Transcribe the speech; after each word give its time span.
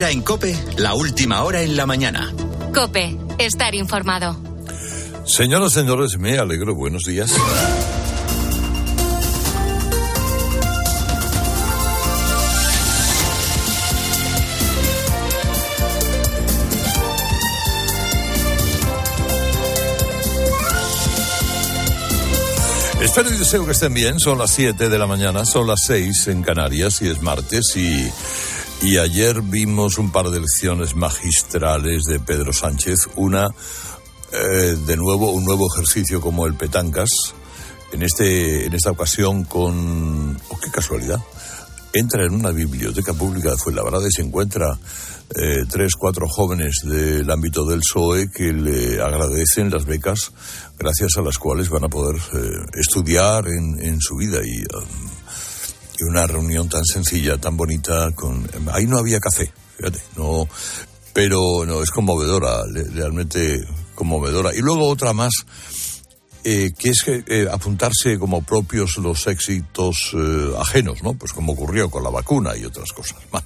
En 0.00 0.22
Cope, 0.22 0.56
la 0.76 0.94
última 0.94 1.42
hora 1.42 1.60
en 1.60 1.76
la 1.76 1.84
mañana. 1.84 2.32
Cope, 2.72 3.16
estar 3.36 3.74
informado. 3.74 4.36
Señoras, 5.26 5.72
señores, 5.72 6.16
me 6.18 6.38
alegro. 6.38 6.76
Buenos 6.76 7.02
días. 7.02 7.34
Espero 23.02 23.30
y 23.34 23.36
deseo 23.36 23.66
que 23.66 23.72
estén 23.72 23.94
bien. 23.94 24.20
Son 24.20 24.38
las 24.38 24.52
7 24.52 24.88
de 24.88 24.96
la 24.96 25.08
mañana, 25.08 25.44
son 25.44 25.66
las 25.66 25.80
6 25.88 26.28
en 26.28 26.44
Canarias 26.44 27.02
y 27.02 27.08
es 27.08 27.20
martes 27.20 27.74
y 27.74 28.08
y 28.80 28.98
ayer 28.98 29.42
vimos 29.42 29.98
un 29.98 30.12
par 30.12 30.30
de 30.30 30.40
lecciones 30.40 30.94
magistrales 30.94 32.04
de 32.04 32.20
Pedro 32.20 32.52
Sánchez, 32.52 33.08
una 33.16 33.48
eh, 34.32 34.76
de 34.86 34.96
nuevo 34.96 35.32
un 35.32 35.44
nuevo 35.44 35.66
ejercicio 35.72 36.20
como 36.20 36.46
el 36.46 36.54
petancas, 36.54 37.08
en 37.92 38.02
este 38.02 38.66
en 38.66 38.74
esta 38.74 38.90
ocasión 38.90 39.44
con 39.44 40.36
oh, 40.48 40.58
qué 40.62 40.70
casualidad. 40.70 41.20
Entra 41.92 42.24
en 42.24 42.34
una 42.34 42.50
biblioteca 42.50 43.14
pública 43.14 43.50
de 43.50 43.56
Fuenlabrada 43.56 44.06
y 44.06 44.12
se 44.12 44.22
encuentra 44.22 44.78
eh, 45.34 45.64
tres, 45.68 45.94
cuatro 45.94 46.28
jóvenes 46.28 46.82
del 46.84 47.28
ámbito 47.30 47.64
del 47.64 47.80
PSOE 47.80 48.30
que 48.30 48.52
le 48.52 49.00
agradecen 49.00 49.70
las 49.70 49.84
becas 49.86 50.32
gracias 50.78 51.16
a 51.16 51.22
las 51.22 51.38
cuales 51.38 51.68
van 51.68 51.84
a 51.84 51.88
poder 51.88 52.16
eh, 52.16 52.50
estudiar 52.74 53.46
en, 53.48 53.78
en, 53.84 54.00
su 54.00 54.16
vida 54.16 54.38
y 54.44 54.60
um, 54.60 55.17
y 55.98 56.04
una 56.04 56.26
reunión 56.26 56.68
tan 56.68 56.84
sencilla, 56.84 57.38
tan 57.38 57.56
bonita, 57.56 58.12
con 58.12 58.48
ahí 58.72 58.86
no 58.86 58.98
había 58.98 59.18
café, 59.18 59.50
fíjate, 59.76 60.00
no, 60.16 60.48
pero 61.12 61.64
no, 61.66 61.82
es 61.82 61.90
conmovedora, 61.90 62.62
realmente 62.92 63.60
conmovedora. 63.94 64.54
Y 64.54 64.60
luego 64.60 64.88
otra 64.88 65.12
más, 65.12 65.32
eh, 66.44 66.70
que 66.78 66.90
es 66.90 67.04
eh, 67.08 67.48
apuntarse 67.50 68.18
como 68.18 68.42
propios 68.42 68.96
los 68.98 69.26
éxitos 69.26 70.12
eh, 70.14 70.52
ajenos, 70.58 71.02
¿no? 71.02 71.14
Pues 71.14 71.32
como 71.32 71.52
ocurrió 71.54 71.90
con 71.90 72.04
la 72.04 72.10
vacuna 72.10 72.56
y 72.56 72.64
otras 72.64 72.92
cosas 72.92 73.18
más. 73.32 73.44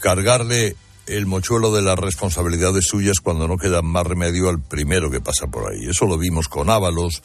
cargarle 0.00 0.76
el 1.10 1.26
mochuelo 1.26 1.72
de 1.72 1.82
las 1.82 1.98
responsabilidades 1.98 2.86
suyas 2.86 3.18
cuando 3.20 3.48
no 3.48 3.56
queda 3.56 3.82
más 3.82 4.06
remedio 4.06 4.48
al 4.48 4.60
primero 4.60 5.10
que 5.10 5.20
pasa 5.20 5.48
por 5.48 5.70
ahí. 5.70 5.88
Eso 5.88 6.06
lo 6.06 6.16
vimos 6.16 6.48
con 6.48 6.70
Ábalos, 6.70 7.20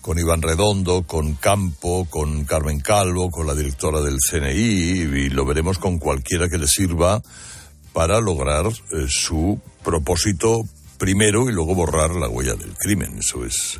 con 0.00 0.18
Iván 0.18 0.40
Redondo, 0.40 1.02
con 1.02 1.34
Campo, 1.34 2.06
con 2.08 2.44
Carmen 2.44 2.80
Calvo, 2.80 3.30
con 3.30 3.46
la 3.46 3.54
directora 3.54 4.00
del 4.00 4.18
CNI 4.18 4.52
y 4.52 5.28
lo 5.28 5.44
veremos 5.44 5.78
con 5.78 5.98
cualquiera 5.98 6.48
que 6.48 6.56
le 6.56 6.66
sirva 6.66 7.22
para 7.92 8.20
lograr 8.20 8.66
eh, 8.66 9.06
su 9.08 9.60
propósito 9.84 10.62
primero 10.96 11.50
y 11.50 11.52
luego 11.52 11.74
borrar 11.74 12.14
la 12.14 12.28
huella 12.28 12.54
del 12.54 12.74
crimen. 12.74 13.18
Eso 13.18 13.44
es. 13.44 13.78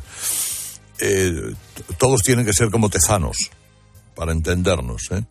Eh, 0.99 1.53
todos 1.97 2.21
tienen 2.21 2.45
que 2.45 2.53
ser 2.53 2.69
como 2.69 2.89
tezanos 2.89 3.49
para 4.15 4.31
entendernos, 4.31 5.11
¿eh? 5.11 5.23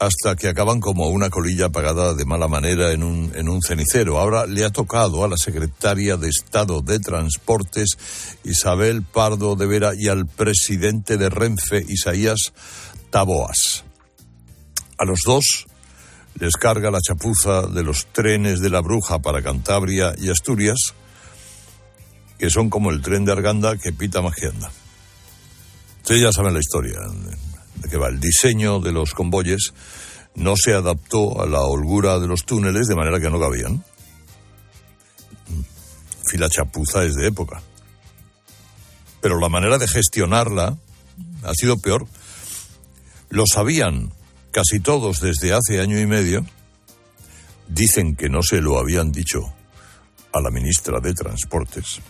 Hasta 0.00 0.34
que 0.34 0.48
acaban 0.48 0.80
como 0.80 1.08
una 1.08 1.28
colilla 1.28 1.66
apagada 1.66 2.14
de 2.14 2.24
mala 2.24 2.48
manera 2.48 2.92
en 2.92 3.02
un, 3.02 3.32
en 3.34 3.50
un 3.50 3.60
cenicero. 3.60 4.18
Ahora 4.18 4.46
le 4.46 4.64
ha 4.64 4.70
tocado 4.70 5.22
a 5.24 5.28
la 5.28 5.36
secretaria 5.36 6.16
de 6.16 6.30
Estado 6.30 6.80
de 6.80 6.98
Transportes, 7.00 7.98
Isabel 8.42 9.02
Pardo 9.02 9.56
de 9.56 9.66
Vera, 9.66 9.92
y 9.94 10.08
al 10.08 10.26
presidente 10.26 11.18
de 11.18 11.28
Renfe, 11.28 11.84
Isaías 11.86 12.54
Taboas. 13.10 13.84
A 14.96 15.04
los 15.04 15.20
dos 15.20 15.66
les 16.34 16.54
carga 16.54 16.90
la 16.90 17.02
chapuza 17.02 17.66
de 17.66 17.82
los 17.82 18.06
trenes 18.06 18.60
de 18.60 18.70
la 18.70 18.80
bruja 18.80 19.18
para 19.18 19.42
Cantabria 19.42 20.14
y 20.16 20.30
Asturias, 20.30 20.94
que 22.38 22.48
son 22.48 22.70
como 22.70 22.90
el 22.90 23.02
tren 23.02 23.26
de 23.26 23.32
Arganda 23.32 23.76
que 23.76 23.92
pita 23.92 24.22
más 24.22 24.34
que 24.34 24.46
anda. 24.46 24.72
Ustedes 25.98 26.22
ya 26.22 26.32
saben 26.32 26.54
la 26.54 26.60
historia 26.60 27.00
que 27.88 27.96
va. 27.96 28.08
El 28.08 28.20
diseño 28.20 28.80
de 28.80 28.92
los 28.92 29.14
convoyes 29.14 29.72
no 30.34 30.54
se 30.56 30.74
adaptó 30.74 31.40
a 31.42 31.46
la 31.46 31.60
holgura 31.60 32.18
de 32.18 32.26
los 32.26 32.44
túneles 32.44 32.86
de 32.86 32.96
manera 32.96 33.20
que 33.20 33.30
no 33.30 33.40
cabían. 33.40 33.84
Fila 36.26 36.48
chapuza 36.48 37.04
es 37.04 37.14
de 37.14 37.26
época. 37.26 37.62
Pero 39.20 39.38
la 39.38 39.48
manera 39.48 39.78
de 39.78 39.88
gestionarla 39.88 40.76
ha 41.42 41.54
sido 41.54 41.78
peor. 41.78 42.06
Lo 43.28 43.44
sabían 43.46 44.12
casi 44.52 44.80
todos 44.80 45.20
desde 45.20 45.52
hace 45.52 45.80
año 45.80 45.98
y 45.98 46.06
medio. 46.06 46.44
Dicen 47.68 48.16
que 48.16 48.28
no 48.28 48.42
se 48.42 48.60
lo 48.60 48.78
habían 48.78 49.12
dicho 49.12 49.40
a 50.32 50.40
la 50.40 50.50
ministra 50.50 51.00
de 51.00 51.14
Transportes. 51.14 52.00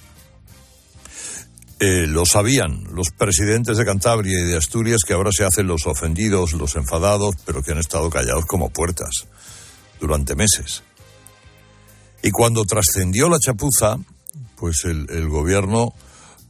Eh, 1.83 2.07
lo 2.07 2.27
sabían 2.27 2.85
los 2.93 3.09
presidentes 3.11 3.79
de 3.79 3.87
Cantabria 3.87 4.39
y 4.39 4.45
de 4.45 4.59
Asturias 4.59 5.01
que 5.07 5.15
ahora 5.15 5.31
se 5.33 5.47
hacen 5.47 5.67
los 5.67 5.87
ofendidos, 5.87 6.53
los 6.53 6.77
enfadados, 6.77 7.37
pero 7.47 7.63
que 7.63 7.73
han 7.73 7.79
estado 7.79 8.11
callados 8.11 8.45
como 8.45 8.69
puertas 8.69 9.27
durante 9.99 10.35
meses. 10.35 10.83
Y 12.23 12.33
cuando 12.33 12.67
trascendió 12.67 13.31
la 13.31 13.39
chapuza, 13.39 13.97
pues 14.57 14.85
el, 14.85 15.27
gobierno, 15.31 15.95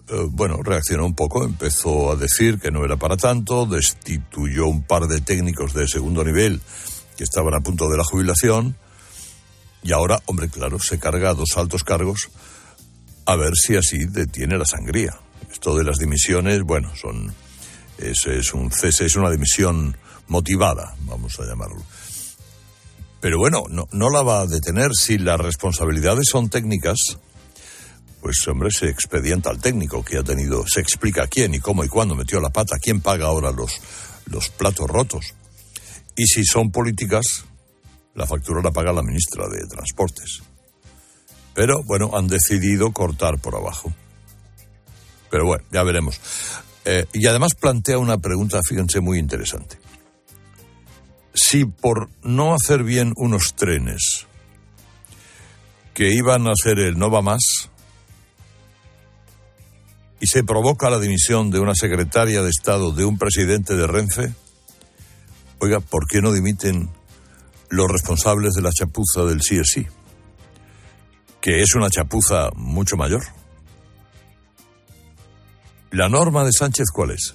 eh, 0.08 0.26
bueno, 0.30 0.64
reaccionó 0.64 1.06
un 1.06 1.14
poco, 1.14 1.44
empezó 1.44 2.10
a 2.10 2.16
decir 2.16 2.58
que 2.58 2.72
no 2.72 2.84
era 2.84 2.96
para 2.96 3.16
tanto, 3.16 3.66
destituyó 3.66 4.66
un 4.66 4.82
par 4.82 5.06
de 5.06 5.20
técnicos 5.20 5.74
de 5.74 5.86
segundo 5.86 6.24
nivel 6.24 6.60
que 7.16 7.22
estaban 7.22 7.54
a 7.54 7.60
punto 7.60 7.88
de 7.88 7.96
la 7.96 8.02
jubilación, 8.02 8.74
y 9.84 9.92
ahora, 9.92 10.20
hombre, 10.26 10.48
claro, 10.48 10.80
se 10.80 10.98
carga 10.98 11.30
a 11.30 11.34
dos 11.34 11.56
altos 11.56 11.84
cargos 11.84 12.30
a 13.32 13.36
ver 13.36 13.54
si 13.54 13.76
así 13.76 14.04
detiene 14.06 14.58
la 14.58 14.64
sangría. 14.64 15.18
Esto 15.50 15.76
de 15.76 15.84
las 15.84 15.98
dimisiones, 15.98 16.62
bueno, 16.62 16.92
son 16.96 17.34
es, 17.98 18.26
es 18.26 18.54
un 18.54 18.70
cese, 18.70 19.06
es 19.06 19.16
una 19.16 19.30
dimisión 19.30 19.96
motivada, 20.28 20.94
vamos 21.00 21.38
a 21.40 21.44
llamarlo. 21.44 21.82
Pero 23.20 23.38
bueno, 23.38 23.64
no, 23.68 23.86
no 23.92 24.08
la 24.08 24.22
va 24.22 24.40
a 24.40 24.46
detener 24.46 24.92
si 24.94 25.18
las 25.18 25.38
responsabilidades 25.38 26.28
son 26.30 26.48
técnicas. 26.48 26.96
Pues 28.22 28.46
hombre, 28.48 28.70
se 28.70 28.88
expedienta 28.88 29.50
al 29.50 29.60
técnico 29.60 30.04
que 30.04 30.18
ha 30.18 30.22
tenido, 30.22 30.64
se 30.66 30.80
explica 30.80 31.26
quién 31.26 31.54
y 31.54 31.60
cómo 31.60 31.84
y 31.84 31.88
cuándo 31.88 32.14
metió 32.14 32.40
la 32.40 32.50
pata, 32.50 32.76
quién 32.80 33.00
paga 33.00 33.26
ahora 33.26 33.50
los, 33.50 33.80
los 34.26 34.48
platos 34.50 34.88
rotos. 34.88 35.34
Y 36.16 36.26
si 36.26 36.44
son 36.44 36.70
políticas, 36.70 37.44
la 38.14 38.26
factura 38.26 38.62
la 38.62 38.72
paga 38.72 38.92
la 38.92 39.02
ministra 39.02 39.46
de 39.48 39.66
Transportes. 39.66 40.42
Pero 41.60 41.82
bueno, 41.84 42.12
han 42.14 42.26
decidido 42.26 42.90
cortar 42.90 43.38
por 43.38 43.54
abajo. 43.54 43.92
Pero 45.30 45.44
bueno, 45.44 45.62
ya 45.70 45.82
veremos. 45.82 46.18
Eh, 46.86 47.04
y 47.12 47.26
además 47.26 47.54
plantea 47.54 47.98
una 47.98 48.16
pregunta, 48.16 48.60
fíjense, 48.66 49.00
muy 49.00 49.18
interesante. 49.18 49.78
Si 51.34 51.66
por 51.66 52.08
no 52.22 52.54
hacer 52.54 52.82
bien 52.82 53.12
unos 53.14 53.52
trenes 53.56 54.26
que 55.92 56.14
iban 56.14 56.46
a 56.46 56.52
hacer 56.52 56.78
el 56.78 56.98
no 56.98 57.10
va 57.10 57.20
más 57.20 57.68
y 60.18 60.28
se 60.28 60.42
provoca 60.42 60.88
la 60.88 60.98
dimisión 60.98 61.50
de 61.50 61.60
una 61.60 61.74
secretaria 61.74 62.40
de 62.40 62.48
Estado 62.48 62.92
de 62.92 63.04
un 63.04 63.18
presidente 63.18 63.76
de 63.76 63.86
Renfe, 63.86 64.32
oiga, 65.58 65.80
¿por 65.80 66.06
qué 66.08 66.22
no 66.22 66.32
dimiten 66.32 66.88
los 67.68 67.86
responsables 67.86 68.54
de 68.54 68.62
la 68.62 68.72
chapuza 68.72 69.24
del 69.26 69.42
sí 69.42 69.60
sí? 69.62 69.86
Que 71.40 71.62
es 71.62 71.74
una 71.74 71.90
chapuza 71.90 72.50
mucho 72.54 72.96
mayor. 72.96 73.22
¿La 75.90 76.08
norma 76.08 76.44
de 76.44 76.52
Sánchez 76.52 76.86
cuál 76.92 77.10
es? 77.10 77.34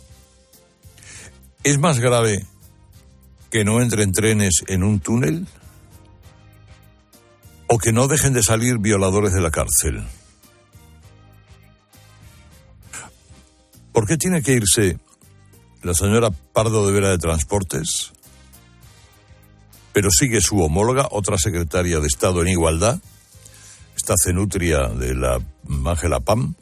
¿Es 1.64 1.78
más 1.80 2.00
grave 2.00 2.46
que 3.52 3.66
no 3.66 3.82
entren 3.82 4.12
trenes 4.12 4.64
en 4.68 4.84
un 4.84 5.00
túnel? 5.00 5.48
¿O 7.68 7.78
que 7.78 7.92
no 7.92 8.08
dejen 8.08 8.34
de 8.34 8.44
salir 8.44 8.78
violadores 8.78 9.34
de 9.34 9.42
la 9.42 9.52
cárcel? 9.52 10.04
¿Por 13.92 14.08
qué 14.08 14.18
tiene 14.18 14.42
que 14.42 14.54
irse 14.54 15.00
la 15.86 15.94
señora 15.94 16.32
Pardo 16.32 16.88
de 16.88 16.94
Vera 16.94 17.10
de 17.10 17.20
Transportes, 17.20 18.12
pero 19.94 20.10
sigue 20.10 20.42
su 20.42 20.60
homóloga, 20.60 21.08
otra 21.12 21.38
secretaria 21.38 22.00
de 22.00 22.08
Estado 22.08 22.42
en 22.42 22.48
igualdad, 22.48 23.00
esta 24.06 24.24
cenutria 24.24 24.88
de 24.90 25.16
la 25.16 25.42
Ángela 25.88 26.20
Pam, 26.20 26.54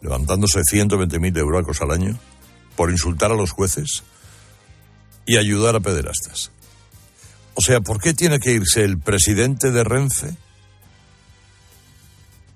levantándose 0.00 0.58
120.000 0.62 1.38
euros 1.38 1.80
al 1.82 1.92
año 1.92 2.18
por 2.74 2.90
insultar 2.90 3.30
a 3.30 3.36
los 3.36 3.52
jueces 3.52 4.02
y 5.24 5.36
ayudar 5.36 5.76
a 5.76 5.80
pederastas. 5.80 6.50
O 7.54 7.60
sea, 7.60 7.80
¿por 7.80 8.00
qué 8.00 8.12
tiene 8.12 8.40
que 8.40 8.50
irse 8.50 8.82
el 8.82 8.98
presidente 8.98 9.70
de 9.70 9.84
Renfe, 9.84 10.36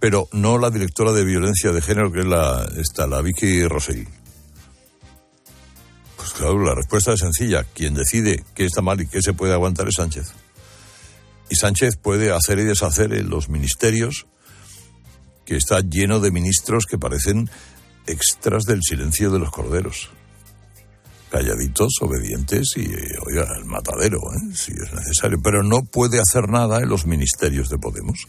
pero 0.00 0.28
no 0.32 0.58
la 0.58 0.70
directora 0.70 1.12
de 1.12 1.22
violencia 1.22 1.70
de 1.70 1.80
género, 1.80 2.10
que 2.10 2.20
es 2.20 2.26
la, 2.26 2.68
está, 2.76 3.06
la 3.06 3.22
Vicky 3.22 3.68
Rosell? 3.68 4.08
Pues 6.16 6.30
claro, 6.32 6.58
la 6.64 6.74
respuesta 6.74 7.12
es 7.12 7.20
sencilla. 7.20 7.62
Quien 7.62 7.94
decide 7.94 8.42
qué 8.56 8.64
está 8.64 8.82
mal 8.82 9.00
y 9.00 9.06
qué 9.06 9.22
se 9.22 9.32
puede 9.32 9.52
aguantar 9.52 9.86
es 9.86 9.94
Sánchez. 9.94 10.34
Y 11.50 11.56
Sánchez 11.56 11.96
puede 11.96 12.32
hacer 12.32 12.58
y 12.58 12.64
deshacer 12.64 13.12
en 13.12 13.30
los 13.30 13.48
ministerios, 13.48 14.26
que 15.44 15.56
está 15.56 15.80
lleno 15.80 16.20
de 16.20 16.30
ministros 16.30 16.84
que 16.84 16.98
parecen 16.98 17.48
extras 18.06 18.64
del 18.64 18.82
silencio 18.82 19.30
de 19.30 19.38
los 19.38 19.50
corderos. 19.50 20.10
Calladitos, 21.30 21.92
obedientes 22.00 22.72
y, 22.76 22.86
oiga, 23.26 23.46
el 23.58 23.64
matadero, 23.66 24.18
¿eh? 24.18 24.54
si 24.54 24.72
es 24.72 24.92
necesario. 24.92 25.38
Pero 25.42 25.62
no 25.62 25.82
puede 25.84 26.20
hacer 26.20 26.48
nada 26.48 26.80
en 26.80 26.88
los 26.88 27.06
ministerios 27.06 27.68
de 27.68 27.78
Podemos. 27.78 28.26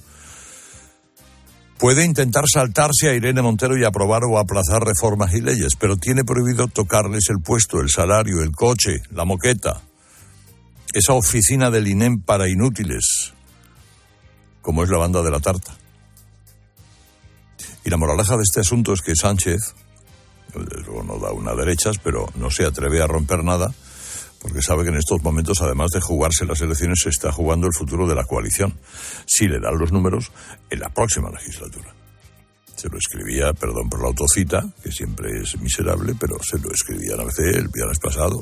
Puede 1.78 2.04
intentar 2.04 2.44
saltarse 2.54 3.10
a 3.10 3.14
Irene 3.14 3.42
Montero 3.42 3.78
y 3.78 3.86
aprobar 3.86 4.24
o 4.26 4.38
aplazar 4.38 4.84
reformas 4.84 5.34
y 5.34 5.40
leyes, 5.40 5.76
pero 5.80 5.96
tiene 5.96 6.26
prohibido 6.26 6.68
tocarles 6.68 7.30
el 7.30 7.42
puesto, 7.42 7.80
el 7.80 7.90
salario, 7.90 8.42
el 8.42 8.52
coche, 8.52 9.02
la 9.12 9.24
moqueta, 9.24 9.82
esa 10.94 11.14
oficina 11.14 11.70
del 11.70 11.88
INEM 11.88 12.22
para 12.22 12.50
inútiles, 12.50 13.34
como 14.62 14.84
es 14.84 14.90
la 14.90 14.98
banda 14.98 15.22
de 15.22 15.32
la 15.32 15.40
tarta. 15.40 15.78
Y 17.84 17.90
la 17.90 17.98
moraleja 17.98 18.36
de 18.38 18.44
este 18.44 18.60
asunto 18.60 18.94
es 18.94 19.02
que 19.02 19.16
Sánchez, 19.16 19.74
luego 20.54 21.04
no 21.04 21.20
da 21.20 21.32
una 21.32 21.54
derechas, 21.54 21.98
pero 22.04 22.28
no 22.36 22.52
se 22.52 22.66
atreve 22.66 23.02
a 23.02 23.08
romper 23.08 23.44
nada, 23.44 23.74
porque 24.42 24.62
sabe 24.62 24.84
que 24.84 24.90
en 24.90 24.98
estos 24.98 25.22
momentos, 25.22 25.62
además 25.62 25.92
de 25.92 26.02
jugarse 26.02 26.46
las 26.46 26.62
elecciones, 26.62 27.00
se 27.04 27.10
está 27.10 27.32
jugando 27.32 27.68
el 27.68 27.74
futuro 27.74 28.08
de 28.08 28.16
la 28.16 28.26
coalición. 28.26 28.80
Si 29.26 29.48
le 29.48 29.60
dan 29.60 29.78
los 29.78 29.92
números 29.92 30.32
en 30.70 30.80
la 30.80 30.90
próxima 30.90 31.30
legislatura. 31.30 31.94
Se 32.76 32.88
lo 32.88 32.98
escribía, 32.98 33.52
perdón 33.52 33.90
por 33.90 34.02
la 34.02 34.08
autocita, 34.08 34.66
que 34.82 34.92
siempre 34.92 35.42
es 35.42 35.60
miserable, 35.60 36.16
pero 36.18 36.38
se 36.42 36.58
lo 36.60 36.72
escribía 36.72 37.16
a 37.16 37.26
veces 37.26 37.58
el 37.58 37.68
viernes 37.68 38.00
pasado. 38.00 38.42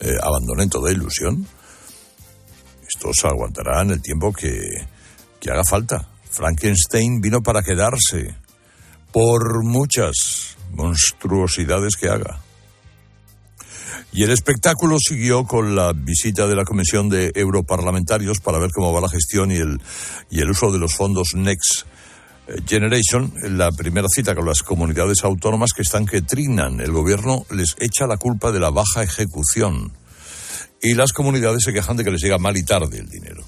Eh, 0.00 0.16
abandoné 0.22 0.66
toda 0.68 0.90
ilusión. 0.90 1.46
Aguantarán 3.24 3.90
el 3.90 4.02
tiempo 4.02 4.32
que, 4.32 4.86
que 5.40 5.50
haga 5.50 5.64
falta. 5.64 6.08
Frankenstein 6.30 7.20
vino 7.20 7.42
para 7.42 7.62
quedarse, 7.62 8.34
por 9.12 9.64
muchas 9.64 10.56
monstruosidades 10.72 11.96
que 11.96 12.08
haga. 12.08 12.40
Y 14.12 14.24
el 14.24 14.30
espectáculo 14.30 14.96
siguió 14.98 15.44
con 15.44 15.76
la 15.76 15.92
visita 15.92 16.46
de 16.46 16.56
la 16.56 16.64
Comisión 16.64 17.08
de 17.08 17.30
Europarlamentarios 17.34 18.38
para 18.40 18.58
ver 18.58 18.70
cómo 18.72 18.92
va 18.92 19.00
la 19.00 19.08
gestión 19.08 19.52
y 19.52 19.56
el, 19.56 19.80
y 20.30 20.40
el 20.40 20.50
uso 20.50 20.72
de 20.72 20.78
los 20.78 20.94
fondos 20.94 21.34
Next 21.34 21.84
Generation, 22.66 23.32
la 23.56 23.70
primera 23.70 24.08
cita 24.12 24.34
con 24.34 24.46
las 24.46 24.62
comunidades 24.62 25.22
autónomas 25.22 25.72
que 25.72 25.82
están 25.82 26.06
que 26.06 26.22
trinan. 26.22 26.80
El 26.80 26.90
gobierno 26.90 27.46
les 27.50 27.76
echa 27.78 28.08
la 28.08 28.16
culpa 28.16 28.50
de 28.50 28.58
la 28.58 28.70
baja 28.70 29.04
ejecución 29.04 29.92
y 30.82 30.94
las 30.94 31.12
comunidades 31.12 31.62
se 31.64 31.72
quejan 31.72 31.96
de 31.96 32.04
que 32.04 32.10
les 32.10 32.22
llega 32.22 32.38
mal 32.38 32.56
y 32.56 32.62
tarde 32.62 32.98
el 32.98 33.08
dinero. 33.08 33.44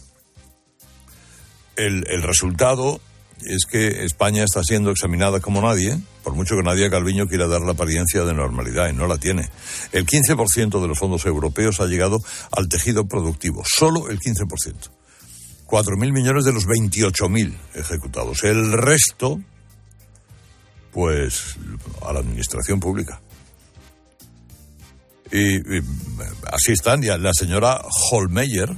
El, 1.77 2.05
el 2.09 2.23
resultado 2.23 3.01
es 3.47 3.65
que 3.67 4.05
España 4.05 4.45
está 4.45 4.63
siendo 4.63 4.91
examinada 4.91 5.41
como 5.41 5.63
nadie, 5.63 5.99
por 6.23 6.35
mucho 6.35 6.57
que 6.57 6.63
Nadia 6.63 6.91
Calviño 6.91 7.27
quiera 7.27 7.47
dar 7.47 7.63
la 7.63 7.73
apariencia 7.73 8.25
de 8.25 8.35
normalidad 8.35 8.89
y 8.89 8.93
no 8.93 9.07
la 9.07 9.19
tiene. 9.19 9.49
El 9.93 10.07
15% 10.07 10.81
de 10.81 10.89
los 10.89 10.99
fondos 10.99 11.27
europeos 11.27 11.81
ha 11.81 11.87
llegado 11.87 12.19
al 12.53 12.69
tejido 12.69 13.07
productivo, 13.07 13.63
solo 13.67 14.11
el 14.11 14.21
15%. 14.21 14.91
4.000 15.67 16.13
millones 16.13 16.45
de 16.45 16.53
los 16.53 16.67
28.000 16.67 17.57
ejecutados. 17.75 18.45
El 18.45 18.73
resto, 18.73 19.41
pues, 20.93 21.57
a 22.07 22.13
la 22.13 22.21
administración 22.21 22.79
pública. 22.79 23.23
Y, 25.33 25.79
así 26.53 26.73
están. 26.73 27.03
Ya 27.03 27.17
la 27.17 27.33
señora 27.33 27.81
Holmeyer, 28.11 28.71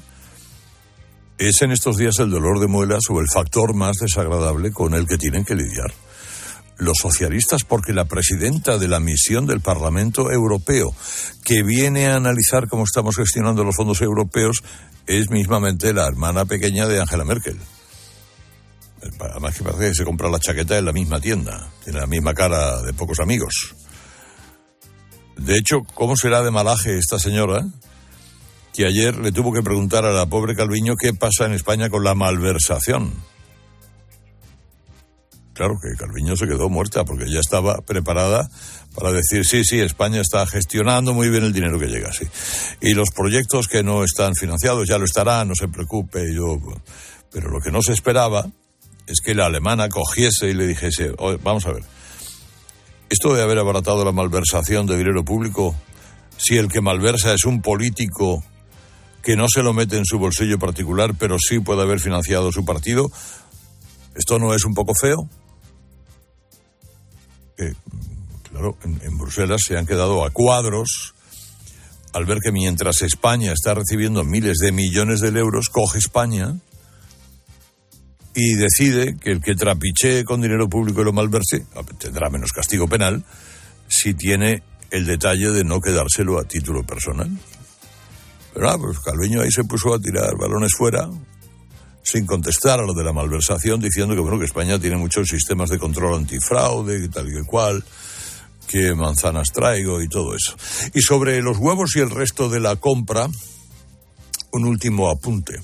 es 1.39 1.63
en 1.63 1.73
estos 1.73 1.97
días 1.97 2.19
el 2.21 2.31
dolor 2.31 2.61
de 2.61 2.69
muelas 2.69 3.03
o 3.11 3.21
el 3.21 3.27
factor 3.33 3.75
más 3.75 3.97
desagradable 3.97 4.71
con 4.73 4.95
el 4.95 5.07
que 5.07 5.19
tienen 5.19 5.45
que 5.45 5.57
lidiar 5.57 5.93
los 6.79 6.99
socialistas 6.99 7.65
porque 7.65 7.93
la 7.93 8.07
presidenta 8.07 8.79
de 8.79 8.89
la 8.89 9.01
misión 9.01 9.47
del 9.47 9.61
Parlamento 9.61 10.31
Europeo 10.31 10.95
que 11.45 11.63
viene 11.63 12.09
a 12.09 12.17
analizar 12.17 12.69
cómo 12.69 12.85
estamos 12.85 13.17
gestionando 13.17 13.65
los 13.65 13.77
fondos 13.77 14.01
europeos 14.01 14.63
es 15.07 15.31
mismamente 15.31 15.93
la 15.93 16.07
hermana 16.07 16.45
pequeña 16.45 16.87
de 16.87 17.01
Angela 17.01 17.25
Merkel. 17.25 17.59
Además 19.21 19.57
que 19.57 19.65
parece 19.65 19.89
que 19.89 19.95
se 19.95 20.05
compra 20.05 20.31
la 20.31 20.39
chaqueta 20.39 20.79
en 20.79 20.87
la 20.87 20.93
misma 20.93 21.21
tienda, 21.21 21.69
tiene 21.85 22.01
la 22.01 22.07
misma 22.07 22.33
cara 22.33 22.81
de 22.83 22.95
pocos 22.95 23.21
amigos. 23.21 23.75
De 25.37 25.57
hecho, 25.57 25.83
¿cómo 25.95 26.17
será 26.17 26.43
de 26.43 26.51
malaje 26.51 26.99
esta 26.99 27.19
señora? 27.19 27.65
que 28.75 28.85
ayer 28.85 29.17
le 29.17 29.31
tuvo 29.31 29.53
que 29.53 29.63
preguntar 29.63 30.05
a 30.05 30.13
la 30.13 30.27
pobre 30.27 30.57
Calviño 30.57 30.97
qué 31.01 31.15
pasa 31.15 31.47
en 31.47 31.53
España 31.53 31.89
con 31.89 32.03
la 32.03 32.17
malversación. 32.17 33.15
Claro 35.53 35.77
que 35.81 35.97
Calviño 35.97 36.37
se 36.37 36.49
quedó 36.49 36.69
muerta 36.69 37.05
porque 37.05 37.31
ya 37.31 37.39
estaba 37.39 37.77
preparada 37.87 38.49
para 38.97 39.13
decir, 39.13 39.45
sí, 39.47 39.63
sí, 39.63 39.79
España 39.79 40.21
está 40.21 40.45
gestionando 40.49 41.15
muy 41.15 41.29
bien 41.29 41.45
el 41.45 41.53
dinero 41.53 41.79
que 41.79 41.87
llega, 41.87 42.13
sí. 42.13 42.27
Y 42.81 42.95
los 42.95 43.11
proyectos 43.11 43.69
que 43.69 43.85
no 43.85 44.03
están 44.03 44.35
financiados 44.35 44.89
ya 44.89 44.99
lo 44.99 45.05
estarán, 45.05 45.49
no 45.49 45.55
se 45.55 45.69
preocupe, 45.69 46.35
yo... 46.35 46.59
Pero 47.31 47.51
lo 47.51 47.61
que 47.61 47.71
no 47.71 47.83
se 47.83 47.93
esperaba 47.93 48.47
es 49.07 49.21
que 49.25 49.35
la 49.35 49.47
alemana 49.47 49.89
cogiese 49.89 50.49
y 50.49 50.55
le 50.55 50.67
dijese, 50.67 51.13
vamos 51.43 51.67
a 51.67 51.73
ver, 51.73 51.85
esto 53.09 53.35
de 53.35 53.43
haber 53.43 53.59
abaratado 53.59 54.05
la 54.05 54.13
malversación 54.13 54.87
de 54.87 54.97
dinero 54.97 55.25
público, 55.25 55.75
si 56.37 56.57
el 56.57 56.69
que 56.69 56.81
malversa 56.81 57.33
es 57.33 57.45
un 57.45 57.63
político 57.63 58.43
que 59.23 59.37
no 59.37 59.47
se 59.49 59.63
lo 59.63 59.73
mete 59.73 59.97
en 59.97 60.05
su 60.05 60.19
bolsillo 60.19 60.59
particular, 60.59 61.15
pero 61.19 61.37
sí 61.39 61.59
puede 61.59 61.83
haber 61.83 62.01
financiado 62.01 62.53
su 62.53 62.65
partido. 62.65 63.11
¿Esto 64.15 64.39
no 64.39 64.55
es 64.55 64.65
un 64.65 64.75
poco 64.75 64.93
feo? 64.95 65.29
claro, 68.51 68.77
en, 68.83 69.17
Bruselas 69.17 69.63
se 69.65 69.79
han 69.79 69.87
quedado 69.87 70.25
a 70.25 70.31
cuadros 70.31 71.15
al 72.13 72.27
ver 72.27 72.39
que 72.41 72.53
mientras 72.53 73.03
España 73.03 73.53
está 73.53 73.75
recibiendo 73.75 74.25
miles 74.25 74.59
de 74.59 74.73
millones 74.73 75.21
de 75.21 75.29
euros, 75.29 75.69
coge 75.69 75.99
España 75.99 76.57
y 78.35 78.55
decide 78.55 79.17
que 79.17 79.31
el 79.31 79.41
que 79.41 79.55
trapichee 79.55 80.25
con 80.25 80.43
dinero 80.43 80.69
público 80.69 81.01
y 81.01 81.05
lo 81.05 81.13
malverse 81.13 81.65
tendrá 81.99 82.31
menos 82.31 82.53
castigo 82.53 82.89
penal 82.89 83.25
si 83.89 84.15
tiene 84.15 84.63
el 84.91 85.07
detalle 85.07 85.51
de 85.51 85.65
no 85.65 85.81
quedárselo 85.81 86.39
a 86.39 86.45
título 86.45 86.85
personal. 86.85 87.31
Pero 88.53 88.67
nada, 88.67 88.79
pues 88.79 88.99
Calviño 89.01 89.41
ahí 89.41 89.51
se 89.51 89.65
puso 89.65 89.95
a 89.95 90.01
tirar 90.01 90.37
balones 90.37 90.73
fuera, 90.77 91.09
sin 92.03 92.27
contestar 92.27 92.81
a 92.81 92.85
lo 92.85 92.93
de 92.93 93.03
la 93.03 93.13
malversación, 93.13 93.81
diciendo 93.81 94.15
que 94.15 94.21
bueno 94.21 94.39
que 94.39 94.45
España 94.45 94.79
tiene 94.79 94.97
muchos 94.97 95.29
sistemas 95.29 95.71
de 95.71 95.79
control 95.79 96.15
antifraude 96.15 97.09
tal 97.09 97.29
y 97.29 97.45
cual, 97.45 97.85
que 98.69 98.95
manzanas 98.95 99.49
traigo 99.53 100.01
y 100.03 100.09
todo 100.09 100.35
eso. 100.35 100.57
Y 100.93 101.01
sobre 101.01 101.43
los 101.43 101.59
huevos 101.59 101.97
y 101.97 102.01
el 102.01 102.11
resto 102.11 102.49
de 102.49 102.61
la 102.61 102.77
compra, 102.77 103.27
un 104.53 104.65
último 104.65 105.11
apunte. 105.11 105.61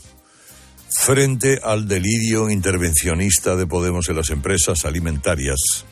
Frente 0.92 1.60
al 1.62 1.86
delirio 1.86 2.50
intervencionista 2.50 3.54
de 3.54 3.66
Podemos 3.66 4.08
en 4.08 4.16
las 4.16 4.30
empresas 4.30 4.84
alimentarias, 4.84 5.86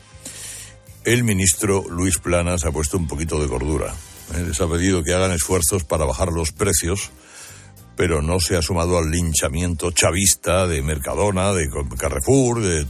el 1.05 1.23
ministro 1.23 1.85
Luis 1.89 2.17
Planas 2.17 2.65
ha 2.65 2.71
puesto 2.71 2.97
un 2.97 3.07
poquito 3.07 3.39
de 3.39 3.47
gordura. 3.47 3.95
Eh, 4.35 4.43
les 4.45 4.59
ha 4.59 4.67
pedido 4.67 5.01
que 5.01 5.13
hagan 5.13 5.31
esfuerzos 5.31 5.85
para 5.85 6.03
bajar 6.03 6.33
los 6.33 6.51
precios, 6.51 7.11
pero 7.95 8.21
no 8.21 8.41
se 8.41 8.57
ha 8.57 8.61
sumado 8.61 8.97
al 8.97 9.09
linchamiento 9.09 9.91
chavista 9.91 10.67
de 10.67 10.81
Mercadona, 10.81 11.53
de 11.53 11.69
Carrefour, 11.97 12.61
de... 12.61 12.85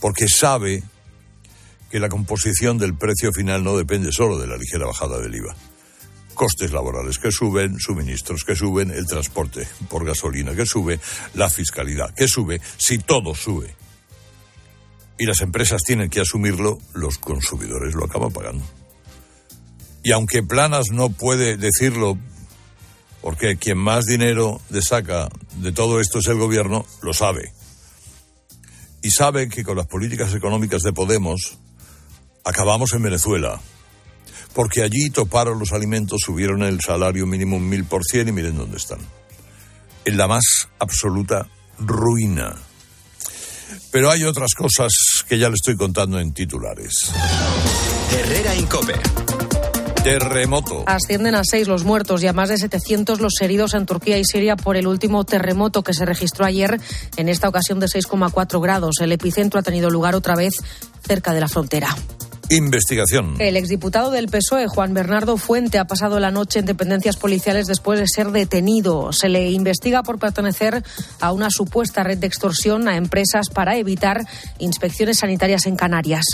porque 0.00 0.28
sabe 0.28 0.82
que 1.90 2.00
la 2.00 2.08
composición 2.08 2.78
del 2.78 2.96
precio 2.96 3.30
final 3.30 3.62
no 3.62 3.76
depende 3.76 4.10
solo 4.10 4.38
de 4.38 4.46
la 4.46 4.56
ligera 4.56 4.86
bajada 4.86 5.20
del 5.20 5.34
IVA. 5.34 5.54
Costes 6.42 6.72
laborales 6.72 7.20
que 7.20 7.30
suben, 7.30 7.78
suministros 7.78 8.42
que 8.42 8.56
suben, 8.56 8.90
el 8.90 9.06
transporte 9.06 9.64
por 9.88 10.04
gasolina 10.04 10.56
que 10.56 10.66
sube, 10.66 10.98
la 11.34 11.48
fiscalidad 11.48 12.12
que 12.16 12.26
sube, 12.26 12.60
si 12.78 12.98
todo 12.98 13.32
sube 13.32 13.76
y 15.20 15.24
las 15.24 15.40
empresas 15.40 15.82
tienen 15.86 16.10
que 16.10 16.18
asumirlo, 16.18 16.80
los 16.94 17.18
consumidores 17.18 17.94
lo 17.94 18.06
acaban 18.06 18.32
pagando. 18.32 18.64
Y 20.02 20.10
aunque 20.10 20.42
Planas 20.42 20.86
no 20.90 21.10
puede 21.10 21.56
decirlo, 21.56 22.18
porque 23.20 23.56
quien 23.56 23.78
más 23.78 24.06
dinero 24.06 24.60
le 24.68 24.82
saca 24.82 25.28
de 25.58 25.70
todo 25.70 26.00
esto 26.00 26.18
es 26.18 26.26
el 26.26 26.38
gobierno, 26.38 26.84
lo 27.02 27.14
sabe. 27.14 27.52
Y 29.00 29.12
sabe 29.12 29.48
que 29.48 29.62
con 29.62 29.76
las 29.76 29.86
políticas 29.86 30.34
económicas 30.34 30.82
de 30.82 30.92
Podemos 30.92 31.60
acabamos 32.44 32.92
en 32.94 33.02
Venezuela. 33.04 33.60
Porque 34.54 34.82
allí 34.82 35.10
toparon 35.10 35.58
los 35.58 35.72
alimentos, 35.72 36.20
subieron 36.24 36.62
el 36.62 36.80
salario 36.80 37.26
mínimo 37.26 37.56
un 37.56 37.68
mil 37.68 37.84
por 37.84 38.02
cien 38.04 38.28
y 38.28 38.32
miren 38.32 38.56
dónde 38.56 38.76
están. 38.76 38.98
En 40.04 40.16
la 40.16 40.26
más 40.26 40.68
absoluta 40.78 41.48
ruina. 41.78 42.54
Pero 43.90 44.10
hay 44.10 44.24
otras 44.24 44.54
cosas 44.54 44.92
que 45.28 45.38
ya 45.38 45.48
le 45.48 45.54
estoy 45.54 45.76
contando 45.76 46.18
en 46.18 46.32
titulares. 46.32 47.10
Herrera 48.10 48.54
Incope. 48.54 48.94
Terremoto. 50.02 50.82
Ascienden 50.86 51.36
a 51.36 51.42
seis 51.44 51.68
los 51.68 51.84
muertos 51.84 52.24
y 52.24 52.26
a 52.26 52.32
más 52.32 52.48
de 52.48 52.58
700 52.58 53.20
los 53.20 53.34
heridos 53.40 53.74
en 53.74 53.86
Turquía 53.86 54.18
y 54.18 54.24
Siria 54.24 54.56
por 54.56 54.76
el 54.76 54.88
último 54.88 55.24
terremoto 55.24 55.84
que 55.84 55.94
se 55.94 56.04
registró 56.04 56.44
ayer, 56.44 56.80
en 57.16 57.28
esta 57.28 57.48
ocasión 57.48 57.78
de 57.78 57.86
6,4 57.86 58.60
grados. 58.60 58.96
El 59.00 59.12
epicentro 59.12 59.60
ha 59.60 59.62
tenido 59.62 59.90
lugar 59.90 60.16
otra 60.16 60.34
vez 60.34 60.54
cerca 61.06 61.32
de 61.32 61.40
la 61.40 61.48
frontera. 61.48 61.96
Investigación. 62.54 63.36
El 63.38 63.56
exdiputado 63.56 64.10
del 64.10 64.28
PSOE, 64.28 64.66
Juan 64.66 64.92
Bernardo 64.92 65.38
Fuente, 65.38 65.78
ha 65.78 65.86
pasado 65.86 66.20
la 66.20 66.30
noche 66.30 66.58
en 66.58 66.66
dependencias 66.66 67.16
policiales 67.16 67.66
después 67.66 67.98
de 67.98 68.06
ser 68.06 68.30
detenido. 68.30 69.10
Se 69.14 69.30
le 69.30 69.50
investiga 69.50 70.02
por 70.02 70.18
pertenecer 70.18 70.84
a 71.20 71.32
una 71.32 71.48
supuesta 71.48 72.02
red 72.02 72.18
de 72.18 72.26
extorsión 72.26 72.88
a 72.88 72.98
empresas 72.98 73.48
para 73.48 73.78
evitar 73.78 74.26
inspecciones 74.58 75.20
sanitarias 75.20 75.64
en 75.64 75.76
Canarias. 75.76 76.26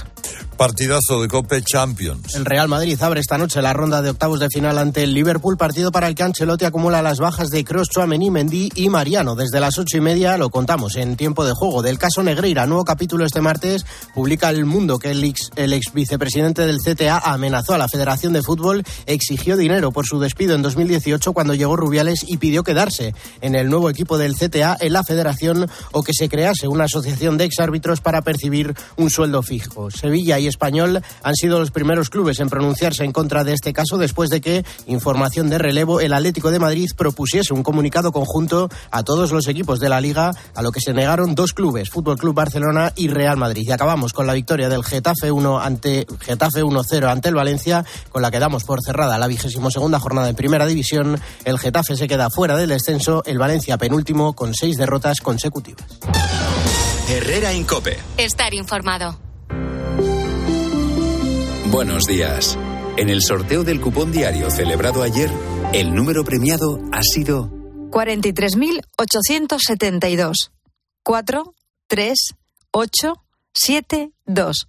Partidazo 0.57 1.23
de 1.23 1.29
Cope 1.29 1.63
Champions. 1.63 2.35
El 2.35 2.45
Real 2.45 2.67
Madrid 2.67 3.01
abre 3.01 3.21
esta 3.21 3.39
noche 3.39 3.63
la 3.63 3.73
ronda 3.73 4.03
de 4.03 4.11
octavos 4.11 4.41
de 4.41 4.49
final 4.49 4.79
ante 4.79 5.05
el 5.05 5.15
Liverpool, 5.15 5.57
partido 5.57 5.93
para 5.93 6.09
el 6.09 6.17
que 6.17 6.25
Ancelotti 6.25 6.65
acumula 6.65 7.01
las 7.01 7.21
bajas 7.21 7.51
de 7.51 7.63
Kroos, 7.63 7.91
Chouameni, 7.91 8.33
Mendy 8.33 8.71
y 8.75 8.89
Mariano. 8.89 9.37
Desde 9.37 9.61
las 9.61 9.79
ocho 9.79 9.99
y 9.99 10.01
media 10.01 10.37
lo 10.37 10.51
contamos 10.51 10.97
en 10.97 11.17
tiempo 11.17 11.45
de 11.45 11.53
juego. 11.53 11.81
Del 11.83 11.97
caso 11.97 12.25
Negreira, 12.25 12.67
nuevo 12.67 12.85
capítulo 12.85 13.25
este 13.25 13.41
martes, 13.41 13.87
publica 14.15 14.51
El 14.51 14.65
Mundo 14.65 14.99
que 14.99 15.13
el 15.13 15.23
ex, 15.23 15.53
el 15.55 15.73
ex 15.73 15.93
vicepresidente 16.09 16.65
del 16.65 16.79
CTA 16.79 17.19
amenazó 17.19 17.75
a 17.75 17.79
la 17.79 17.87
Federación 17.87 18.33
de 18.33 18.41
Fútbol, 18.41 18.83
exigió 19.05 19.59
dinero 19.59 19.93
por 19.93 20.07
su 20.07 20.19
despido 20.19 20.55
en 20.55 20.63
2018 20.63 21.35
cuando 21.35 21.53
llegó 21.53 21.77
Rubiales 21.77 22.25
y 22.27 22.39
pidió 22.39 22.63
quedarse 22.63 23.15
en 23.43 23.55
el 23.55 23.69
nuevo 23.69 23.91
equipo 23.91 24.17
del 24.17 24.35
CTA 24.35 24.75
en 24.81 24.95
la 24.95 25.05
Federación 25.05 25.69
o 25.93 26.03
que 26.03 26.15
se 26.15 26.31
crease 26.31 26.67
una 26.67 26.85
asociación 26.85 27.37
de 27.37 27.45
exárbitros 27.45 28.01
para 28.01 28.23
percibir 28.23 28.75
un 28.97 29.11
sueldo 29.11 29.43
fijo. 29.43 29.91
Sevilla 29.91 30.39
y 30.39 30.47
Español 30.47 31.03
han 31.23 31.35
sido 31.35 31.61
los 31.61 31.73
primeros 31.73 32.09
clubes 32.09 32.41
en 32.41 32.49
pronunciarse 32.49 33.05
en 33.05 33.13
contra 33.13 33.45
de 33.45 33.53
este 33.53 33.75
caso 33.75 33.99
después 33.99 34.31
de 34.31 34.41
que, 34.41 34.65
información 34.87 35.51
de 35.51 35.59
relevo, 35.59 36.01
el 36.01 36.15
Atlético 36.15 36.51
de 36.51 36.59
Madrid 36.59 36.89
propusiese 36.97 37.53
un 37.53 37.63
comunicado 37.63 38.13
conjunto 38.13 38.71
a 38.91 39.03
todos 39.03 39.31
los 39.31 39.47
equipos 39.47 39.79
de 39.79 39.91
la 39.91 40.01
liga, 40.01 40.33
a 40.55 40.63
lo 40.63 40.73
que 40.73 40.81
se 40.81 40.95
negaron 40.95 41.35
dos 41.35 41.53
clubes, 41.53 41.91
Fútbol 41.91 42.17
Club 42.17 42.35
Barcelona 42.35 42.95
y 42.97 43.09
Real 43.09 43.37
Madrid. 43.37 43.65
Y 43.67 43.73
acabamos 43.73 44.15
con 44.15 44.27
la 44.27 44.33
victoria 44.33 44.71
del 44.71 44.85
Getafe 44.85 45.31
1 45.31 45.61
ante 45.61 45.88
Getafe 46.21 46.63
1-0 46.63 47.11
ante 47.11 47.29
el 47.29 47.35
Valencia, 47.35 47.85
con 48.11 48.23
la 48.23 48.31
que 48.31 48.39
damos 48.39 48.65
por 48.65 48.83
cerrada 48.83 49.19
la 49.19 49.27
vigésimo 49.27 49.71
segunda 49.71 50.01
jornada 50.01 50.29
en 50.29 50.37
Primera 50.37 50.67
División. 50.67 51.21
El 51.45 51.59
Getafe 51.59 51.97
se 51.97 52.09
queda 52.09 52.31
fuera 52.31 52.57
del 52.57 52.71
descenso, 52.71 53.23
el 53.25 53.39
Valencia 53.39 53.79
penúltimo 53.79 54.35
con 54.35 54.55
seis 54.55 54.77
derrotas 54.77 55.21
consecutivas. 55.21 55.87
Herrera 57.09 57.53
Incope. 57.53 57.99
Estar 58.17 58.55
informado. 58.55 59.19
Buenos 61.71 62.05
días. 62.05 62.59
En 62.97 63.11
el 63.11 63.23
sorteo 63.23 63.63
del 63.63 63.81
cupón 63.81 64.11
diario 64.11 64.51
celebrado 64.51 65.03
ayer, 65.03 65.31
el 65.73 65.95
número 65.95 66.25
premiado 66.25 66.81
ha 66.93 67.03
sido 67.03 67.51
43.872. 67.91 70.51
4, 71.03 71.55
3, 71.87 72.19
8, 72.71 73.15
7, 73.55 74.11
2. 74.27 74.69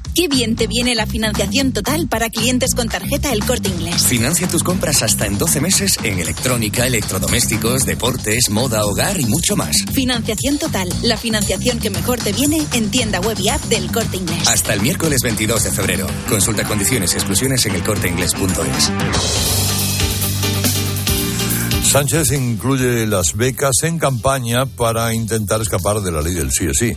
Qué 0.13 0.27
bien 0.27 0.57
te 0.57 0.67
viene 0.67 0.93
la 0.93 1.05
financiación 1.05 1.71
total 1.71 2.07
para 2.09 2.29
clientes 2.29 2.75
con 2.75 2.89
tarjeta 2.89 3.31
El 3.31 3.45
Corte 3.45 3.69
Inglés. 3.69 4.03
Financia 4.03 4.45
tus 4.47 4.61
compras 4.61 5.01
hasta 5.03 5.25
en 5.25 5.37
12 5.37 5.61
meses 5.61 5.97
en 6.03 6.19
electrónica, 6.19 6.85
electrodomésticos, 6.85 7.85
deportes, 7.85 8.49
moda, 8.49 8.85
hogar 8.85 9.19
y 9.21 9.25
mucho 9.25 9.55
más. 9.55 9.77
Financiación 9.93 10.57
total, 10.57 10.89
la 11.03 11.15
financiación 11.15 11.79
que 11.79 11.89
mejor 11.89 12.19
te 12.19 12.33
viene 12.33 12.65
en 12.73 12.91
tienda 12.91 13.21
web 13.21 13.39
y 13.39 13.47
app 13.47 13.61
del 13.65 13.89
Corte 13.89 14.17
Inglés. 14.17 14.47
Hasta 14.47 14.73
el 14.73 14.81
miércoles 14.81 15.21
22 15.23 15.63
de 15.63 15.71
febrero. 15.71 16.07
Consulta 16.27 16.65
condiciones 16.65 17.13
y 17.13 17.15
exclusiones 17.15 17.65
en 17.65 17.75
elcorteinglés.es. 17.75 18.91
Sánchez 21.91 22.31
incluye 22.31 23.05
las 23.05 23.35
becas 23.35 23.83
en 23.83 23.99
campaña 23.99 24.65
para 24.65 25.13
intentar 25.13 25.61
escapar 25.61 25.99
de 26.01 26.11
la 26.11 26.21
ley 26.21 26.33
del 26.33 26.51
sí 26.51 26.65
es 26.65 26.77
sí. 26.77 26.95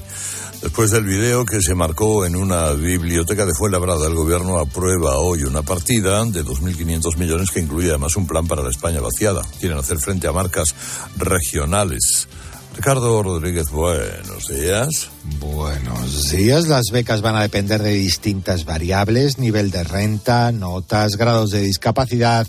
Después 0.64 0.90
del 0.90 1.04
video 1.04 1.44
que 1.44 1.60
se 1.60 1.74
marcó 1.74 2.24
en 2.24 2.34
una 2.34 2.70
biblioteca 2.70 3.44
de 3.44 3.52
Fuenlabrada, 3.52 4.06
el 4.06 4.14
gobierno 4.14 4.58
aprueba 4.58 5.18
hoy 5.18 5.42
una 5.42 5.60
partida 5.60 6.24
de 6.24 6.42
2.500 6.42 7.18
millones 7.18 7.50
que 7.50 7.60
incluye 7.60 7.90
además 7.90 8.16
un 8.16 8.26
plan 8.26 8.46
para 8.46 8.62
la 8.62 8.70
España 8.70 9.02
vaciada. 9.02 9.42
Quieren 9.60 9.76
hacer 9.76 9.98
frente 9.98 10.26
a 10.26 10.32
marcas 10.32 10.74
regionales. 11.18 12.28
Ricardo 12.74 13.22
Rodríguez, 13.22 13.70
buenos 13.70 14.48
días. 14.48 15.10
Buenos 15.38 16.30
días. 16.30 16.66
Las 16.66 16.86
becas 16.90 17.20
van 17.20 17.36
a 17.36 17.42
depender 17.42 17.82
de 17.82 17.92
distintas 17.92 18.64
variables, 18.64 19.38
nivel 19.38 19.70
de 19.70 19.84
renta, 19.84 20.50
notas, 20.50 21.18
grados 21.18 21.50
de 21.50 21.60
discapacidad 21.60 22.46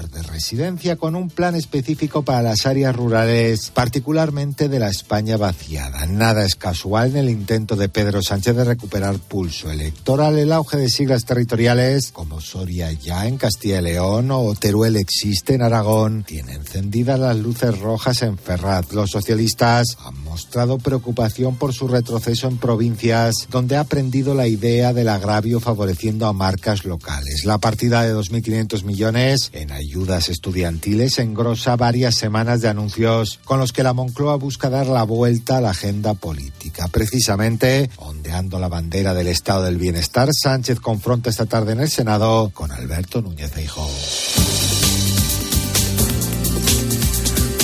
de 0.00 0.22
residencia, 0.22 0.96
con 0.96 1.14
un 1.14 1.28
plan 1.28 1.54
específico 1.54 2.22
para 2.22 2.42
las 2.42 2.64
áreas 2.64 2.96
rurales, 2.96 3.70
particularmente 3.70 4.68
de 4.68 4.78
la 4.78 4.88
España 4.88 5.36
vaciada. 5.36 6.06
Nada 6.06 6.44
es 6.44 6.56
casual 6.56 7.10
en 7.10 7.16
el 7.18 7.28
intento 7.28 7.76
de 7.76 7.90
Pedro 7.90 8.22
Sánchez 8.22 8.56
de 8.56 8.64
recuperar 8.64 9.18
pulso 9.18 9.70
electoral. 9.70 10.38
El 10.38 10.52
auge 10.52 10.78
de 10.78 10.88
siglas 10.88 11.24
territoriales, 11.24 12.10
como 12.10 12.40
Soria 12.40 12.90
ya 12.92 13.26
en 13.26 13.36
Castilla 13.36 13.80
y 13.80 13.82
León 13.82 14.30
o 14.30 14.54
Teruel 14.54 14.96
existe 14.96 15.54
en 15.54 15.62
Aragón, 15.62 16.24
tiene 16.24 16.54
encendidas 16.54 17.20
las 17.20 17.36
luces 17.36 17.78
rojas 17.78 18.22
en 18.22 18.38
Ferrat. 18.38 18.92
Los 18.92 19.10
socialistas 19.10 19.98
mostrado 20.32 20.78
preocupación 20.78 21.56
por 21.56 21.74
su 21.74 21.88
retroceso 21.88 22.48
en 22.48 22.56
provincias 22.56 23.34
donde 23.50 23.76
ha 23.76 23.80
aprendido 23.80 24.34
la 24.34 24.46
idea 24.46 24.94
del 24.94 25.10
agravio 25.10 25.60
favoreciendo 25.60 26.26
a 26.26 26.32
marcas 26.32 26.86
locales. 26.86 27.44
La 27.44 27.58
partida 27.58 28.02
de 28.02 28.14
2.500 28.14 28.82
millones 28.84 29.50
en 29.52 29.72
ayudas 29.72 30.30
estudiantiles 30.30 31.18
engrosa 31.18 31.76
varias 31.76 32.14
semanas 32.14 32.62
de 32.62 32.68
anuncios 32.68 33.40
con 33.44 33.58
los 33.58 33.74
que 33.74 33.82
la 33.82 33.92
Moncloa 33.92 34.36
busca 34.36 34.70
dar 34.70 34.86
la 34.86 35.02
vuelta 35.02 35.58
a 35.58 35.60
la 35.60 35.70
agenda 35.70 36.14
política. 36.14 36.88
Precisamente, 36.88 37.90
ondeando 37.98 38.58
la 38.58 38.68
bandera 38.68 39.12
del 39.12 39.26
estado 39.26 39.64
del 39.64 39.76
bienestar, 39.76 40.30
Sánchez 40.32 40.80
confronta 40.80 41.28
esta 41.28 41.44
tarde 41.44 41.72
en 41.72 41.80
el 41.80 41.90
Senado 41.90 42.50
con 42.54 42.72
Alberto 42.72 43.20
Núñez 43.20 43.50
Feijóo. 43.50 43.90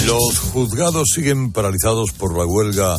Los 0.09 0.39
juzgados 0.39 1.09
siguen 1.15 1.53
paralizados 1.53 2.13
por 2.13 2.35
la 2.35 2.47
huelga 2.47 2.97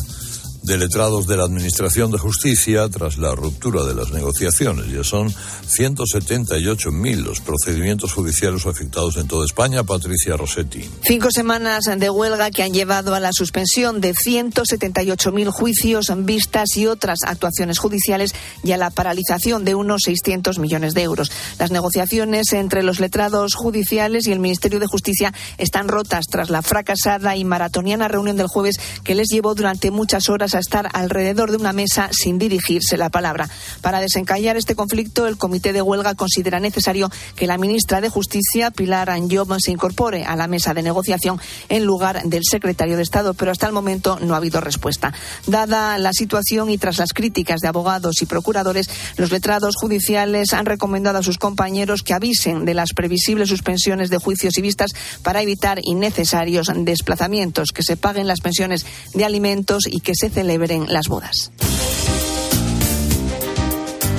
de 0.62 0.78
letrados 0.78 1.26
de 1.26 1.36
la 1.36 1.44
Administración 1.44 2.10
de 2.10 2.18
Justicia 2.18 2.88
tras 2.88 3.18
la 3.18 3.34
ruptura 3.34 3.84
de 3.84 3.94
las 3.94 4.10
negociaciones. 4.10 4.86
Ya 4.88 5.04
son 5.04 5.28
178.000 5.30 7.16
los 7.22 7.40
procedimientos 7.40 8.12
judiciales 8.12 8.66
afectados 8.66 9.16
en 9.16 9.26
toda 9.26 9.46
España. 9.46 9.84
Patricia 9.84 10.36
Rossetti. 10.36 10.88
Cinco 11.02 11.28
semanas 11.30 11.84
de 11.84 12.10
huelga 12.10 12.50
que 12.50 12.62
han 12.62 12.72
llevado 12.72 13.14
a 13.14 13.20
la 13.20 13.30
suspensión 13.32 14.00
de 14.00 14.12
178.000 14.12 15.50
juicios, 15.50 16.06
vistas 16.18 16.76
y 16.76 16.86
otras 16.86 17.20
actuaciones 17.26 17.78
judiciales 17.78 18.34
y 18.62 18.72
a 18.72 18.76
la 18.76 18.90
paralización 18.90 19.64
de 19.64 19.74
unos 19.74 20.02
600 20.04 20.58
millones 20.58 20.94
de 20.94 21.02
euros. 21.02 21.30
Las 21.58 21.70
negociaciones 21.70 22.52
entre 22.52 22.82
los 22.82 23.00
letrados 23.00 23.54
judiciales 23.54 24.26
y 24.26 24.32
el 24.32 24.40
Ministerio 24.40 24.80
de 24.80 24.86
Justicia 24.86 25.32
están 25.58 25.88
rotas 25.88 26.24
tras 26.30 26.50
la 26.50 26.62
fracasada 26.62 27.36
y 27.36 27.44
maratoniana 27.44 28.08
reunión 28.08 28.36
del 28.36 28.46
jueves 28.46 28.76
que 29.04 29.14
les 29.14 29.28
llevó 29.28 29.54
durante 29.54 29.90
muchas 29.90 30.28
horas 30.28 30.49
a 30.54 30.58
estar 30.58 30.88
alrededor 30.92 31.50
de 31.50 31.56
una 31.56 31.72
mesa 31.72 32.08
sin 32.12 32.38
dirigirse 32.38 32.96
la 32.96 33.10
palabra. 33.10 33.48
Para 33.80 34.00
desencallar 34.00 34.56
este 34.56 34.74
conflicto, 34.74 35.26
el 35.26 35.36
comité 35.36 35.72
de 35.72 35.82
huelga 35.82 36.14
considera 36.14 36.60
necesario 36.60 37.10
que 37.36 37.46
la 37.46 37.58
ministra 37.58 38.00
de 38.00 38.08
Justicia, 38.08 38.70
Pilar 38.70 39.10
Anjob, 39.10 39.56
se 39.58 39.72
incorpore 39.72 40.24
a 40.24 40.36
la 40.36 40.46
mesa 40.46 40.74
de 40.74 40.82
negociación 40.82 41.40
en 41.68 41.84
lugar 41.84 42.22
del 42.24 42.42
secretario 42.48 42.96
de 42.96 43.02
Estado, 43.02 43.34
pero 43.34 43.50
hasta 43.50 43.66
el 43.66 43.72
momento 43.72 44.18
no 44.20 44.34
ha 44.34 44.38
habido 44.38 44.60
respuesta. 44.60 45.12
Dada 45.46 45.98
la 45.98 46.12
situación 46.12 46.70
y 46.70 46.78
tras 46.78 46.98
las 46.98 47.12
críticas 47.12 47.60
de 47.60 47.68
abogados 47.68 48.22
y 48.22 48.26
procuradores, 48.26 48.88
los 49.16 49.30
letrados 49.30 49.74
judiciales 49.76 50.52
han 50.52 50.66
recomendado 50.66 51.18
a 51.18 51.22
sus 51.22 51.38
compañeros 51.38 52.02
que 52.02 52.14
avisen 52.14 52.64
de 52.64 52.74
las 52.74 52.92
previsibles 52.92 53.48
suspensiones 53.48 54.10
de 54.10 54.18
juicios 54.18 54.56
y 54.58 54.62
vistas 54.62 54.90
para 55.22 55.42
evitar 55.42 55.80
innecesarios 55.82 56.70
desplazamientos, 56.74 57.70
que 57.72 57.82
se 57.82 57.96
paguen 57.96 58.26
las 58.26 58.40
pensiones 58.40 58.86
de 59.14 59.24
alimentos 59.24 59.84
y 59.86 60.00
que 60.00 60.14
se 60.14 60.30
celebren 60.40 60.86
las 60.90 61.06
bodas. 61.06 61.52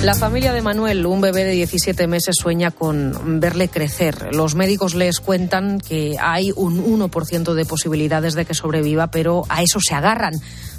La 0.04 0.14
familia 0.14 0.52
de 0.52 0.62
Manuel, 0.62 1.04
un 1.04 1.20
bebé 1.20 1.42
de 1.42 1.50
17 1.50 2.06
meses, 2.06 2.36
sueña 2.38 2.70
con 2.70 3.40
verle 3.40 3.68
crecer. 3.68 4.32
Los 4.32 4.54
médicos 4.54 4.94
les 4.94 5.18
cuentan 5.18 5.80
que 5.80 6.14
hay 6.20 6.52
un 6.54 6.84
1% 6.84 7.54
de 7.54 7.64
posibilidades 7.64 8.34
de 8.34 8.44
que 8.44 8.54
sobreviva, 8.54 9.08
pero 9.08 9.42
a 9.48 9.64
eso 9.64 9.80
se 9.80 9.94
agarran. 9.94 10.34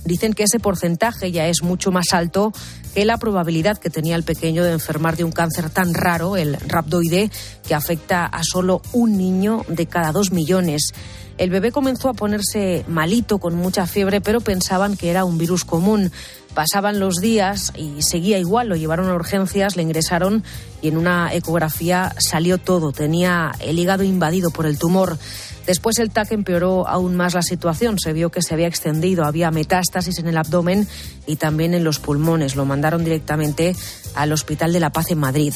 Dicen 0.05 0.31
que 0.31 0.43
ese 0.43 0.59
porcentaje 0.59 1.33
ya 1.33 1.47
es 1.47 1.61
mucho 1.61 1.91
más 1.91 2.13
alto 2.13 2.53
que 2.93 3.03
la 3.03 3.17
probabilidad 3.17 3.77
que 3.77 3.89
tenía 3.89 4.15
el 4.15 4.23
pequeño 4.23 4.63
de 4.63 4.71
enfermar 4.71 5.17
de 5.17 5.25
un 5.25 5.31
cáncer 5.33 5.69
tan 5.69 5.93
raro, 5.93 6.37
el 6.37 6.55
rhabdoide, 6.55 7.31
que 7.67 7.75
afecta 7.75 8.25
a 8.25 8.43
solo 8.43 8.81
un 8.93 9.17
niño 9.17 9.65
de 9.67 9.87
cada 9.87 10.13
dos 10.13 10.31
millones. 10.31 10.93
El 11.37 11.49
bebé 11.49 11.71
comenzó 11.71 12.09
a 12.09 12.13
ponerse 12.13 12.85
malito, 12.87 13.39
con 13.39 13.55
mucha 13.55 13.87
fiebre, 13.87 14.21
pero 14.21 14.41
pensaban 14.41 14.95
que 14.95 15.09
era 15.09 15.25
un 15.25 15.37
virus 15.37 15.65
común. 15.65 16.11
Pasaban 16.53 16.99
los 16.99 17.15
días 17.15 17.73
y 17.75 18.03
seguía 18.03 18.37
igual, 18.37 18.69
lo 18.69 18.75
llevaron 18.75 19.09
a 19.09 19.15
urgencias, 19.15 19.75
le 19.75 19.81
ingresaron 19.81 20.43
y 20.83 20.89
en 20.89 20.97
una 20.97 21.33
ecografía 21.33 22.13
salió 22.19 22.59
todo. 22.59 22.91
Tenía 22.91 23.51
el 23.59 23.79
hígado 23.79 24.03
invadido 24.03 24.51
por 24.51 24.67
el 24.67 24.77
tumor. 24.77 25.17
Después 25.65 25.97
el 25.97 26.11
TAC 26.11 26.33
empeoró 26.33 26.87
aún 26.87 27.15
más 27.15 27.33
la 27.33 27.41
situación. 27.41 27.97
Se 27.97 28.13
vio 28.13 28.29
que 28.29 28.43
se 28.43 28.53
había 28.53 28.67
extendido, 28.67 29.23
había 29.23 29.49
metástasis 29.49 30.19
en 30.19 30.27
el 30.27 30.37
abdomen 30.37 30.87
y 31.25 31.37
también 31.37 31.73
en 31.73 31.83
los 31.83 31.97
pulmones. 31.97 32.55
Lo 32.55 32.65
mandaron 32.65 33.03
directamente 33.03 33.75
al 34.13 34.31
Hospital 34.31 34.73
de 34.73 34.79
la 34.79 34.91
Paz 34.91 35.09
en 35.09 35.19
Madrid. 35.19 35.53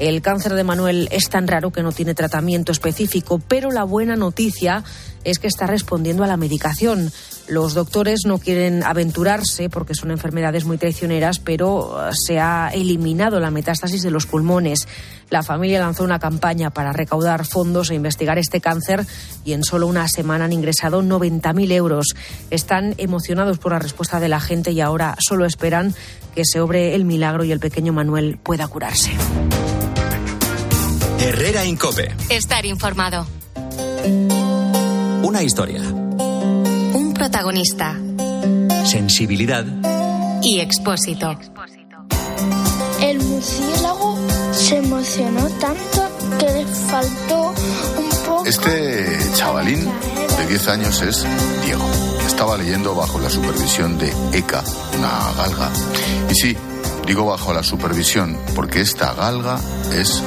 El 0.00 0.22
cáncer 0.22 0.54
de 0.54 0.64
Manuel 0.64 1.08
es 1.12 1.28
tan 1.28 1.46
raro 1.46 1.72
que 1.72 1.82
no 1.82 1.92
tiene 1.92 2.14
tratamiento 2.14 2.72
específico, 2.72 3.38
pero 3.38 3.70
la 3.70 3.84
buena 3.84 4.16
noticia 4.16 4.82
es 5.24 5.38
que 5.38 5.46
está 5.46 5.66
respondiendo 5.66 6.24
a 6.24 6.26
la 6.26 6.38
medicación. 6.38 7.12
Los 7.48 7.74
doctores 7.74 8.20
no 8.24 8.38
quieren 8.38 8.82
aventurarse 8.82 9.68
porque 9.68 9.94
son 9.94 10.10
enfermedades 10.10 10.64
muy 10.64 10.78
traicioneras, 10.78 11.38
pero 11.38 11.90
uh, 11.90 12.12
se 12.14 12.40
ha 12.40 12.70
eliminado 12.72 13.40
la 13.40 13.50
metástasis 13.50 14.00
de 14.00 14.10
los 14.10 14.24
pulmones. 14.24 14.88
La 15.28 15.42
familia 15.42 15.80
lanzó 15.80 16.02
una 16.02 16.18
campaña 16.18 16.70
para 16.70 16.94
recaudar 16.94 17.44
fondos 17.44 17.90
e 17.90 17.94
investigar 17.94 18.38
este 18.38 18.62
cáncer 18.62 19.04
y 19.44 19.52
en 19.52 19.64
solo 19.64 19.86
una 19.86 20.08
semana 20.08 20.46
han 20.46 20.54
ingresado 20.54 21.02
90.000 21.02 21.72
euros. 21.72 22.14
Están 22.48 22.94
emocionados 22.96 23.58
por 23.58 23.72
la 23.72 23.78
respuesta 23.78 24.18
de 24.18 24.28
la 24.28 24.40
gente 24.40 24.70
y 24.70 24.80
ahora 24.80 25.16
solo 25.18 25.44
esperan 25.44 25.94
que 26.34 26.46
se 26.46 26.58
obre 26.58 26.94
el 26.94 27.04
milagro 27.04 27.44
y 27.44 27.52
el 27.52 27.60
pequeño 27.60 27.92
Manuel 27.92 28.38
pueda 28.42 28.66
curarse. 28.66 29.10
Herrera 31.20 31.66
Incope. 31.66 32.14
Estar 32.30 32.64
informado. 32.64 33.26
Una 35.22 35.42
historia. 35.42 35.82
Un 35.82 37.12
protagonista. 37.14 37.94
Sensibilidad. 38.86 39.66
Y 40.42 40.60
expósito. 40.60 41.38
El 43.02 43.18
murciélago 43.18 44.18
se 44.52 44.78
emocionó 44.78 45.46
tanto 45.60 46.10
que 46.38 46.46
le 46.46 46.64
faltó 46.64 47.54
un 47.98 48.08
poco. 48.26 48.46
Este 48.46 49.18
chavalín 49.34 49.84
de 50.38 50.46
10 50.46 50.68
años 50.68 51.02
es 51.02 51.26
Diego. 51.66 51.84
Estaba 52.26 52.56
leyendo 52.56 52.94
bajo 52.94 53.20
la 53.20 53.28
supervisión 53.28 53.98
de 53.98 54.10
Eka, 54.32 54.64
una 54.96 55.32
galga. 55.36 55.70
Y 56.30 56.34
sí, 56.34 56.56
digo 57.10 57.26
bajo 57.26 57.52
la 57.52 57.64
supervisión 57.64 58.38
porque 58.54 58.80
esta 58.80 59.12
galga 59.14 59.60
es 59.92 60.22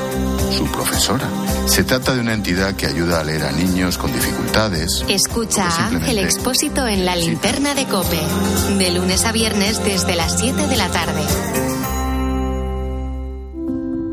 su 0.52 0.66
profesora. 0.70 1.30
Se 1.66 1.86
trata 1.86 2.14
de 2.14 2.20
una 2.20 2.34
entidad 2.34 2.76
que 2.76 2.88
ayuda 2.88 3.22
a 3.22 3.24
leer 3.24 3.44
a 3.44 3.54
niños 3.54 3.98
con 3.98 4.12
dificultades. 4.12 5.06
Escucha 5.08 5.66
a 5.66 5.88
Ángel 5.88 6.18
Expósito 6.18 6.86
en 6.86 7.06
la 7.06 7.16
linterna 7.16 7.74
de 7.74 7.86
Cope. 7.86 8.20
De 8.78 8.92
lunes 8.92 9.24
a 9.24 9.32
viernes 9.32 9.82
desde 9.86 10.18
las 10.18 10.38
7 10.38 10.68
de 10.68 10.76
la 10.76 10.90
tarde. 10.90 11.22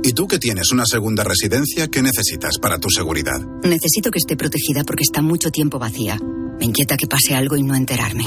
¿Y 0.04 0.12
tú 0.12 0.28
que 0.28 0.38
tienes 0.38 0.70
una 0.70 0.86
segunda 0.86 1.24
residencia, 1.24 1.88
qué 1.88 2.02
necesitas 2.02 2.58
para 2.58 2.78
tu 2.78 2.88
seguridad? 2.88 3.40
Necesito 3.64 4.12
que 4.12 4.18
esté 4.20 4.36
protegida 4.36 4.84
porque 4.84 5.02
está 5.02 5.22
mucho 5.22 5.50
tiempo 5.50 5.80
vacía. 5.80 6.20
Me 6.60 6.66
inquieta 6.66 6.96
que 6.96 7.08
pase 7.08 7.34
algo 7.34 7.56
y 7.56 7.64
no 7.64 7.74
enterarme. 7.74 8.26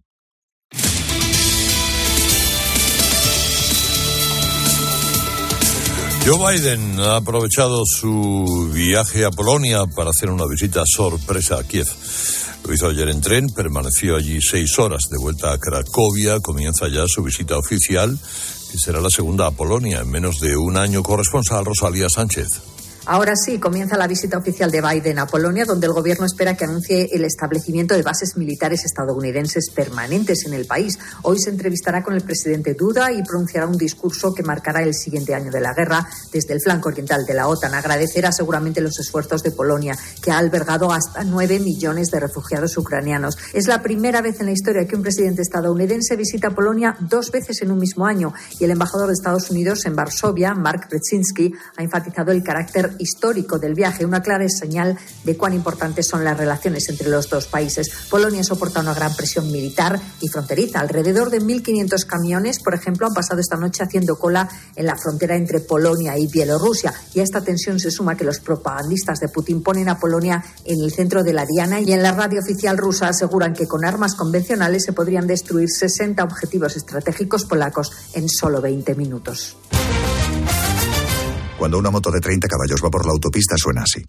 Joe 6.33 6.53
Biden 6.53 6.97
ha 7.01 7.17
aprovechado 7.17 7.81
su 7.85 8.71
viaje 8.73 9.25
a 9.25 9.31
Polonia 9.31 9.85
para 9.85 10.11
hacer 10.11 10.29
una 10.29 10.45
visita 10.45 10.81
sorpresa 10.85 11.57
a 11.57 11.63
Kiev. 11.65 11.87
Lo 12.63 12.73
hizo 12.73 12.87
ayer 12.87 13.09
en 13.09 13.19
tren, 13.19 13.49
permaneció 13.49 14.15
allí 14.15 14.41
seis 14.41 14.79
horas. 14.79 15.09
De 15.11 15.17
vuelta 15.17 15.51
a 15.51 15.57
Cracovia, 15.57 16.39
comienza 16.39 16.87
ya 16.87 17.03
su 17.05 17.21
visita 17.21 17.57
oficial, 17.57 18.17
que 18.71 18.77
será 18.77 19.01
la 19.01 19.09
segunda 19.09 19.47
a 19.47 19.51
Polonia 19.51 19.99
en 19.99 20.09
menos 20.09 20.39
de 20.39 20.55
un 20.55 20.77
año. 20.77 21.03
Corresponsal 21.03 21.65
Rosalía 21.65 22.07
Sánchez. 22.07 22.47
Ahora 23.13 23.35
sí, 23.35 23.59
comienza 23.59 23.97
la 23.97 24.07
visita 24.07 24.37
oficial 24.37 24.71
de 24.71 24.79
Biden 24.79 25.19
a 25.19 25.27
Polonia, 25.27 25.65
donde 25.65 25.85
el 25.85 25.91
gobierno 25.91 26.25
espera 26.25 26.55
que 26.55 26.63
anuncie 26.63 27.09
el 27.11 27.25
establecimiento 27.25 27.93
de 27.93 28.03
bases 28.03 28.37
militares 28.37 28.85
estadounidenses 28.85 29.69
permanentes 29.69 30.45
en 30.45 30.53
el 30.53 30.65
país. 30.65 30.97
Hoy 31.23 31.37
se 31.37 31.49
entrevistará 31.49 32.03
con 32.03 32.13
el 32.13 32.21
presidente 32.21 32.73
Duda 32.73 33.11
y 33.11 33.21
pronunciará 33.21 33.67
un 33.67 33.75
discurso 33.75 34.33
que 34.33 34.43
marcará 34.43 34.81
el 34.81 34.93
siguiente 34.93 35.35
año 35.35 35.51
de 35.51 35.59
la 35.59 35.73
guerra 35.73 36.07
desde 36.31 36.53
el 36.53 36.61
flanco 36.61 36.87
oriental 36.87 37.25
de 37.25 37.33
la 37.33 37.49
OTAN. 37.49 37.73
Agradecerá 37.73 38.31
seguramente 38.31 38.79
los 38.79 38.97
esfuerzos 38.97 39.43
de 39.43 39.51
Polonia, 39.51 39.97
que 40.23 40.31
ha 40.31 40.37
albergado 40.37 40.93
hasta 40.93 41.25
nueve 41.25 41.59
millones 41.59 42.11
de 42.11 42.19
refugiados 42.21 42.77
ucranianos. 42.77 43.37
Es 43.51 43.67
la 43.67 43.81
primera 43.81 44.21
vez 44.21 44.39
en 44.39 44.45
la 44.45 44.53
historia 44.53 44.87
que 44.87 44.95
un 44.95 45.01
presidente 45.01 45.41
estadounidense 45.41 46.15
visita 46.15 46.51
Polonia 46.51 46.95
dos 47.01 47.29
veces 47.29 47.61
en 47.61 47.71
un 47.71 47.79
mismo 47.79 48.05
año 48.05 48.33
y 48.57 48.63
el 48.63 48.71
embajador 48.71 49.07
de 49.07 49.15
Estados 49.15 49.51
Unidos 49.51 49.85
en 49.85 49.97
Varsovia, 49.97 50.53
Mark 50.53 50.87
Brzezinski, 50.89 51.53
ha 51.75 51.83
enfatizado 51.83 52.31
el 52.31 52.41
carácter 52.41 53.00
histórico 53.01 53.59
del 53.59 53.73
viaje, 53.73 54.05
una 54.05 54.21
clara 54.21 54.41
señal 54.49 54.97
de 55.23 55.37
cuán 55.37 55.53
importantes 55.53 56.07
son 56.07 56.23
las 56.23 56.37
relaciones 56.37 56.87
entre 56.89 57.09
los 57.09 57.29
dos 57.29 57.47
países. 57.47 57.89
Polonia 58.09 58.43
soporta 58.43 58.79
una 58.79 58.93
gran 58.93 59.15
presión 59.15 59.51
militar 59.51 59.99
y 60.19 60.27
fronteriza. 60.27 60.79
Alrededor 60.79 61.29
de 61.29 61.41
1.500 61.41 62.05
camiones, 62.05 62.59
por 62.59 62.73
ejemplo, 62.73 63.07
han 63.07 63.13
pasado 63.13 63.39
esta 63.39 63.57
noche 63.57 63.83
haciendo 63.83 64.17
cola 64.17 64.47
en 64.75 64.85
la 64.85 64.95
frontera 64.95 65.35
entre 65.35 65.59
Polonia 65.59 66.17
y 66.17 66.27
Bielorrusia. 66.27 66.93
Y 67.13 67.19
a 67.19 67.23
esta 67.23 67.41
tensión 67.41 67.79
se 67.79 67.91
suma 67.91 68.15
que 68.15 68.23
los 68.23 68.39
propagandistas 68.39 69.19
de 69.19 69.29
Putin 69.29 69.63
ponen 69.63 69.89
a 69.89 69.99
Polonia 69.99 70.43
en 70.65 70.81
el 70.81 70.91
centro 70.91 71.23
de 71.23 71.33
la 71.33 71.45
diana 71.45 71.81
y 71.81 71.91
en 71.93 72.03
la 72.03 72.11
radio 72.11 72.39
oficial 72.39 72.77
rusa 72.77 73.09
aseguran 73.09 73.53
que 73.53 73.67
con 73.67 73.85
armas 73.85 74.15
convencionales 74.15 74.83
se 74.83 74.93
podrían 74.93 75.27
destruir 75.27 75.69
60 75.69 76.23
objetivos 76.23 76.75
estratégicos 76.75 77.45
polacos 77.45 77.91
en 78.13 78.29
solo 78.29 78.61
20 78.61 78.95
minutos. 78.95 79.57
Cuando 81.61 81.77
una 81.77 81.91
moto 81.91 82.09
de 82.09 82.19
30 82.19 82.47
caballos 82.47 82.83
va 82.83 82.89
por 82.89 83.05
la 83.05 83.11
autopista 83.11 83.55
suena 83.55 83.83
así. 83.83 84.03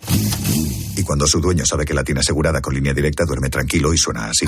Y 0.96 1.02
cuando 1.02 1.26
su 1.26 1.38
dueño 1.38 1.66
sabe 1.66 1.84
que 1.84 1.92
la 1.92 2.02
tiene 2.02 2.20
asegurada 2.20 2.62
con 2.62 2.72
línea 2.72 2.94
directa 2.94 3.26
duerme 3.26 3.50
tranquilo 3.50 3.92
y 3.92 3.98
suena 3.98 4.30
así. 4.30 4.46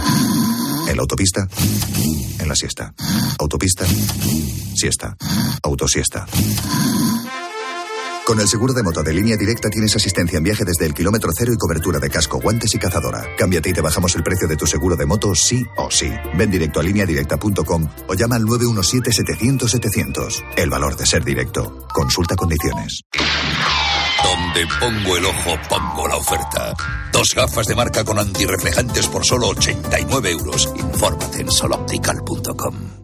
En 0.89 0.97
la 0.97 1.03
autopista, 1.03 1.47
en 2.39 2.49
la 2.49 2.57
siesta. 2.57 2.95
Autopista, 3.39 3.85
siesta. 4.75 5.15
Autosiesta. 5.63 6.25
Con 8.25 8.41
el 8.41 8.49
seguro 8.49 8.73
de 8.73 8.83
moto 8.83 9.03
de 9.03 9.13
línea 9.13 9.37
directa 9.37 9.69
tienes 9.69 9.95
asistencia 9.95 10.39
en 10.39 10.45
viaje 10.45 10.65
desde 10.65 10.87
el 10.87 10.95
kilómetro 10.95 11.31
cero 11.37 11.53
y 11.53 11.59
cobertura 11.59 11.99
de 11.99 12.09
casco, 12.09 12.41
guantes 12.41 12.75
y 12.75 12.79
cazadora. 12.79 13.23
Cámbiate 13.37 13.69
y 13.69 13.75
te 13.75 13.83
bajamos 13.83 14.17
el 14.17 14.23
precio 14.23 14.49
de 14.49 14.57
tu 14.57 14.67
seguro 14.67 14.97
de 14.97 15.05
moto 15.05 15.35
sí 15.35 15.63
o 15.77 15.91
sí. 15.91 16.11
Ven 16.35 16.51
directo 16.51 16.81
a 16.81 16.83
lineadirecta.com 16.85 17.87
o 18.09 18.15
llama 18.15 18.37
al 18.37 18.45
917-700-700. 18.45 20.43
El 20.57 20.71
valor 20.71 20.97
de 20.97 21.05
ser 21.05 21.23
directo. 21.23 21.87
Consulta 21.93 22.35
condiciones. 22.35 23.03
Donde 24.23 24.67
pongo 24.81 25.19
el 25.19 25.27
ojo, 25.27 25.59
pongo 25.69 26.09
la 26.09 26.17
oferta. 26.17 26.75
Dos 27.13 27.29
gafas 27.37 27.67
de 27.67 27.75
marca 27.75 28.05
con 28.05 28.19
antirreflejantes 28.19 29.07
por 29.09 29.27
solo 29.27 29.49
89 29.49 30.31
euros. 30.31 30.73
Infórmate 30.77 31.43
en 31.43 31.51
soloptical.com. 31.51 33.04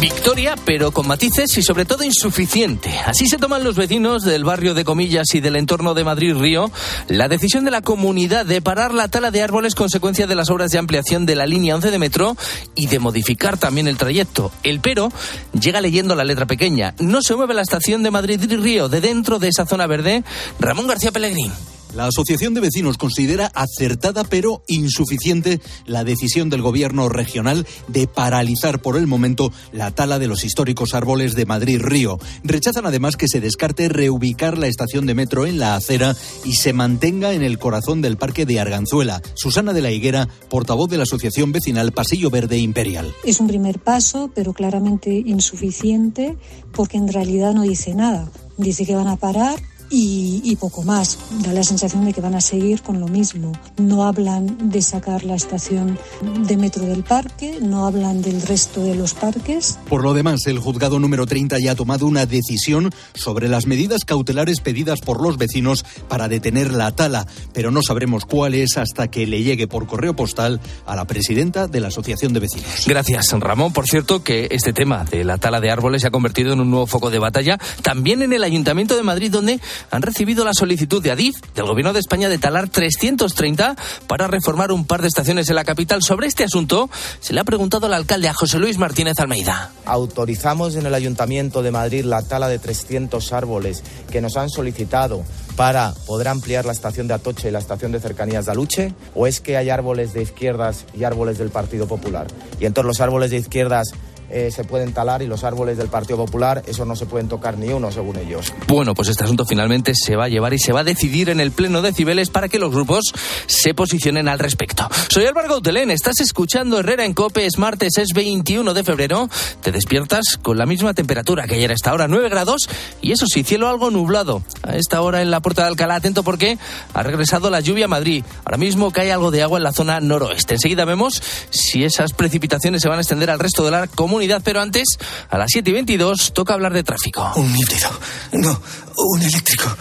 Victoria, 0.00 0.54
pero 0.64 0.92
con 0.92 1.08
matices 1.08 1.56
y 1.58 1.62
sobre 1.62 1.84
todo 1.84 2.04
insuficiente. 2.04 2.96
Así 3.04 3.26
se 3.26 3.36
toman 3.36 3.64
los 3.64 3.76
vecinos 3.76 4.22
del 4.22 4.44
barrio 4.44 4.74
de 4.74 4.84
Comillas 4.84 5.34
y 5.34 5.40
del 5.40 5.56
entorno 5.56 5.94
de 5.94 6.04
Madrid-Río 6.04 6.70
la 7.08 7.28
decisión 7.28 7.64
de 7.64 7.70
la 7.70 7.82
comunidad 7.82 8.46
de 8.46 8.62
parar 8.62 8.94
la 8.94 9.08
tala 9.08 9.30
de 9.30 9.42
árboles 9.42 9.74
consecuencia 9.74 10.26
de 10.26 10.34
las 10.34 10.50
obras 10.50 10.70
de 10.70 10.78
ampliación 10.78 11.26
de 11.26 11.34
la 11.34 11.46
línea 11.46 11.74
11 11.74 11.90
de 11.90 11.98
metro 11.98 12.36
y 12.74 12.86
de 12.86 12.98
modificar 12.98 13.58
también 13.58 13.88
el 13.88 13.96
trayecto. 13.96 14.52
El 14.62 14.80
pero 14.80 15.10
llega 15.58 15.80
leyendo 15.80 16.14
la 16.14 16.24
letra 16.24 16.46
pequeña. 16.46 16.94
No 16.98 17.22
se 17.22 17.34
mueve 17.34 17.54
la 17.54 17.62
estación 17.62 18.02
de 18.02 18.10
Madrid-Río 18.10 18.88
de 18.88 19.00
dentro 19.00 19.38
de 19.38 19.48
esa 19.48 19.66
zona 19.66 19.86
verde. 19.86 20.22
Ramón 20.60 20.86
García 20.86 21.12
Pellegrín. 21.12 21.52
La 21.94 22.06
Asociación 22.06 22.52
de 22.54 22.60
Vecinos 22.60 22.98
considera 22.98 23.50
acertada 23.54 24.24
pero 24.24 24.62
insuficiente 24.68 25.60
la 25.86 26.04
decisión 26.04 26.50
del 26.50 26.62
Gobierno 26.62 27.08
regional 27.08 27.66
de 27.88 28.06
paralizar 28.06 28.80
por 28.80 28.96
el 28.96 29.06
momento 29.06 29.50
la 29.72 29.90
tala 29.90 30.18
de 30.18 30.26
los 30.26 30.44
históricos 30.44 30.94
árboles 30.94 31.34
de 31.34 31.46
Madrid-Río. 31.46 32.18
Rechazan 32.44 32.86
además 32.86 33.16
que 33.16 33.26
se 33.26 33.40
descarte 33.40 33.88
reubicar 33.88 34.58
la 34.58 34.66
estación 34.66 35.06
de 35.06 35.14
metro 35.14 35.46
en 35.46 35.58
la 35.58 35.76
acera 35.76 36.14
y 36.44 36.54
se 36.54 36.72
mantenga 36.72 37.32
en 37.32 37.42
el 37.42 37.58
corazón 37.58 38.02
del 38.02 38.18
Parque 38.18 38.44
de 38.44 38.60
Arganzuela. 38.60 39.22
Susana 39.34 39.72
de 39.72 39.82
la 39.82 39.90
Higuera, 39.90 40.28
portavoz 40.50 40.90
de 40.90 40.98
la 40.98 41.04
Asociación 41.04 41.52
Vecinal 41.52 41.92
Pasillo 41.92 42.30
Verde 42.30 42.58
Imperial. 42.58 43.12
Es 43.24 43.40
un 43.40 43.48
primer 43.48 43.78
paso, 43.78 44.30
pero 44.34 44.52
claramente 44.52 45.10
insuficiente 45.10 46.36
porque 46.72 46.98
en 46.98 47.08
realidad 47.08 47.54
no 47.54 47.62
dice 47.62 47.94
nada. 47.94 48.30
Dice 48.58 48.84
que 48.84 48.94
van 48.94 49.08
a 49.08 49.16
parar 49.16 49.58
y, 49.90 50.40
y, 50.44 50.56
poco 50.56 50.82
más. 50.82 51.18
Da 51.42 51.52
la 51.52 51.62
sensación 51.62 52.04
de 52.04 52.12
que 52.12 52.20
van 52.20 52.34
a 52.34 52.40
seguir 52.40 52.82
con 52.82 53.00
lo 53.00 53.08
mismo. 53.08 53.52
No 53.76 54.04
hablan 54.04 54.70
de 54.70 54.82
sacar 54.82 55.24
la 55.24 55.34
estación 55.34 55.98
de 56.46 56.56
metro 56.56 56.84
del 56.84 57.04
parque, 57.04 57.58
no 57.60 57.86
hablan 57.86 58.22
del 58.22 58.42
resto 58.42 58.82
de 58.82 58.94
los 58.94 59.14
parques. 59.14 59.78
Por 59.88 60.02
lo 60.02 60.14
demás, 60.14 60.46
el 60.46 60.58
juzgado 60.58 60.98
número 60.98 61.26
30 61.26 61.58
ya 61.58 61.72
ha 61.72 61.74
tomado 61.74 62.06
una 62.06 62.26
decisión 62.26 62.90
sobre 63.14 63.48
las 63.48 63.66
medidas 63.66 64.04
cautelares 64.04 64.60
pedidas 64.60 65.00
por 65.00 65.22
los 65.22 65.38
vecinos 65.38 65.84
para 66.08 66.28
detener 66.28 66.72
la 66.72 66.92
tala, 66.92 67.26
pero 67.52 67.70
no 67.70 67.82
sabremos 67.82 68.24
cuál 68.24 68.54
es 68.54 68.76
hasta 68.76 69.08
que 69.08 69.26
le 69.26 69.42
llegue 69.42 69.68
por 69.68 69.86
correo 69.86 70.14
postal 70.14 70.60
a 70.86 70.96
la 70.96 71.06
presidenta 71.06 71.66
de 71.68 71.80
la 71.80 71.88
Asociación 71.88 72.32
de 72.32 72.40
Vecinos. 72.40 72.84
Gracias, 72.86 73.32
Ramón. 73.32 73.72
Por 73.72 73.86
cierto, 73.86 74.22
que 74.22 74.48
este 74.50 74.72
tema 74.72 75.04
de 75.04 75.24
la 75.24 75.38
tala 75.38 75.60
de 75.60 75.70
árboles 75.70 76.02
se 76.02 76.08
ha 76.08 76.10
convertido 76.10 76.52
en 76.52 76.60
un 76.60 76.70
nuevo 76.70 76.86
foco 76.86 77.10
de 77.10 77.18
batalla 77.18 77.58
también 77.82 78.22
en 78.22 78.32
el 78.32 78.44
Ayuntamiento 78.44 78.96
de 78.96 79.02
Madrid, 79.02 79.30
donde 79.30 79.60
han 79.90 80.02
recibido 80.02 80.44
la 80.44 80.52
solicitud 80.54 81.02
de 81.02 81.10
Adif, 81.10 81.36
del 81.54 81.66
Gobierno 81.66 81.92
de 81.92 82.00
España, 82.00 82.28
de 82.28 82.38
talar 82.38 82.68
330 82.68 83.76
para 84.06 84.26
reformar 84.26 84.72
un 84.72 84.84
par 84.84 85.02
de 85.02 85.08
estaciones 85.08 85.48
en 85.48 85.56
la 85.56 85.64
capital. 85.64 86.02
Sobre 86.02 86.26
este 86.26 86.44
asunto 86.44 86.90
se 87.20 87.32
le 87.32 87.40
ha 87.40 87.44
preguntado 87.44 87.86
al 87.86 87.94
alcalde, 87.94 88.28
a 88.28 88.34
José 88.34 88.58
Luis 88.58 88.78
Martínez 88.78 89.18
Almeida. 89.18 89.72
Autorizamos 89.84 90.76
en 90.76 90.86
el 90.86 90.94
Ayuntamiento 90.94 91.62
de 91.62 91.70
Madrid 91.70 92.04
la 92.04 92.22
tala 92.22 92.48
de 92.48 92.58
300 92.58 93.32
árboles 93.32 93.82
que 94.10 94.20
nos 94.20 94.36
han 94.36 94.50
solicitado 94.50 95.24
para 95.58 95.92
poder 96.06 96.28
ampliar 96.28 96.66
la 96.66 96.72
estación 96.72 97.08
de 97.08 97.14
Atoche 97.14 97.48
y 97.48 97.50
la 97.50 97.58
estación 97.58 97.90
de 97.90 97.98
cercanías 97.98 98.46
de 98.46 98.52
Aluche? 98.52 98.94
¿O 99.16 99.26
es 99.26 99.40
que 99.40 99.56
hay 99.56 99.70
árboles 99.70 100.12
de 100.12 100.22
izquierdas 100.22 100.84
y 100.94 101.02
árboles 101.02 101.38
del 101.38 101.50
Partido 101.50 101.88
Popular? 101.88 102.28
Y 102.60 102.66
entonces 102.66 102.86
los 102.86 103.00
árboles 103.00 103.32
de 103.32 103.38
izquierdas 103.38 103.88
eh, 104.30 104.50
se 104.50 104.64
pueden 104.64 104.92
talar 104.92 105.22
y 105.22 105.26
los 105.26 105.42
árboles 105.42 105.78
del 105.78 105.88
Partido 105.88 106.18
Popular, 106.18 106.62
eso 106.66 106.84
no 106.84 106.94
se 106.96 107.06
pueden 107.06 107.28
tocar 107.28 107.56
ni 107.56 107.68
uno, 107.68 107.90
según 107.90 108.18
ellos. 108.18 108.52
Bueno, 108.66 108.94
pues 108.94 109.08
este 109.08 109.24
asunto 109.24 109.46
finalmente 109.46 109.92
se 109.94 110.16
va 110.16 110.24
a 110.24 110.28
llevar 110.28 110.52
y 110.52 110.58
se 110.58 110.72
va 110.72 110.80
a 110.80 110.84
decidir 110.84 111.30
en 111.30 111.40
el 111.40 111.50
Pleno 111.50 111.80
de 111.80 111.94
Cibeles 111.94 112.28
para 112.28 112.48
que 112.48 112.58
los 112.58 112.70
grupos 112.70 113.12
se 113.46 113.72
posicionen 113.72 114.28
al 114.28 114.38
respecto. 114.38 114.86
Soy 115.08 115.24
Álvaro 115.24 115.48
Gautelén, 115.48 115.90
estás 115.90 116.20
escuchando 116.20 116.78
Herrera 116.78 117.06
en 117.06 117.14
Cope, 117.14 117.46
es 117.46 117.56
martes, 117.56 117.96
es 117.96 118.08
21 118.14 118.74
de 118.74 118.84
febrero, 118.84 119.30
te 119.62 119.72
despiertas 119.72 120.36
con 120.42 120.58
la 120.58 120.66
misma 120.66 120.92
temperatura 120.92 121.46
que 121.46 121.54
ayer 121.54 121.70
a 121.70 121.74
esta 121.74 121.94
hora, 121.94 122.06
9 122.06 122.28
grados, 122.28 122.68
y 123.00 123.12
eso 123.12 123.26
sí, 123.26 123.44
cielo 123.44 123.68
algo 123.68 123.90
nublado. 123.90 124.42
A 124.62 124.76
esta 124.76 125.00
hora 125.00 125.22
en 125.22 125.30
la 125.30 125.40
Puerta 125.40 125.62
de 125.62 125.68
Alcalá, 125.68 125.96
atento 125.96 126.22
porque 126.22 126.58
ha 126.92 127.02
regresado 127.02 127.48
la 127.48 127.60
lluvia 127.60 127.86
a 127.86 127.88
Madrid. 127.88 128.24
Ahora 128.44 128.58
mismo 128.58 128.90
cae 128.90 129.10
algo 129.10 129.30
de 129.30 129.42
agua 129.42 129.58
en 129.58 129.64
la 129.64 129.72
zona 129.72 130.00
noroeste. 130.00 130.54
Enseguida 130.54 130.84
vemos 130.84 131.22
si 131.48 131.84
esas 131.84 132.12
precipitaciones 132.12 132.82
se 132.82 132.88
van 132.88 132.98
a 132.98 133.00
extender 133.00 133.30
al 133.30 133.38
resto 133.38 133.64
de 133.64 133.70
la 133.70 133.86
comunidad 133.86 134.17
pero 134.44 134.60
antes, 134.60 134.98
a 135.30 135.38
las 135.38 135.50
7 135.50 135.70
y 135.70 135.72
22, 135.72 136.32
toca 136.32 136.54
hablar 136.54 136.72
de 136.72 136.82
tráfico. 136.82 137.32
Un 137.36 137.56
híbrido. 137.56 137.88
No, 138.32 138.60
un 138.96 139.22
eléctrico. 139.22 139.74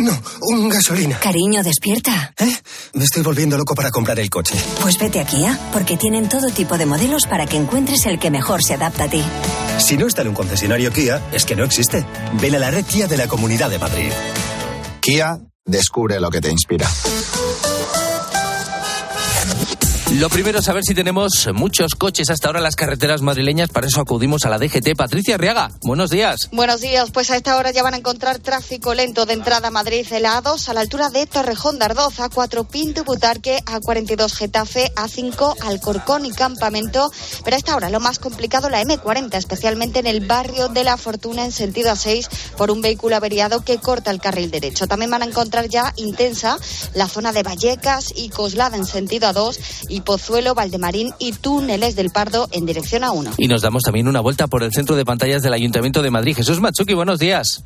No, 0.00 0.20
un 0.42 0.68
gasolina. 0.68 1.18
Cariño, 1.18 1.62
despierta. 1.62 2.32
¿Eh? 2.38 2.56
Me 2.94 3.04
estoy 3.04 3.22
volviendo 3.22 3.56
loco 3.56 3.74
para 3.74 3.90
comprar 3.90 4.18
el 4.20 4.28
coche. 4.30 4.54
Pues 4.82 4.98
vete 4.98 5.20
a 5.20 5.26
Kia, 5.26 5.58
porque 5.72 5.96
tienen 5.96 6.28
todo 6.28 6.48
tipo 6.48 6.76
de 6.76 6.86
modelos 6.86 7.26
para 7.26 7.46
que 7.46 7.56
encuentres 7.56 8.06
el 8.06 8.18
que 8.18 8.30
mejor 8.30 8.62
se 8.62 8.74
adapta 8.74 9.04
a 9.04 9.08
ti. 9.08 9.22
Si 9.78 9.96
no 9.96 10.06
está 10.06 10.22
en 10.22 10.28
un 10.28 10.34
concesionario 10.34 10.92
Kia, 10.92 11.22
es 11.32 11.44
que 11.44 11.56
no 11.56 11.64
existe. 11.64 12.04
Ven 12.40 12.54
a 12.54 12.58
la 12.58 12.70
red 12.70 12.84
Kia 12.84 13.06
de 13.06 13.16
la 13.16 13.28
Comunidad 13.28 13.70
de 13.70 13.78
Madrid. 13.78 14.10
Kia, 15.00 15.38
descubre 15.64 16.20
lo 16.20 16.30
que 16.30 16.40
te 16.40 16.50
inspira. 16.50 16.88
Lo 20.14 20.30
primero 20.30 20.60
es 20.60 20.64
saber 20.64 20.84
si 20.84 20.94
tenemos 20.94 21.48
muchos 21.52 21.94
coches 21.94 22.30
hasta 22.30 22.48
ahora 22.48 22.60
en 22.60 22.64
las 22.64 22.76
carreteras 22.76 23.20
madrileñas. 23.20 23.68
Para 23.68 23.86
eso 23.86 24.00
acudimos 24.00 24.46
a 24.46 24.48
la 24.48 24.58
DGT. 24.58 24.96
Patricia 24.96 25.34
Arriaga, 25.34 25.70
buenos 25.82 26.08
días. 26.08 26.48
Buenos 26.50 26.80
días. 26.80 27.10
Pues 27.10 27.30
a 27.30 27.36
esta 27.36 27.58
hora 27.58 27.72
ya 27.72 27.82
van 27.82 27.92
a 27.92 27.98
encontrar 27.98 28.38
tráfico 28.38 28.94
lento 28.94 29.26
de 29.26 29.34
entrada 29.34 29.68
a 29.68 29.70
Madrid, 29.70 30.06
A2 30.10 30.66
a 30.66 30.72
la 30.72 30.80
altura 30.80 31.10
de 31.10 31.26
Torrejón 31.26 31.78
de 31.78 31.84
Ardoz, 31.84 32.20
A4 32.20 32.66
Pinto 32.66 33.04
Butarque, 33.04 33.58
A42 33.66 34.32
Getafe, 34.32 34.90
A5 34.96 35.56
Alcorcón 35.60 36.24
y 36.24 36.32
Campamento. 36.32 37.12
Pero 37.44 37.56
a 37.56 37.58
esta 37.58 37.76
hora 37.76 37.90
lo 37.90 38.00
más 38.00 38.18
complicado 38.18 38.70
la 38.70 38.82
M40, 38.82 39.34
especialmente 39.34 39.98
en 39.98 40.06
el 40.06 40.26
barrio 40.26 40.68
de 40.68 40.84
La 40.84 40.96
Fortuna 40.96 41.44
en 41.44 41.52
sentido 41.52 41.92
A6 41.92 42.30
por 42.56 42.70
un 42.70 42.80
vehículo 42.80 43.14
averiado 43.14 43.62
que 43.62 43.76
corta 43.76 44.10
el 44.10 44.22
carril 44.22 44.50
derecho. 44.50 44.86
También 44.86 45.10
van 45.10 45.20
a 45.20 45.26
encontrar 45.26 45.68
ya 45.68 45.92
intensa 45.96 46.56
la 46.94 47.08
zona 47.08 47.34
de 47.34 47.42
Vallecas 47.42 48.14
y 48.16 48.30
Coslada 48.30 48.78
en 48.78 48.86
sentido 48.86 49.28
A2 49.28 49.58
y 49.90 49.97
Pozuelo, 50.00 50.54
Valdemarín 50.54 51.12
y 51.18 51.32
Túneles 51.32 51.96
del 51.96 52.10
Pardo 52.10 52.48
en 52.52 52.66
dirección 52.66 53.04
a 53.04 53.12
1. 53.12 53.32
Y 53.38 53.48
nos 53.48 53.62
damos 53.62 53.82
también 53.82 54.08
una 54.08 54.20
vuelta 54.20 54.46
por 54.46 54.62
el 54.62 54.72
centro 54.72 54.96
de 54.96 55.04
pantallas 55.04 55.42
del 55.42 55.52
Ayuntamiento 55.52 56.02
de 56.02 56.10
Madrid. 56.10 56.36
Jesús 56.36 56.60
Machuki, 56.60 56.94
buenos 56.94 57.18
días. 57.18 57.64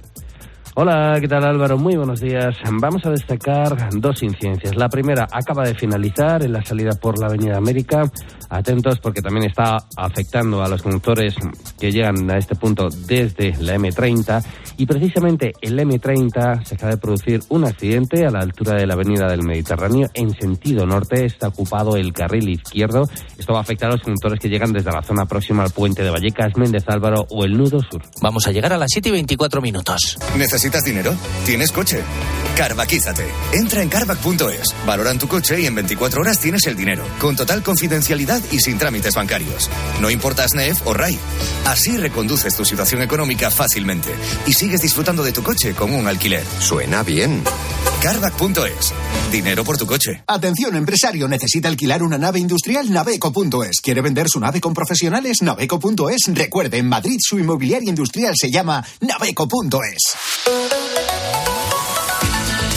Hola, 0.75 1.19
¿qué 1.21 1.29
tal 1.29 1.45
Álvaro? 1.45 1.77
Muy 1.77 1.97
buenos 1.97 2.21
días. 2.21 2.57
Vamos 2.81 3.05
a 3.05 3.11
destacar 3.11 3.91
dos 3.93 4.23
incidencias. 4.23 4.75
La 4.75 4.89
primera 4.89 5.29
acaba 5.31 5.65
de 5.65 5.75
finalizar 5.75 6.43
en 6.43 6.55
la 6.55 6.65
salida 6.65 6.93
por 6.93 7.19
la 7.19 7.27
Avenida 7.27 7.59
América. 7.59 8.11
Atentos 8.53 8.99
porque 8.99 9.23
también 9.23 9.47
está 9.47 9.79
afectando 9.97 10.63
a 10.63 10.69
los 10.69 10.83
conductores 10.83 11.35
que 11.81 11.91
llegan 11.91 12.31
a 12.31 12.37
este 12.37 12.55
punto 12.55 12.89
desde 12.91 13.55
la 13.59 13.77
M30 13.77 14.45
y 14.77 14.85
precisamente 14.85 15.53
el 15.63 15.79
M30 15.79 16.63
se 16.63 16.75
acaba 16.75 16.93
de 16.93 16.99
producir 16.99 17.41
un 17.49 17.65
accidente 17.65 18.27
a 18.27 18.31
la 18.31 18.41
altura 18.41 18.77
de 18.77 18.87
la 18.87 18.93
Avenida 18.93 19.27
del 19.27 19.43
Mediterráneo 19.43 20.11
en 20.13 20.35
sentido 20.39 20.85
norte. 20.85 21.25
Está 21.25 21.49
ocupado 21.49 21.97
el 21.97 22.13
carril 22.13 22.51
izquierdo. 22.51 23.09
Esto 23.39 23.55
va 23.55 23.61
a 23.61 23.63
afectar 23.63 23.89
a 23.89 23.93
los 23.93 24.03
conductores 24.03 24.39
que 24.39 24.49
llegan 24.49 24.73
desde 24.73 24.93
la 24.93 25.03
zona 25.03 25.25
próxima 25.25 25.63
al 25.63 25.71
puente 25.71 26.03
de 26.03 26.11
Vallecas, 26.11 26.55
Méndez 26.57 26.85
Álvaro 26.89 27.27
o 27.31 27.45
el 27.45 27.57
Nudo 27.57 27.81
Sur. 27.81 28.03
Vamos 28.21 28.47
a 28.47 28.53
llegar 28.53 28.75
a 28.75 28.79
las 28.79 28.91
7 28.93 29.09
y 29.09 29.13
24 29.13 29.63
minutos. 29.63 30.19
¿Necesitas 30.37 30.85
dinero? 30.85 31.15
¿Tienes 31.47 31.73
coche? 31.73 32.03
Carvaquízate. 32.57 33.27
Entra 33.55 33.83
en 33.83 33.89
carvac.es, 33.89 34.75
valoran 34.87 35.19
tu 35.19 35.27
coche 35.27 35.61
y 35.61 35.67
en 35.67 35.75
24 35.75 36.21
horas 36.21 36.39
tienes 36.39 36.67
el 36.67 36.77
dinero, 36.77 37.03
con 37.19 37.35
total 37.35 37.63
confidencialidad 37.63 38.42
y 38.51 38.59
sin 38.59 38.79
trámites 38.79 39.15
bancarios. 39.15 39.71
No 40.01 40.11
importa 40.11 40.49
SNEF 40.49 40.87
o 40.87 40.95
RAI. 40.95 41.19
Así 41.67 41.97
reconduces 41.97 42.57
tu 42.57 42.65
situación 42.65 43.03
económica 43.03 43.51
fácilmente 43.51 44.09
y 44.47 44.53
sigues 44.53 44.83
disfrutando 44.83 45.23
de 45.23 45.33
tu 45.33 45.43
coche 45.43 45.75
con 45.75 45.95
un 45.95 46.07
alquiler. 46.07 46.45
Suena 46.61 47.03
bien. 47.03 47.43
Carvac.es. 48.03 48.93
Dinero 49.31 49.65
por 49.65 49.79
tu 49.79 49.87
coche. 49.87 50.25
Atención, 50.27 50.75
empresario, 50.75 51.29
necesita 51.29 51.69
alquilar 51.69 52.03
una 52.03 52.19
nave 52.19 52.41
industrial 52.41 52.91
Naveco.es. 52.91 53.81
¿Quiere 53.81 54.01
vender 54.03 54.29
su 54.29 54.41
nave 54.41 54.61
con 54.61 54.75
profesionales? 54.75 55.39
Naveco.es. 55.43 56.35
Recuerde, 56.35 56.79
en 56.79 56.89
Madrid 56.89 57.19
su 57.21 57.39
inmobiliaria 57.39 57.89
industrial 57.89 58.35
se 58.37 58.51
llama 58.51 58.85
Naveco.es. 59.01 60.17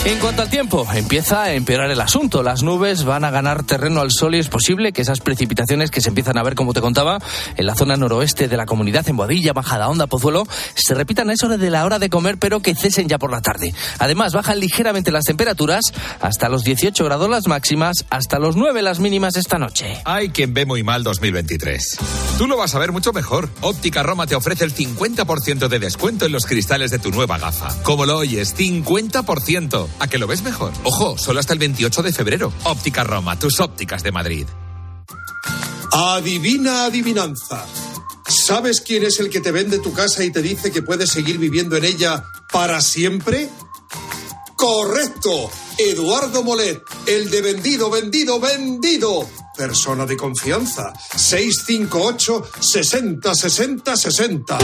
En 0.06 0.20
cuanto 0.20 0.42
al 0.42 0.48
tiempo, 0.48 0.86
empieza 0.94 1.42
a 1.42 1.52
empeorar 1.54 1.90
el 1.90 2.00
asunto. 2.00 2.44
Las 2.44 2.62
nubes 2.62 3.02
van 3.02 3.24
a 3.24 3.32
ganar 3.32 3.64
terreno 3.64 4.00
al 4.00 4.12
sol 4.12 4.36
y 4.36 4.38
es 4.38 4.48
posible 4.48 4.92
que 4.92 5.02
esas 5.02 5.18
precipitaciones 5.18 5.90
que 5.90 6.00
se 6.00 6.10
empiezan 6.10 6.38
a 6.38 6.44
ver, 6.44 6.54
como 6.54 6.72
te 6.72 6.80
contaba, 6.80 7.18
en 7.56 7.66
la 7.66 7.74
zona 7.74 7.96
noroeste 7.96 8.46
de 8.46 8.56
la 8.56 8.66
comunidad, 8.66 9.08
en 9.08 9.16
Boadilla, 9.16 9.52
Bajada 9.52 9.88
Onda, 9.88 10.06
Pozuelo, 10.06 10.46
se 10.76 10.94
repitan 10.94 11.28
a 11.28 11.32
eso 11.32 11.48
de 11.48 11.70
la 11.70 11.84
hora 11.84 11.98
de 11.98 12.08
comer, 12.08 12.38
pero 12.38 12.60
que 12.60 12.76
cesen 12.76 13.08
ya 13.08 13.18
por 13.18 13.32
la 13.32 13.40
tarde. 13.40 13.74
Además, 13.98 14.32
bajan 14.32 14.60
ligeramente 14.60 15.10
las 15.10 15.24
temperaturas 15.24 15.86
hasta 16.20 16.48
los 16.48 16.62
18 16.62 17.04
grados 17.04 17.28
las 17.28 17.48
máximas, 17.48 18.04
hasta 18.08 18.38
los 18.38 18.54
9 18.54 18.82
las 18.82 19.00
mínimas 19.00 19.34
esta 19.34 19.58
noche. 19.58 20.02
Hay 20.04 20.28
quien 20.28 20.54
ve 20.54 20.66
muy 20.66 20.84
mal 20.84 21.02
2023. 21.02 21.98
Tú 22.38 22.46
lo 22.46 22.56
vas 22.56 22.76
a 22.76 22.78
ver 22.78 22.92
mucho 22.92 23.12
mejor. 23.12 23.50
Óptica 23.60 24.04
Roma 24.04 24.28
te 24.28 24.36
ofrece 24.36 24.62
el 24.62 24.72
50% 24.72 25.66
de 25.66 25.78
descuento 25.80 26.26
en 26.26 26.32
los 26.32 26.46
cristales 26.46 26.92
de 26.92 27.00
tu 27.00 27.10
nueva 27.10 27.38
gafa. 27.38 27.74
Como 27.82 28.06
lo 28.06 28.18
oyes, 28.18 28.56
50%. 28.56 29.95
¿A 29.98 30.08
que 30.08 30.18
lo 30.18 30.26
ves 30.26 30.42
mejor? 30.42 30.72
Ojo, 30.84 31.16
solo 31.18 31.40
hasta 31.40 31.52
el 31.52 31.58
28 31.58 32.02
de 32.02 32.12
febrero. 32.12 32.52
Óptica 32.64 33.04
Roma, 33.04 33.38
tus 33.38 33.60
ópticas 33.60 34.02
de 34.02 34.12
Madrid. 34.12 34.46
Adivina 35.92 36.84
adivinanza. 36.84 37.64
¿Sabes 38.28 38.80
quién 38.80 39.04
es 39.04 39.20
el 39.20 39.30
que 39.30 39.40
te 39.40 39.52
vende 39.52 39.78
tu 39.78 39.92
casa 39.92 40.24
y 40.24 40.30
te 40.30 40.42
dice 40.42 40.72
que 40.72 40.82
puedes 40.82 41.10
seguir 41.10 41.38
viviendo 41.38 41.76
en 41.76 41.84
ella 41.84 42.24
para 42.52 42.80
siempre? 42.80 43.48
Correcto. 44.56 45.50
Eduardo 45.78 46.42
Molet, 46.42 46.82
el 47.06 47.30
de 47.30 47.42
vendido, 47.42 47.90
vendido, 47.90 48.40
vendido. 48.40 49.28
Persona 49.56 50.06
de 50.06 50.16
confianza. 50.16 50.92
658 51.14 52.50
60 52.60 53.34
60 53.34 53.96
60. 53.96 54.58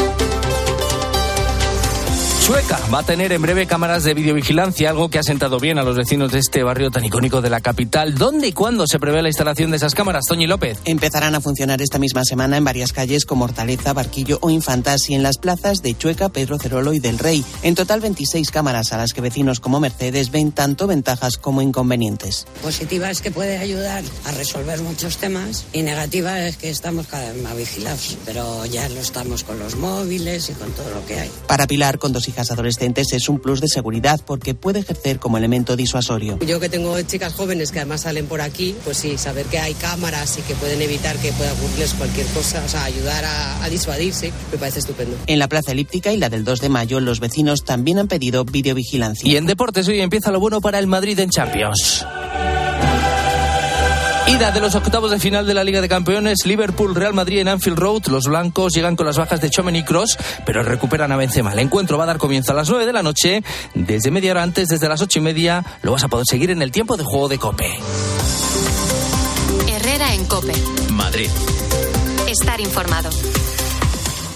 Sueca 2.43 2.81
va 2.93 2.99
a 2.99 3.03
tener 3.05 3.31
en 3.31 3.41
breve 3.41 3.69
cámaras 3.69 4.03
de 4.03 4.15
videovigilancia, 4.15 4.91
algo 4.91 5.09
que 5.09 5.21
ha 5.21 5.23
sentado 5.23 5.61
bien 5.61 5.79
a 5.79 5.85
los 5.85 5.97
vecinos 5.97 6.33
de 6.33 6.41
este 6.41 6.65
barrio 6.65 6.91
tan 6.91 7.05
icónico 7.05 7.41
de 7.41 7.51
la 7.51 7.61
capital. 7.61 8.17
¿Dónde 8.17 8.49
y 8.49 8.53
cuándo 8.53 8.89
se 8.89 8.99
prevé 8.99 9.23
la 9.23 9.29
instalación 9.29 9.71
de 9.71 9.77
esas 9.77 9.95
cámaras, 9.95 10.25
Toñi 10.27 10.49
López? 10.49 10.81
Empezarán 10.85 11.37
a 11.37 11.41
funcionar 11.41 11.81
esta 11.81 12.01
misma 12.01 12.25
semana 12.25 12.57
en 12.57 12.65
varias 12.65 12.93
calles 12.93 13.27
como 13.27 13.45
Hortaleza, 13.45 13.93
Barquillo 13.93 14.39
o 14.41 14.51
Infantas 14.51 15.09
y 15.09 15.15
en 15.15 15.23
las 15.23 15.39
plazas 15.39 15.83
de 15.83 15.97
Chueca, 15.97 16.31
Pedro 16.31 16.59
Cerolo 16.59 16.93
y 16.95 16.99
del 16.99 17.21
Rey. 17.21 17.45
En 17.63 17.77
total 17.77 18.01
26 18.01 18.51
cámaras 18.51 18.93
a 18.93 18.97
las 18.97 19.13
que 19.13 19.21
vecinos 19.21 19.61
como 19.61 19.79
Mercedes 19.79 20.33
ven 20.33 20.51
tanto 20.51 20.89
ventajas 20.89 21.37
como 21.37 21.63
inconvenientes. 21.63 22.49
Positiva 22.61 23.09
es 23.09 23.21
que 23.21 23.31
puede 23.31 23.59
ayudar 23.59 24.03
a 24.25 24.33
resolver 24.33 24.81
muchos 24.81 25.19
temas 25.19 25.65
y 25.73 25.83
negativa 25.83 26.41
es 26.41 26.57
que 26.57 26.71
estamos 26.71 27.07
cada 27.07 27.31
vez 27.33 27.41
más 27.41 27.57
vigilados, 27.57 28.19
pero 28.25 28.67
ya 28.67 28.89
lo 28.89 28.99
estamos 28.99 29.45
con 29.45 29.61
los 29.61 29.77
móviles 29.77 30.51
y 30.51 30.55
con 30.55 30.73
todo 30.73 30.91
lo 30.91 31.07
que 31.07 31.21
hay. 31.21 31.31
Para 31.47 31.69
Pilar, 31.69 32.01
con 32.01 32.13
dos 32.13 32.32
hijas 32.33 32.51
adolescentes 32.51 33.12
es 33.12 33.29
un 33.29 33.38
plus 33.38 33.61
de 33.61 33.68
seguridad 33.68 34.21
porque 34.27 34.55
puede 34.55 34.81
ejercer 34.81 35.18
como 35.18 35.38
elemento 35.38 35.77
disuasorio. 35.77 36.38
Yo 36.47 36.61
que 36.61 36.68
tengo 36.68 37.01
chicas 37.03 37.35
jóvenes 37.35 37.71
que 37.71 37.79
además 37.79 38.03
salen 38.03 38.27
por 38.27 38.40
aquí, 38.40 38.75
pues 38.85 38.97
sí, 38.97 39.18
saber 39.18 39.47
que 39.47 39.59
hay 39.59 39.75
cámaras 39.75 40.38
y 40.38 40.42
que 40.42 40.55
pueden 40.55 40.81
evitar 40.83 41.16
que 41.18 41.33
pueda 41.33 41.53
ocurrirles 41.53 41.95
cualquier 41.95 42.27
cosa, 42.29 42.62
o 42.64 42.68
sea, 42.68 42.85
ayudar 42.85 43.25
a, 43.25 43.62
a 43.62 43.68
disuadirse, 43.68 44.33
me 44.51 44.59
parece 44.59 44.81
estupendo. 44.81 45.16
En 45.27 45.38
la 45.38 45.49
Plaza 45.49 45.73
Elíptica 45.73 46.12
y 46.12 46.16
la 46.16 46.29
del 46.29 46.45
2 46.45 46.61
de 46.61 46.68
mayo, 46.68 47.01
los 47.01 47.21
vecinos 47.21 47.64
también 47.64 47.99
han 47.99 48.09
pedido 48.09 48.45
videovigilancia. 48.45 49.31
Y 49.31 49.37
en 49.37 49.47
deportes 49.47 49.87
hoy 49.88 50.01
empieza 50.01 50.31
lo 50.31 50.40
bueno 50.40 50.61
para 50.61 50.79
el 50.79 50.87
Madrid 50.87 51.18
en 51.18 51.31
Champions. 51.31 52.05
Ida 54.33 54.51
de 54.51 54.61
los 54.61 54.75
octavos 54.75 55.11
de 55.11 55.18
final 55.18 55.47
de 55.47 55.53
la 55.53 55.62
Liga 55.62 55.83
de 55.83 55.88
Campeones, 55.90 56.47
Liverpool-Real 56.47 57.12
Madrid 57.12 57.40
en 57.40 57.49
Anfield 57.49 57.79
Road. 57.79 58.07
Los 58.07 58.25
blancos 58.25 58.73
llegan 58.73 58.97
con 58.97 59.05
las 59.05 59.18
bajas 59.18 59.42
de 59.42 59.51
Chomen 59.51 59.77
y 59.77 59.85
Cross, 59.85 60.16
pero 60.47 60.62
recuperan 60.62 61.12
a 61.12 61.16
Benzema. 61.16 61.53
El 61.53 61.59
encuentro 61.59 61.99
va 61.99 62.05
a 62.05 62.07
dar 62.07 62.16
comienzo 62.16 62.53
a 62.53 62.55
las 62.55 62.71
9 62.71 62.87
de 62.87 62.92
la 62.95 63.03
noche. 63.03 63.42
Desde 63.75 64.11
media 64.11 64.31
hora 64.31 64.42
antes, 64.42 64.68
desde 64.68 64.88
las 64.88 65.03
ocho 65.03 65.18
y 65.18 65.23
media, 65.23 65.62
lo 65.83 65.92
vas 65.92 66.05
a 66.05 66.09
poder 66.09 66.25
seguir 66.27 66.51
en 66.51 66.62
el 66.62 66.73
tiempo 66.73 66.97
de 66.97 67.05
juego 67.05 67.29
de 67.29 67.38
Cope. 67.38 67.79
Herrera 69.68 70.14
en 70.14 70.25
Cope. 70.25 70.55
Madrid. 70.92 71.29
Estar 72.27 72.59
informado. 72.59 73.11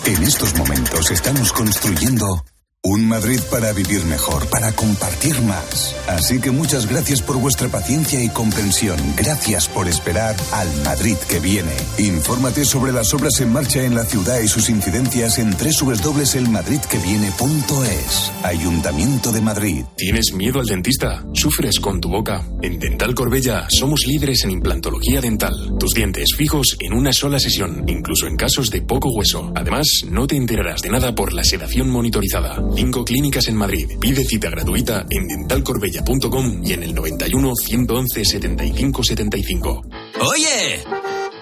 En 0.05 0.23
estos 0.23 0.55
momentos 0.57 1.11
estamos 1.11 1.53
construyendo 1.53 2.45
un 2.87 3.07
Madrid 3.09 3.41
para 3.51 3.73
vivir 3.73 4.05
mejor, 4.05 4.47
para 4.49 4.71
compartir 4.73 5.43
más. 5.43 5.97
Así 6.07 6.41
que 6.41 6.53
muchas 6.53 6.87
gracias 6.87 7.21
por 7.21 7.37
vuestra 7.39 7.69
paciencia 7.69 8.23
y 8.23 8.29
comprensión. 8.29 8.97
Gracias 9.17 9.67
por 9.69 9.89
esperar 9.89 10.37
al 10.53 10.69
Madrid 10.85 11.17
que 11.29 11.41
viene. 11.41 11.73
Infórmate 11.99 12.65
sobre 12.65 12.93
las 12.93 13.13
obras 13.13 13.41
en 13.41 13.53
marcha 13.53 13.83
en 13.83 13.97
la 13.97 14.05
ciudad 14.05 14.39
y 14.39 14.47
sus 14.47 14.71
incidencias 14.71 15.39
en 15.39 15.51
www.elmadridqueviene.es. 15.51 18.33
Ayuntamiento 18.45 19.33
de 19.33 19.41
Madrid. 19.41 19.85
¿Tienes 19.97 20.33
miedo 20.33 20.61
al 20.61 20.67
dentista? 20.67 21.25
¿Sufres 21.33 21.81
con 21.81 22.01
tu 22.01 22.09
boca? 22.09 22.45
En 22.63 22.79
Dental 22.79 23.17
Corbella 23.17 23.67
somos 23.69 24.07
líderes 24.07 24.45
en 24.45 24.53
implantología 24.53 25.21
dental. 25.21 25.75
Tus 25.79 25.93
dientes 25.93 26.37
fijos 26.37 26.77
en 26.79 26.93
una 26.93 27.13
sola 27.13 27.41
sesión, 27.41 27.83
incluso 27.89 28.29
en 28.29 28.37
casos 28.37 28.71
de 28.71 28.83
poco 28.83 29.11
hueso. 29.11 29.51
Además, 29.57 30.05
no 30.09 30.29
te 30.29 30.37
enterarás 30.37 30.83
de 30.83 30.91
nada 30.91 31.13
por 31.15 31.33
la 31.33 31.43
sedación 31.43 31.89
monitorizada. 31.91 32.63
Cinco 32.77 33.05
clínicas 33.07 33.49
en 33.49 33.57
Madrid. 33.57 33.89
Pide 33.99 34.23
cita 34.23 34.51
gratuita 34.51 35.07
en 35.09 35.27
dentalcorbella.com 35.27 36.61
y 36.63 36.75
en 36.75 36.83
el 36.83 36.95
91 36.95 37.55
111 37.57 38.25
75 38.25 39.03
75. 39.03 39.83
¡Oye! 40.21 40.85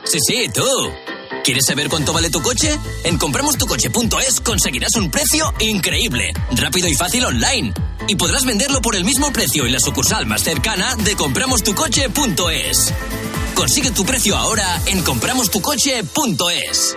Sí, 0.04 0.18
sí, 0.24 0.46
tú. 0.54 0.62
¿Quieres 1.42 1.66
saber 1.66 1.88
cuánto 1.88 2.12
vale 2.12 2.30
tu 2.30 2.40
coche? 2.40 2.78
En 3.02 3.18
compramostucoche.es 3.18 4.40
conseguirás 4.42 4.94
un 4.94 5.10
precio 5.10 5.52
increíble, 5.58 6.32
rápido 6.52 6.88
y 6.88 6.94
fácil 6.94 7.24
online. 7.24 7.74
Y 8.06 8.14
podrás 8.14 8.46
venderlo 8.46 8.80
por 8.80 8.94
el 8.94 9.04
mismo 9.04 9.32
precio 9.32 9.66
en 9.66 9.72
la 9.72 9.80
sucursal 9.80 10.26
más 10.26 10.42
cercana 10.42 10.94
de 10.94 11.16
compramostucoche.es. 11.16 12.94
Consigue 13.56 13.90
tu 13.90 14.04
precio 14.04 14.36
ahora 14.36 14.80
en 14.86 15.02
compramostucoche.es. 15.02 16.96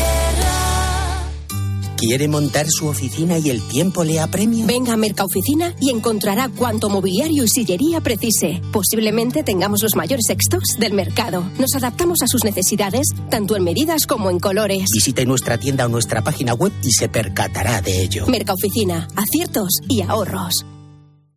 ¿Quiere 2.01 2.27
montar 2.27 2.65
su 2.67 2.87
oficina 2.87 3.37
y 3.37 3.51
el 3.51 3.61
tiempo 3.61 4.03
le 4.03 4.19
apremia? 4.19 4.65
Venga 4.65 4.93
a 4.93 4.97
Mercaoficina 4.97 5.75
y 5.79 5.91
encontrará 5.91 6.49
cuanto 6.49 6.89
mobiliario 6.89 7.43
y 7.43 7.47
sillería 7.47 8.01
precise. 8.01 8.59
Posiblemente 8.71 9.43
tengamos 9.43 9.83
los 9.83 9.95
mayores 9.95 10.25
stocks 10.25 10.79
del 10.79 10.93
mercado. 10.93 11.43
Nos 11.59 11.75
adaptamos 11.75 12.23
a 12.23 12.27
sus 12.27 12.43
necesidades, 12.43 13.05
tanto 13.29 13.55
en 13.55 13.63
medidas 13.63 14.07
como 14.07 14.31
en 14.31 14.39
colores. 14.39 14.85
Visite 14.91 15.27
nuestra 15.27 15.59
tienda 15.59 15.85
o 15.85 15.89
nuestra 15.89 16.23
página 16.23 16.55
web 16.55 16.71
y 16.81 16.91
se 16.91 17.07
percatará 17.07 17.83
de 17.83 18.01
ello. 18.01 18.25
Mercaoficina, 18.25 19.07
aciertos 19.15 19.69
y 19.87 20.01
ahorros. 20.01 20.65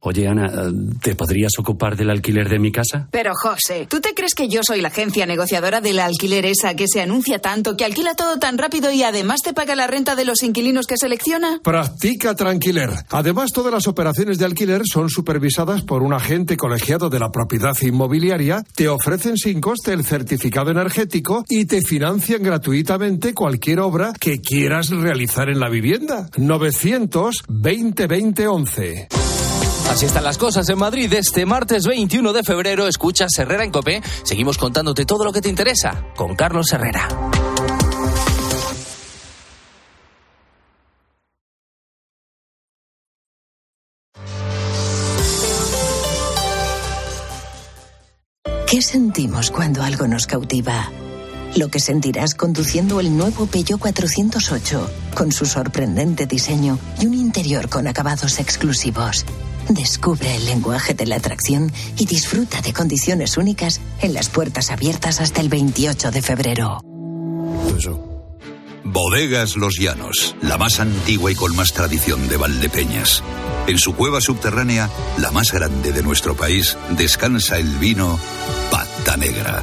Oye, 0.07 0.29
Ana, 0.29 0.71
¿te 1.01 1.15
podrías 1.15 1.53
ocupar 1.59 1.97
del 1.97 2.11
alquiler 2.11 2.47
de 2.51 2.59
mi 2.59 2.71
casa? 2.71 3.09
Pero, 3.11 3.33
José, 3.35 3.87
¿tú 3.89 4.03
te 4.03 4.13
crees 4.13 4.35
que 4.35 4.49
yo 4.49 4.61
soy 4.63 4.83
la 4.83 4.89
agencia 4.89 5.25
negociadora 5.25 5.81
del 5.81 5.99
alquiler 5.99 6.45
esa 6.45 6.75
que 6.75 6.85
se 6.87 7.01
anuncia 7.01 7.39
tanto, 7.39 7.75
que 7.75 7.87
alquila 7.87 8.15
todo 8.15 8.39
tan 8.39 8.59
rápido 8.59 8.93
y 8.93 9.03
además 9.03 9.41
te 9.43 9.55
paga 9.55 9.75
la 9.75 9.87
renta 9.87 10.15
de 10.15 10.27
los 10.27 10.43
inquilinos 10.43 10.87
que 10.87 10.99
selecciona? 10.99 11.59
Practica 11.65 12.35
Tranquiler. 12.35 12.91
Además, 13.09 13.53
todas 13.53 13.73
las 13.73 13.87
operaciones 13.87 14.37
de 14.37 14.45
alquiler 14.45 14.83
son 14.85 15.09
supervisadas 15.09 15.81
por 15.81 16.03
un 16.03 16.13
agente 16.13 16.59
colegiado 16.59 17.09
de 17.09 17.19
la 17.19 17.31
propiedad 17.31 17.75
inmobiliaria, 17.81 18.63
te 18.75 18.91
ofrecen 18.91 19.39
sin 19.39 19.63
coste 19.63 19.95
el 19.95 20.05
certificado 20.05 20.71
energético 20.71 21.47
y 21.49 21.65
te 21.65 21.81
financian 21.81 22.43
gratuitamente 22.43 23.33
cualquier 23.33 23.81
obra 23.81 24.13
que 24.21 24.43
quieras 24.43 24.91
realizar 24.91 25.49
en 25.49 25.61
la 25.61 25.71
vivienda. 25.71 26.29
920 26.37 28.07
20 28.07 28.49
11. 28.49 29.09
Así 29.91 30.07
están 30.07 30.25
las 30.25 30.39
cosas 30.39 30.69
en 30.69 30.79
Madrid. 30.79 31.13
Este 31.13 31.47
martes 31.47 31.87
21 31.87 32.33
de 32.33 32.43
febrero 32.43 32.89
escuchas 32.89 33.31
Herrera 33.39 33.65
en 33.65 33.71
Cope. 33.71 34.03
Seguimos 34.25 34.59
contándote 34.59 35.05
todo 35.05 35.25
lo 35.25 35.33
que 35.33 35.41
te 35.41 35.49
interesa 35.49 36.07
con 36.17 36.35
Carlos 36.35 36.73
Herrera. 36.73 37.09
¿Qué 48.75 48.83
sentimos 48.83 49.53
cuando 49.53 49.85
algo 49.85 50.09
nos 50.09 50.27
cautiva? 50.27 50.91
Lo 51.55 51.69
que 51.69 51.79
sentirás 51.79 52.35
conduciendo 52.35 52.99
el 52.99 53.17
nuevo 53.17 53.47
Peugeot 53.47 53.79
408, 53.79 54.91
con 55.15 55.31
su 55.31 55.47
sorprendente 55.47 56.27
diseño 56.27 56.81
y 57.01 57.07
un 57.07 57.15
interior 57.15 57.69
con 57.69 57.87
acabados 57.87 58.41
exclusivos. 58.41 59.25
Descubre 59.69 60.37
el 60.37 60.45
lenguaje 60.47 60.95
de 60.95 61.07
la 61.07 61.17
atracción 61.17 61.73
y 61.97 62.07
disfruta 62.07 62.61
de 62.61 62.73
condiciones 62.73 63.37
únicas 63.37 63.81
en 64.01 64.15
las 64.15 64.29
puertas 64.29 64.71
abiertas 64.71 65.21
hasta 65.21 65.41
el 65.41 65.49
28 65.49 66.11
de 66.11 66.23
febrero. 66.23 66.81
Bodegas 68.85 69.57
Los 69.57 69.79
Llanos, 69.79 70.37
la 70.43 70.59
más 70.59 70.79
antigua 70.79 71.33
y 71.33 71.35
con 71.35 71.57
más 71.57 71.73
tradición 71.73 72.29
de 72.29 72.37
Valdepeñas. 72.37 73.23
En 73.67 73.79
su 73.79 73.95
cueva 73.95 74.21
subterránea, 74.21 74.91
la 75.19 75.31
más 75.31 75.51
grande 75.51 75.93
de 75.93 76.03
nuestro 76.03 76.37
país, 76.37 76.77
descansa 76.91 77.59
el 77.59 77.79
vino 77.79 78.19
Pata 78.71 79.17
Negra. 79.17 79.63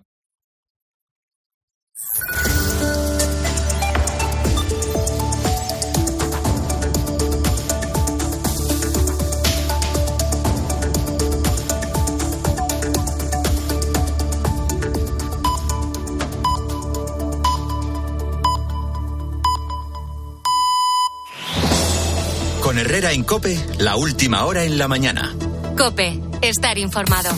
Con 22.71 22.79
Herrera 22.79 23.11
en 23.11 23.25
Cope, 23.25 23.59
la 23.79 23.97
última 23.97 24.45
hora 24.45 24.63
en 24.63 24.77
la 24.77 24.87
mañana. 24.87 25.35
Cope, 25.77 26.17
estar 26.41 26.77
informado. 26.77 27.29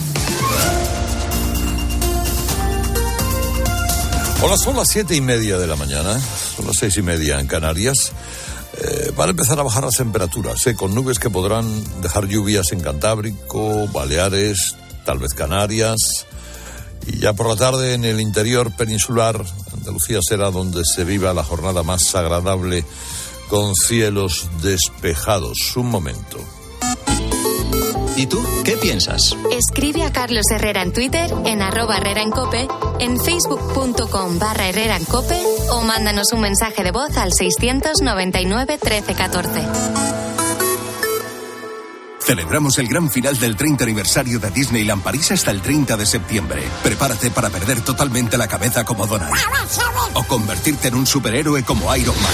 Hola, 4.44 4.58
son 4.58 4.76
las 4.76 4.90
siete 4.90 5.16
y 5.16 5.22
media 5.22 5.58
de 5.58 5.66
la 5.66 5.76
mañana, 5.76 6.22
son 6.56 6.68
las 6.68 6.76
seis 6.76 6.98
y 6.98 7.02
media 7.02 7.40
en 7.40 7.48
Canarias. 7.48 8.12
Eh, 8.78 9.12
van 9.18 9.30
a 9.30 9.32
empezar 9.32 9.60
a 9.60 9.64
bajar 9.64 9.84
las 9.84 9.98
temperaturas, 9.98 10.68
eh, 10.68 10.76
con 10.76 10.94
nubes 10.94 11.18
que 11.18 11.32
podrán 11.32 11.84
dejar 12.04 12.28
lluvias 12.28 12.72
en 12.72 12.82
Cantábrico, 12.82 13.88
Baleares, 13.88 14.76
tal 15.04 15.18
vez 15.18 15.34
Canarias. 15.34 16.28
Y 17.08 17.18
ya 17.18 17.34
por 17.34 17.50
la 17.50 17.56
tarde 17.56 17.96
en 17.96 18.06
el 18.06 18.22
interior 18.22 18.72
peninsular, 18.76 19.44
Andalucía 19.74 20.20
será 20.22 20.52
donde 20.52 20.84
se 20.86 21.04
viva 21.04 21.34
la 21.34 21.44
jornada 21.44 21.82
más 21.82 22.14
agradable 22.14 22.86
con 23.50 23.76
cielos 23.76 24.50
despejados. 24.62 25.76
Un 25.76 25.90
momento. 25.90 26.40
¿Y 28.16 28.28
tú 28.28 28.40
qué 28.64 28.78
piensas? 28.78 29.36
Escribe 29.52 30.04
a 30.04 30.12
Carlos 30.12 30.46
Herrera 30.52 30.84
en 30.84 30.94
Twitter, 30.94 31.34
en 31.46 31.62
arroba 31.62 31.98
Herrera 31.98 32.22
en 32.22 32.30
Cope, 32.30 32.68
en 33.00 33.20
facebook.com 33.20 34.38
barra 34.38 34.70
Herrera 34.70 34.98
en 34.98 35.06
Cope 35.06 35.42
o 35.72 35.82
mándanos 35.82 36.32
un 36.32 36.42
mensaje 36.42 36.84
de 36.84 36.92
voz 36.92 37.18
al 37.18 37.34
699 37.34 38.80
1314. 38.82 39.64
Celebramos 42.20 42.78
el 42.78 42.88
gran 42.88 43.12
final 43.12 43.38
del 43.38 43.58
30 43.58 43.84
aniversario 43.84 44.40
de 44.40 44.50
Disneyland 44.52 45.04
París 45.04 45.32
hasta 45.32 45.52
el 45.52 45.62
30 45.62 45.98
de 45.98 46.06
septiembre. 46.06 46.64
Prepárate 46.82 47.32
para 47.32 47.50
perder 47.50 47.82
totalmente 47.82 48.38
la 48.38 48.48
cabeza 48.48 48.86
como 48.86 49.06
Donald. 49.08 49.34
O 50.14 50.24
convertirte 50.24 50.88
en 50.88 50.96
un 50.96 51.06
superhéroe 51.06 51.64
como 51.64 51.94
Iron 51.96 52.16
Man. 52.22 52.34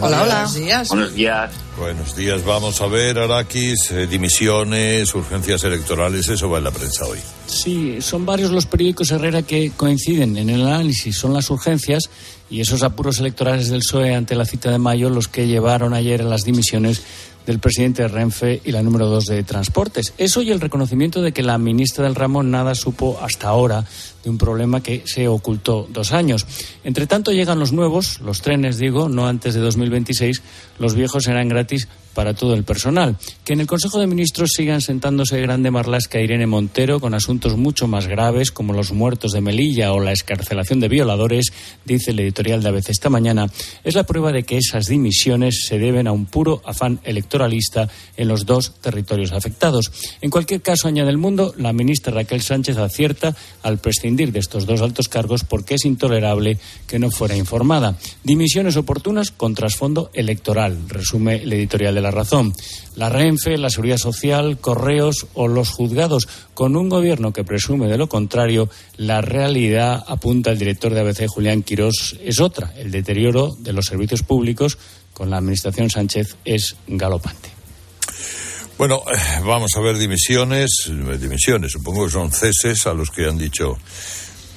Hola, 0.00 0.22
hola. 0.22 0.34
Buenos 0.34 0.54
días. 0.54 0.88
Buenos 0.88 1.14
días. 1.14 1.50
Buenos 1.78 2.16
días. 2.16 2.44
Vamos 2.44 2.80
a 2.80 2.86
ver, 2.86 3.18
Araquis, 3.18 3.90
eh, 3.90 4.06
dimisiones, 4.06 5.14
urgencias 5.14 5.64
electorales, 5.64 6.28
eso 6.28 6.48
va 6.48 6.58
en 6.58 6.64
la 6.64 6.70
prensa 6.70 7.04
hoy. 7.04 7.18
Sí, 7.46 8.00
son 8.00 8.24
varios 8.24 8.50
los 8.50 8.66
periódicos 8.66 9.10
Herrera 9.10 9.42
que 9.42 9.72
coinciden 9.76 10.36
en 10.36 10.50
el 10.50 10.66
análisis. 10.66 11.16
Son 11.16 11.34
las 11.34 11.50
urgencias 11.50 12.10
y 12.50 12.60
esos 12.60 12.82
apuros 12.82 13.18
electorales 13.18 13.68
del 13.68 13.80
PSOE 13.80 14.14
ante 14.14 14.34
la 14.34 14.44
cita 14.44 14.70
de 14.70 14.78
mayo 14.78 15.10
los 15.10 15.28
que 15.28 15.46
llevaron 15.46 15.94
ayer 15.94 16.22
a 16.22 16.24
las 16.24 16.44
dimisiones 16.44 17.02
del 17.46 17.58
presidente 17.58 18.02
de 18.02 18.08
Renfe 18.08 18.60
y 18.64 18.72
la 18.72 18.82
número 18.82 19.06
dos 19.06 19.26
de 19.26 19.42
Transportes. 19.42 20.14
Eso 20.16 20.42
y 20.42 20.50
el 20.50 20.60
reconocimiento 20.60 21.22
de 21.22 21.32
que 21.32 21.42
la 21.42 21.58
ministra 21.58 22.04
del 22.04 22.14
ramo 22.14 22.42
nada 22.42 22.74
supo 22.74 23.18
hasta 23.22 23.48
ahora 23.48 23.84
de 24.24 24.30
un 24.30 24.38
problema 24.38 24.82
que 24.82 25.02
se 25.04 25.28
ocultó 25.28 25.86
dos 25.90 26.12
años. 26.12 26.46
Entre 26.82 27.06
tanto 27.06 27.32
llegan 27.32 27.58
los 27.58 27.72
nuevos, 27.72 28.20
los 28.20 28.40
trenes, 28.42 28.78
digo, 28.78 29.08
no 29.08 29.26
antes 29.28 29.54
de 29.54 29.60
2026. 29.60 30.42
Los 30.78 30.94
viejos 30.94 31.24
serán 31.24 31.48
gratis 31.48 31.86
para 32.14 32.32
todo 32.32 32.54
el 32.54 32.64
personal. 32.64 33.16
Que 33.44 33.52
en 33.52 33.60
el 33.60 33.66
Consejo 33.66 33.98
de 33.98 34.06
Ministros 34.06 34.50
sigan 34.56 34.80
sentándose 34.80 35.40
Grande 35.40 35.70
Marlasca 35.70 36.18
e 36.18 36.24
Irene 36.24 36.46
Montero 36.46 37.00
con 37.00 37.12
asuntos 37.12 37.56
mucho 37.56 37.86
más 37.88 38.06
graves 38.06 38.50
como 38.52 38.72
los 38.72 38.92
muertos 38.92 39.32
de 39.32 39.40
Melilla 39.40 39.92
o 39.92 40.00
la 40.00 40.12
escarcelación 40.12 40.80
de 40.80 40.88
violadores, 40.88 41.52
dice 41.84 42.12
el 42.12 42.20
editorial 42.20 42.62
de 42.62 42.68
ABC 42.68 42.90
esta 42.90 43.10
mañana, 43.10 43.46
es 43.82 43.94
la 43.94 44.04
prueba 44.04 44.32
de 44.32 44.44
que 44.44 44.56
esas 44.56 44.86
dimisiones 44.86 45.64
se 45.66 45.78
deben 45.78 46.06
a 46.06 46.12
un 46.12 46.26
puro 46.26 46.62
afán 46.64 47.00
electoralista 47.04 47.88
en 48.16 48.28
los 48.28 48.46
dos 48.46 48.74
territorios 48.80 49.32
afectados. 49.32 49.90
En 50.20 50.30
cualquier 50.30 50.62
caso, 50.62 50.88
añade 50.88 51.10
el 51.10 51.18
mundo, 51.18 51.52
la 51.58 51.72
ministra 51.72 52.14
Raquel 52.14 52.42
Sánchez 52.42 52.78
acierta 52.78 53.34
al 53.62 53.78
prescindir 53.78 54.13
de 54.14 54.38
estos 54.38 54.66
dos 54.66 54.80
altos 54.80 55.08
cargos 55.08 55.44
porque 55.44 55.74
es 55.74 55.84
intolerable 55.84 56.58
que 56.86 56.98
no 56.98 57.10
fuera 57.10 57.36
informada. 57.36 57.96
Dimisiones 58.22 58.76
oportunas 58.76 59.30
con 59.30 59.54
trasfondo 59.54 60.10
electoral, 60.14 60.88
resume 60.88 61.42
el 61.42 61.52
editorial 61.52 61.94
de 61.94 62.00
la 62.00 62.10
razón. 62.10 62.52
La 62.96 63.08
Renfe, 63.08 63.58
la 63.58 63.70
Seguridad 63.70 63.98
Social, 63.98 64.58
Correos 64.58 65.26
o 65.34 65.48
los 65.48 65.70
juzgados, 65.70 66.28
con 66.54 66.76
un 66.76 66.88
gobierno 66.88 67.32
que 67.32 67.44
presume 67.44 67.88
de 67.88 67.98
lo 67.98 68.08
contrario, 68.08 68.70
la 68.96 69.20
realidad, 69.20 70.04
apunta 70.06 70.52
el 70.52 70.58
director 70.58 70.94
de 70.94 71.00
ABC, 71.00 71.26
Julián 71.26 71.62
Quirós, 71.62 72.16
es 72.22 72.40
otra. 72.40 72.72
El 72.76 72.90
deterioro 72.90 73.56
de 73.58 73.72
los 73.72 73.86
servicios 73.86 74.22
públicos 74.22 74.78
con 75.12 75.30
la 75.30 75.38
Administración 75.38 75.90
Sánchez 75.90 76.36
es 76.44 76.76
galopante. 76.86 77.53
Bueno, 78.76 79.02
eh, 79.06 79.40
vamos 79.44 79.70
a 79.76 79.80
ver 79.80 79.96
dimisiones, 79.96 80.90
dimisiones, 81.20 81.72
supongo 81.72 82.06
que 82.06 82.10
son 82.10 82.32
ceses 82.32 82.86
a 82.86 82.94
los 82.94 83.10
que 83.10 83.26
han 83.26 83.38
dicho 83.38 83.78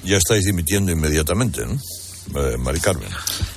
ya 0.04 0.16
estáis 0.16 0.44
dimitiendo 0.44 0.90
inmediatamente, 0.90 1.64
¿no? 1.64 1.78
Eh. 2.34 2.56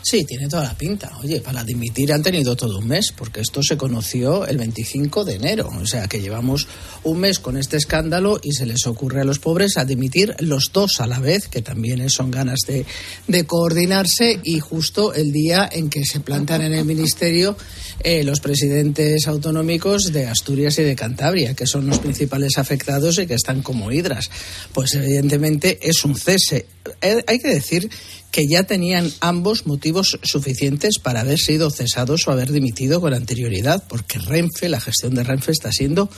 Sí, 0.01 0.25
tiene 0.25 0.47
toda 0.47 0.63
la 0.63 0.77
pinta. 0.77 1.12
Oye, 1.21 1.41
para 1.41 1.63
dimitir 1.63 2.12
han 2.12 2.23
tenido 2.23 2.55
todo 2.55 2.79
un 2.79 2.88
mes, 2.88 3.13
porque 3.15 3.41
esto 3.41 3.62
se 3.63 3.77
conoció 3.77 4.45
el 4.45 4.57
25 4.57 5.25
de 5.25 5.36
enero. 5.36 5.69
O 5.81 5.86
sea 5.86 6.07
que 6.07 6.21
llevamos 6.21 6.67
un 7.03 7.19
mes 7.19 7.39
con 7.39 7.57
este 7.57 7.77
escándalo 7.77 8.39
y 8.41 8.53
se 8.53 8.65
les 8.65 8.86
ocurre 8.88 9.21
a 9.21 9.25
los 9.25 9.39
pobres 9.39 9.77
a 9.77 9.86
dimitir 9.86 10.36
los 10.39 10.71
dos 10.73 10.99
a 10.99 11.07
la 11.07 11.19
vez, 11.19 11.47
que 11.47 11.62
también 11.62 12.10
son 12.10 12.31
ganas 12.31 12.60
de, 12.67 12.86
de 13.27 13.45
coordinarse 13.45 14.39
y 14.43 14.60
justo 14.60 15.13
el 15.13 15.31
día 15.31 15.69
en 15.71 15.89
que 15.89 16.03
se 16.05 16.19
plantan 16.19 16.62
en 16.62 16.73
el 16.73 16.86
ministerio 16.86 17.55
eh, 18.03 18.23
los 18.23 18.39
presidentes 18.39 19.27
autonómicos 19.27 20.12
de 20.12 20.27
Asturias 20.27 20.79
y 20.79 20.84
de 20.84 20.95
Cantabria, 20.95 21.53
que 21.53 21.67
son 21.67 21.88
los 21.88 21.99
principales 21.99 22.57
afectados 22.57 23.19
y 23.19 23.27
que 23.27 23.36
están 23.36 23.62
como 23.62 23.91
hidras. 23.91 24.29
Pues 24.73 24.95
evidentemente 24.95 25.79
es 25.81 26.03
un 26.03 26.15
cese. 26.15 26.65
Eh, 27.01 27.23
hay 27.27 27.39
que 27.39 27.49
decir 27.49 27.89
que 28.32 28.47
ya 28.47 28.63
tenían 28.63 29.12
ambos 29.19 29.65
motivos 29.65 30.19
suficientes 30.23 30.99
para 30.99 31.21
haber 31.21 31.38
sido 31.38 31.69
cesados 31.69 32.27
o 32.27 32.32
haber 32.32 32.51
dimitido 32.51 33.01
con 33.01 33.13
anterioridad, 33.13 33.84
porque 33.88 34.19
Renfe, 34.19 34.69
la 34.69 34.80
gestión 34.80 35.15
de 35.15 35.23
Renfe 35.23 35.51
está 35.51 35.71
siendo 35.71 36.10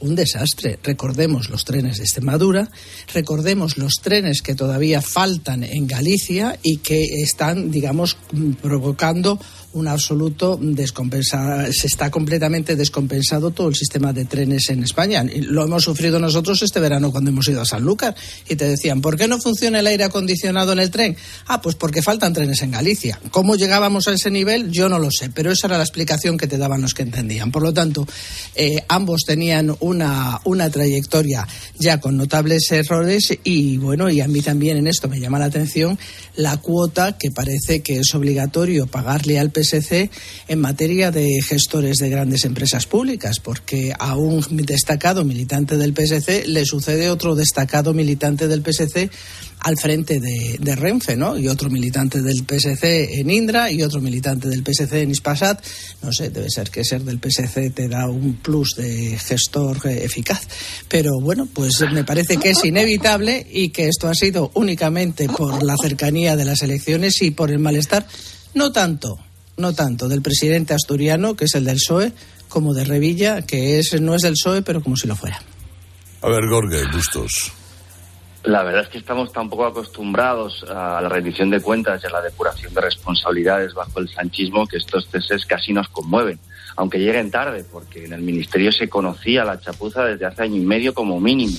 un 0.00 0.14
desastre. 0.14 0.78
Recordemos 0.82 1.50
los 1.50 1.64
trenes 1.64 1.98
de 1.98 2.04
Extremadura, 2.04 2.70
recordemos 3.12 3.78
los 3.78 3.94
trenes 4.02 4.42
que 4.42 4.54
todavía 4.54 5.02
faltan 5.02 5.64
en 5.64 5.86
Galicia 5.86 6.58
y 6.62 6.78
que 6.78 7.02
están, 7.22 7.70
digamos, 7.70 8.16
provocando 8.62 9.40
un 9.72 9.88
absoluto 9.88 10.58
descompensado. 10.60 11.70
Se 11.72 11.88
está 11.88 12.10
completamente 12.10 12.76
descompensado 12.76 13.50
todo 13.50 13.68
el 13.68 13.74
sistema 13.74 14.12
de 14.12 14.24
trenes 14.24 14.70
en 14.70 14.82
España. 14.82 15.24
Lo 15.42 15.64
hemos 15.64 15.84
sufrido 15.84 16.18
nosotros 16.18 16.62
este 16.62 16.80
verano 16.80 17.10
cuando 17.10 17.30
hemos 17.30 17.48
ido 17.48 17.60
a 17.60 17.66
Sanlúcar 17.66 18.14
y 18.48 18.56
te 18.56 18.68
decían, 18.68 19.00
¿por 19.00 19.16
qué 19.16 19.28
no 19.28 19.38
funciona 19.38 19.80
el 19.80 19.86
aire 19.86 20.04
acondicionado 20.04 20.72
en 20.72 20.78
el 20.78 20.90
tren? 20.90 21.16
Ah, 21.46 21.60
pues 21.60 21.74
porque 21.74 22.02
faltan 22.02 22.32
trenes 22.32 22.62
en 22.62 22.70
Galicia. 22.70 23.20
¿Cómo 23.30 23.56
llegábamos 23.56 24.08
a 24.08 24.12
ese 24.12 24.30
nivel? 24.30 24.70
Yo 24.70 24.88
no 24.88 24.98
lo 24.98 25.10
sé, 25.10 25.28
pero 25.30 25.52
esa 25.52 25.66
era 25.66 25.76
la 25.76 25.84
explicación 25.84 26.38
que 26.38 26.46
te 26.46 26.56
daban 26.56 26.80
los 26.80 26.94
que 26.94 27.02
entendían. 27.02 27.50
Por 27.50 27.62
lo 27.62 27.74
tanto, 27.74 28.06
eh, 28.54 28.82
ambos 28.88 29.24
tenían 29.26 29.76
un 29.80 29.98
una, 29.98 30.40
una 30.44 30.70
trayectoria 30.70 31.46
ya 31.78 31.98
con 31.98 32.16
notables 32.16 32.70
errores 32.70 33.36
y 33.42 33.78
bueno, 33.78 34.08
y 34.10 34.20
a 34.20 34.28
mí 34.28 34.42
también 34.42 34.76
en 34.76 34.86
esto 34.86 35.08
me 35.08 35.18
llama 35.18 35.38
la 35.38 35.46
atención 35.46 35.98
la 36.36 36.56
cuota 36.58 37.18
que 37.18 37.30
parece 37.30 37.82
que 37.82 37.98
es 37.98 38.14
obligatorio 38.14 38.86
pagarle 38.86 39.38
al 39.38 39.50
PSC 39.62 40.10
en 40.48 40.60
materia 40.60 41.10
de 41.10 41.40
gestores 41.42 41.98
de 41.98 42.08
grandes 42.08 42.44
empresas 42.44 42.86
públicas, 42.86 43.40
porque 43.40 43.92
a 43.98 44.16
un 44.16 44.44
destacado 44.50 45.24
militante 45.24 45.76
del 45.76 45.94
PSC 45.94 46.46
le 46.46 46.64
sucede 46.64 47.10
otro 47.10 47.34
destacado 47.34 47.94
militante 47.94 48.48
del 48.48 48.62
PSC 48.62 49.10
al 49.60 49.76
frente 49.76 50.20
de, 50.20 50.76
Renfe, 50.76 51.16
¿no? 51.16 51.36
Y 51.36 51.48
otro 51.48 51.68
militante 51.70 52.22
del 52.22 52.44
PSC 52.44 53.18
en 53.20 53.30
Indra 53.30 53.70
y 53.70 53.82
otro 53.82 54.00
militante 54.00 54.48
del 54.48 54.62
PSC 54.62 55.02
en 55.02 55.10
Ispasat. 55.10 55.64
No 56.02 56.12
sé, 56.12 56.30
debe 56.30 56.48
ser 56.48 56.70
que 56.70 56.84
ser 56.84 57.02
del 57.02 57.18
PSC 57.18 57.70
te 57.70 57.88
da 57.88 58.08
un 58.08 58.34
plus 58.34 58.74
de 58.76 59.18
gestor 59.18 59.80
eficaz. 59.86 60.46
Pero 60.88 61.20
bueno, 61.20 61.48
pues 61.52 61.72
me 61.92 62.04
parece 62.04 62.36
que 62.36 62.50
es 62.50 62.64
inevitable 62.64 63.46
y 63.50 63.70
que 63.70 63.88
esto 63.88 64.08
ha 64.08 64.14
sido 64.14 64.50
únicamente 64.54 65.28
por 65.28 65.62
la 65.62 65.76
cercanía 65.76 66.36
de 66.36 66.44
las 66.44 66.62
elecciones 66.62 67.20
y 67.22 67.30
por 67.32 67.50
el 67.50 67.58
malestar, 67.58 68.06
no 68.54 68.72
tanto, 68.72 69.18
no 69.58 69.74
tanto 69.74 70.08
del 70.08 70.22
presidente 70.22 70.74
asturiano, 70.74 71.34
que 71.34 71.44
es 71.44 71.54
el 71.54 71.64
del 71.64 71.76
PSOE, 71.76 72.12
como 72.48 72.74
de 72.74 72.84
Revilla, 72.84 73.42
que 73.42 73.78
es, 73.78 74.00
no 74.00 74.14
es 74.14 74.22
del 74.22 74.32
PSOE, 74.32 74.62
pero 74.62 74.82
como 74.82 74.96
si 74.96 75.06
lo 75.06 75.16
fuera. 75.16 75.40
A 76.22 76.28
ver, 76.28 76.48
Gorge, 76.48 76.84
gustos. 76.92 77.52
La 78.44 78.62
verdad 78.62 78.82
es 78.82 78.88
que 78.88 78.98
estamos 78.98 79.32
tan 79.32 79.50
poco 79.50 79.66
acostumbrados 79.66 80.64
a 80.68 81.00
la 81.02 81.08
rendición 81.08 81.50
de 81.50 81.60
cuentas 81.60 82.00
y 82.02 82.06
a 82.06 82.10
la 82.10 82.22
depuración 82.22 82.72
de 82.72 82.80
responsabilidades 82.80 83.74
bajo 83.74 83.98
el 83.98 84.08
sanchismo 84.08 84.66
que 84.66 84.78
estos 84.78 85.08
ceses 85.10 85.44
casi 85.44 85.72
nos 85.72 85.88
conmueven, 85.88 86.38
aunque 86.76 86.98
lleguen 86.98 87.30
tarde, 87.30 87.64
porque 87.70 88.04
en 88.04 88.12
el 88.12 88.22
Ministerio 88.22 88.72
se 88.72 88.88
conocía 88.88 89.44
la 89.44 89.60
chapuza 89.60 90.04
desde 90.04 90.24
hace 90.24 90.42
año 90.44 90.56
y 90.56 90.64
medio 90.64 90.94
como 90.94 91.20
mínimo. 91.20 91.58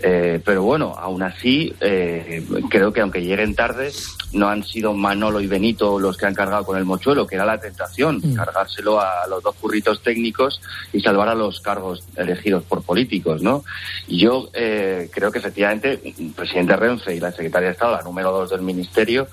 Eh, 0.00 0.40
pero 0.44 0.62
bueno, 0.62 0.94
aún 0.96 1.22
así, 1.22 1.74
eh, 1.80 2.44
creo 2.70 2.92
que 2.92 3.00
aunque 3.00 3.22
lleguen 3.22 3.54
tarde, 3.54 3.90
no 4.32 4.48
han 4.48 4.64
sido 4.64 4.92
Manolo 4.92 5.40
y 5.40 5.46
Benito 5.46 5.98
los 5.98 6.16
que 6.16 6.26
han 6.26 6.34
cargado 6.34 6.64
con 6.64 6.78
el 6.78 6.84
mochuelo, 6.84 7.26
que 7.26 7.34
era 7.34 7.44
la 7.44 7.58
tentación, 7.58 8.20
mm. 8.22 8.34
cargárselo 8.34 9.00
a 9.00 9.26
los 9.28 9.42
dos 9.42 9.54
curritos 9.56 10.02
técnicos 10.02 10.60
y 10.92 11.00
salvar 11.00 11.28
a 11.28 11.34
los 11.34 11.60
cargos 11.60 12.04
elegidos 12.16 12.64
por 12.64 12.82
políticos, 12.82 13.42
¿no? 13.42 13.64
Yo 14.06 14.50
eh, 14.52 15.10
creo 15.12 15.32
que 15.32 15.38
efectivamente 15.38 16.00
el 16.04 16.32
presidente 16.32 16.76
Renfe 16.76 17.14
y 17.14 17.20
la 17.20 17.32
secretaria 17.32 17.68
de 17.68 17.72
Estado, 17.72 17.96
la 17.96 18.02
número 18.02 18.30
dos 18.32 18.50
del 18.50 18.62
Ministerio, 18.62 19.28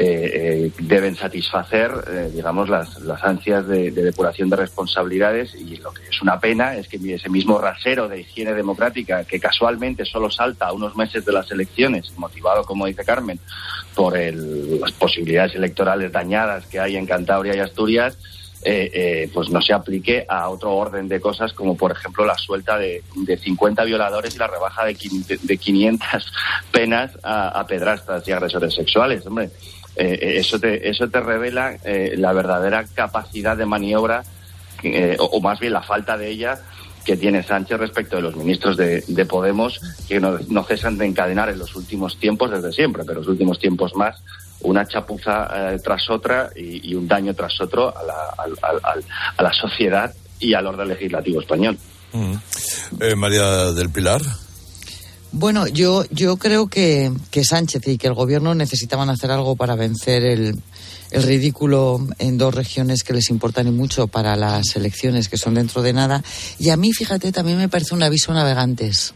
eh, 0.00 0.30
eh, 0.32 0.72
deben 0.78 1.16
satisfacer, 1.16 1.90
eh, 2.08 2.30
digamos, 2.32 2.68
las, 2.68 3.00
las 3.00 3.20
ansias 3.24 3.66
de, 3.66 3.90
depuración 3.90 4.48
de 4.48 4.54
responsabilidades 4.54 5.56
y 5.56 5.76
lo 5.78 5.92
que 5.92 6.02
es 6.04 6.22
una 6.22 6.38
pena 6.38 6.76
es 6.76 6.86
que 6.86 6.98
ese 7.12 7.28
mismo 7.28 7.58
rasero 7.58 8.06
de 8.06 8.20
higiene 8.20 8.54
democrática 8.54 9.24
que 9.24 9.40
casualmente 9.40 10.04
solo 10.04 10.30
salta 10.30 10.68
a 10.68 10.72
unos 10.72 10.94
meses 10.94 11.24
de 11.24 11.32
las 11.32 11.50
elecciones, 11.50 12.12
motivado, 12.16 12.62
como 12.62 12.86
dice 12.86 13.04
Carmen, 13.04 13.40
por 13.96 14.16
las 14.16 14.92
posibilidades 14.92 15.56
electorales 15.56 16.12
dañadas 16.12 16.66
que 16.66 16.78
hay 16.78 16.96
en 16.96 17.04
Cantabria 17.04 17.56
y 17.56 17.58
Asturias, 17.58 18.16
pues 19.32 19.50
no 19.50 19.60
se 19.60 19.72
aplique 19.72 20.26
a 20.28 20.48
otro 20.48 20.76
orden 20.76 21.08
de 21.08 21.20
cosas 21.20 21.52
como 21.52 21.76
por 21.76 21.92
ejemplo 21.92 22.24
la 22.24 22.36
suelta 22.36 22.78
de, 22.78 23.02
de 23.16 23.36
50 23.36 23.82
violadores 23.84 24.34
y 24.34 24.38
la 24.38 24.46
rebaja 24.46 24.84
de, 24.84 24.96
de 25.42 25.56
500 25.56 26.32
penas 26.70 27.18
a, 27.22 27.48
a 27.48 27.66
pedrastas 27.66 28.26
y 28.28 28.32
agresores 28.32 28.74
sexuales. 28.74 29.26
Hombre, 29.26 29.50
eh, 29.98 30.16
eh, 30.22 30.38
eso, 30.38 30.60
te, 30.60 30.88
eso 30.88 31.08
te 31.08 31.20
revela 31.20 31.76
eh, 31.84 32.14
la 32.16 32.32
verdadera 32.32 32.84
capacidad 32.94 33.56
de 33.56 33.66
maniobra, 33.66 34.22
o, 35.18 35.40
más 35.40 35.58
bien 35.58 35.72
la 35.72 35.82
falta 35.82 36.16
de 36.16 36.28
ella, 36.28 36.56
que 37.04 37.16
tiene 37.16 37.42
Sánchez 37.42 37.80
respecto 37.80 38.14
de 38.14 38.22
los 38.22 38.36
ministros 38.36 38.76
de, 38.76 39.26
Podemos, 39.28 39.80
que 40.06 40.20
no, 40.20 40.62
cesan 40.62 40.98
de 40.98 41.06
encadenar 41.06 41.48
en 41.48 41.58
los 41.58 41.74
últimos 41.74 42.16
tiempos, 42.16 42.48
desde 42.50 42.70
siempre, 42.70 43.02
pero 43.04 43.18
los 43.18 43.28
últimos 43.28 43.58
tiempos 43.58 43.96
más, 43.96 44.22
una 44.60 44.86
chapuza 44.86 45.48
tras 45.82 46.08
otra 46.10 46.50
y, 46.54 46.94
un 46.94 47.08
daño 47.08 47.34
tras 47.34 47.60
otro 47.60 47.92
a 47.96 48.04
la, 48.04 48.94
a 49.36 49.42
la 49.42 49.52
sociedad 49.52 50.14
y 50.38 50.54
al 50.54 50.64
orden 50.64 50.86
legislativo 50.86 51.40
español. 51.40 51.76
Mm. 52.12 52.34
María 53.16 53.72
del 53.72 53.90
Pilar. 53.90 54.22
Bueno, 55.30 55.66
yo, 55.66 56.04
yo 56.10 56.36
creo 56.38 56.68
que, 56.68 57.12
que 57.30 57.44
Sánchez 57.44 57.86
y 57.86 57.98
que 57.98 58.06
el 58.06 58.14
gobierno 58.14 58.54
necesitaban 58.54 59.10
hacer 59.10 59.30
algo 59.30 59.56
para 59.56 59.76
vencer 59.76 60.24
el, 60.24 60.58
el 61.10 61.22
ridículo 61.22 62.06
en 62.18 62.38
dos 62.38 62.54
regiones 62.54 63.02
que 63.02 63.12
les 63.12 63.30
importan 63.30 63.66
y 63.68 63.70
mucho 63.70 64.08
para 64.08 64.36
las 64.36 64.76
elecciones 64.76 65.28
que 65.28 65.38
son 65.38 65.54
dentro 65.54 65.82
de 65.82 65.92
nada. 65.92 66.22
Y 66.58 66.70
a 66.70 66.76
mí, 66.76 66.92
fíjate, 66.92 67.32
también 67.32 67.58
me 67.58 67.68
parece 67.68 67.94
un 67.94 68.02
aviso 68.02 68.32
a 68.32 68.36
navegantes. 68.36 69.14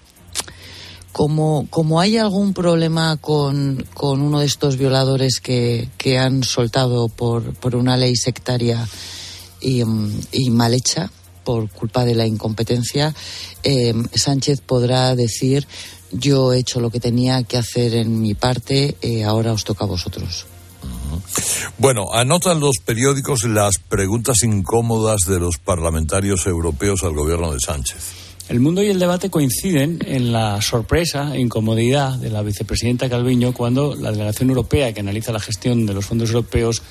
Como, 1.12 1.66
como 1.68 2.00
hay 2.00 2.16
algún 2.16 2.54
problema 2.54 3.18
con, 3.18 3.86
con 3.92 4.22
uno 4.22 4.40
de 4.40 4.46
estos 4.46 4.78
violadores 4.78 5.40
que, 5.40 5.90
que 5.98 6.18
han 6.18 6.42
soltado 6.42 7.08
por, 7.08 7.54
por 7.54 7.76
una 7.76 7.98
ley 7.98 8.16
sectaria 8.16 8.88
y, 9.60 9.84
mal 10.50 10.72
hecha, 10.72 11.10
por 11.44 11.68
culpa 11.70 12.06
de 12.06 12.14
la 12.14 12.26
incompetencia, 12.26 13.14
eh, 13.62 13.92
Sánchez 14.14 14.62
podrá 14.62 15.14
decir 15.14 15.66
yo 16.12 16.52
he 16.52 16.58
hecho 16.58 16.80
lo 16.80 16.90
que 16.90 17.00
tenía 17.00 17.42
que 17.42 17.56
hacer 17.56 17.94
en 17.94 18.20
mi 18.20 18.34
parte, 18.34 18.96
eh, 19.00 19.24
ahora 19.24 19.52
os 19.52 19.64
toca 19.64 19.84
a 19.84 19.88
vosotros. 19.88 20.46
Bueno, 21.78 22.12
anotan 22.12 22.60
los 22.60 22.78
periódicos 22.84 23.44
las 23.44 23.78
preguntas 23.78 24.42
incómodas 24.42 25.22
de 25.26 25.38
los 25.38 25.58
parlamentarios 25.58 26.46
europeos 26.46 27.02
al 27.02 27.14
gobierno 27.14 27.52
de 27.52 27.60
Sánchez. 27.60 28.22
El 28.48 28.60
mundo 28.60 28.82
y 28.82 28.88
el 28.88 28.98
debate 28.98 29.30
coinciden 29.30 30.00
en 30.04 30.32
la 30.32 30.60
sorpresa 30.60 31.34
e 31.34 31.40
incomodidad 31.40 32.18
de 32.18 32.30
la 32.30 32.42
vicepresidenta 32.42 33.08
Calviño 33.08 33.54
cuando 33.54 33.94
la 33.94 34.10
delegación 34.10 34.50
europea 34.50 34.92
que 34.92 35.00
analiza 35.00 35.32
la 35.32 35.40
gestión 35.40 35.86
de 35.86 35.94
los 35.94 36.04
fondos 36.04 36.30
europeos 36.30 36.82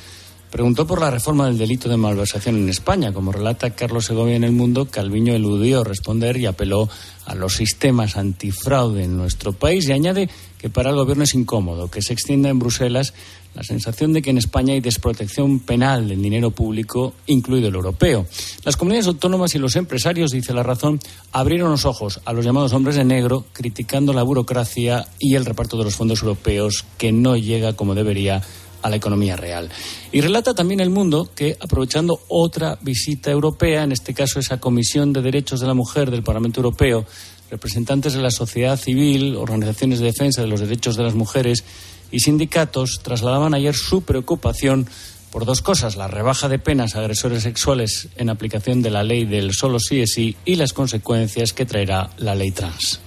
preguntó 0.52 0.86
por 0.86 1.00
la 1.00 1.10
reforma 1.10 1.48
del 1.48 1.58
delito 1.58 1.90
de 1.90 1.98
malversación 1.98 2.58
en 2.58 2.70
España. 2.70 3.14
Como 3.14 3.32
relata 3.32 3.72
Carlos 3.72 4.06
Segovia 4.06 4.36
en 4.36 4.44
El 4.44 4.52
Mundo, 4.52 4.88
Calviño 4.92 5.34
eludió 5.34 5.84
responder 5.84 6.38
y 6.38 6.46
apeló 6.46 6.90
a 7.26 7.34
los 7.36 7.56
sistemas 7.56 8.18
antifraude 8.18 9.06
en 9.06 9.16
nuestro 9.16 9.54
país 9.54 9.88
y 9.88 9.94
añade 9.94 10.30
que 10.58 10.70
para 10.70 10.90
el 10.90 10.98
Gobierno 10.98 11.24
es 11.24 11.34
incómodo 11.34 11.90
que 11.90 12.02
se 12.02 12.14
extienda 12.14 12.50
en 12.50 12.60
Bruselas 12.60 13.14
la 13.54 13.64
sensación 13.64 14.14
de 14.14 14.22
que 14.22 14.30
en 14.30 14.38
España 14.38 14.74
hay 14.74 14.82
desprotección 14.82 15.60
penal 15.60 16.08
del 16.08 16.22
dinero 16.22 16.52
público, 16.52 17.14
incluido 17.28 17.68
el 17.68 17.76
europeo. 17.76 18.26
Las 18.64 18.78
comunidades 18.78 19.08
autónomas 19.08 19.56
y 19.56 19.60
los 19.60 19.76
empresarios, 19.76 20.32
dice 20.32 20.54
la 20.54 20.64
razón, 20.64 21.00
abrieron 21.32 21.72
los 21.72 21.86
ojos 21.86 22.22
a 22.24 22.34
los 22.34 22.46
llamados 22.46 22.74
hombres 22.74 22.96
de 22.96 23.04
negro, 23.04 23.46
criticando 23.52 24.14
la 24.14 24.24
burocracia 24.24 25.06
y 25.20 25.36
el 25.36 25.46
reparto 25.46 25.78
de 25.78 25.84
los 25.84 25.96
fondos 25.96 26.22
europeos, 26.22 26.86
que 26.98 27.12
no 27.12 27.36
llega 27.36 27.74
como 27.74 27.94
debería 27.94 28.42
a 28.82 28.90
la 28.90 28.96
economía 28.96 29.36
real. 29.36 29.70
Y 30.12 30.22
relata 30.22 30.54
también 30.54 30.80
el 30.80 30.90
mundo 30.90 31.30
que, 31.34 31.58
aprovechando 31.60 32.22
otra 32.28 32.78
visita 32.82 33.32
europea, 33.32 33.84
en 33.84 33.92
este 33.92 34.14
caso 34.14 34.40
esa 34.40 34.60
Comisión 34.60 35.14
de 35.14 35.22
Derechos 35.22 35.60
de 35.60 35.68
la 35.68 35.74
Mujer 35.74 36.12
del 36.12 36.24
Parlamento 36.24 36.60
Europeo, 36.60 37.06
representantes 37.50 38.14
de 38.14 38.22
la 38.22 38.32
sociedad 38.32 38.78
civil, 38.78 39.36
organizaciones 39.36 40.00
de 40.00 40.06
defensa 40.06 40.42
de 40.42 40.48
los 40.48 40.62
derechos 40.62 40.96
de 40.96 41.04
las 41.04 41.16
mujeres 41.16 41.64
y 42.12 42.20
sindicatos 42.20 43.02
trasladaban 43.04 43.54
ayer 43.54 43.76
su 43.76 44.04
preocupación 44.04 44.88
por 45.32 45.46
dos 45.46 45.62
cosas, 45.62 45.96
la 45.96 46.08
rebaja 46.08 46.50
de 46.50 46.60
penas 46.60 46.96
a 46.96 47.00
agresores 47.00 47.44
sexuales 47.44 48.10
en 48.18 48.30
aplicación 48.30 48.82
de 48.82 48.90
la 48.90 49.04
ley 49.04 49.26
del 49.26 49.54
solo 49.54 49.80
sí 49.80 50.02
es 50.02 50.14
sí 50.14 50.36
y 50.44 50.56
las 50.56 50.74
consecuencias 50.74 51.54
que 51.54 51.66
traerá 51.66 52.10
la 52.18 52.36
ley 52.36 52.52
trans. 52.52 53.00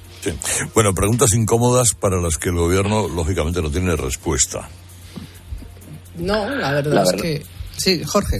Bueno, 0.74 0.94
preguntas 0.94 1.34
incómodas 1.34 1.92
para 1.92 2.20
las 2.20 2.38
que 2.38 2.48
el 2.48 2.56
gobierno 2.56 3.08
lógicamente 3.08 3.60
no 3.60 3.70
tiene 3.70 3.94
respuesta. 3.94 4.70
No, 6.16 6.48
la 6.48 6.72
verdad, 6.72 7.04
es 7.04 7.20
que. 7.20 7.46
Sí, 7.76 8.02
Jorge. 8.04 8.38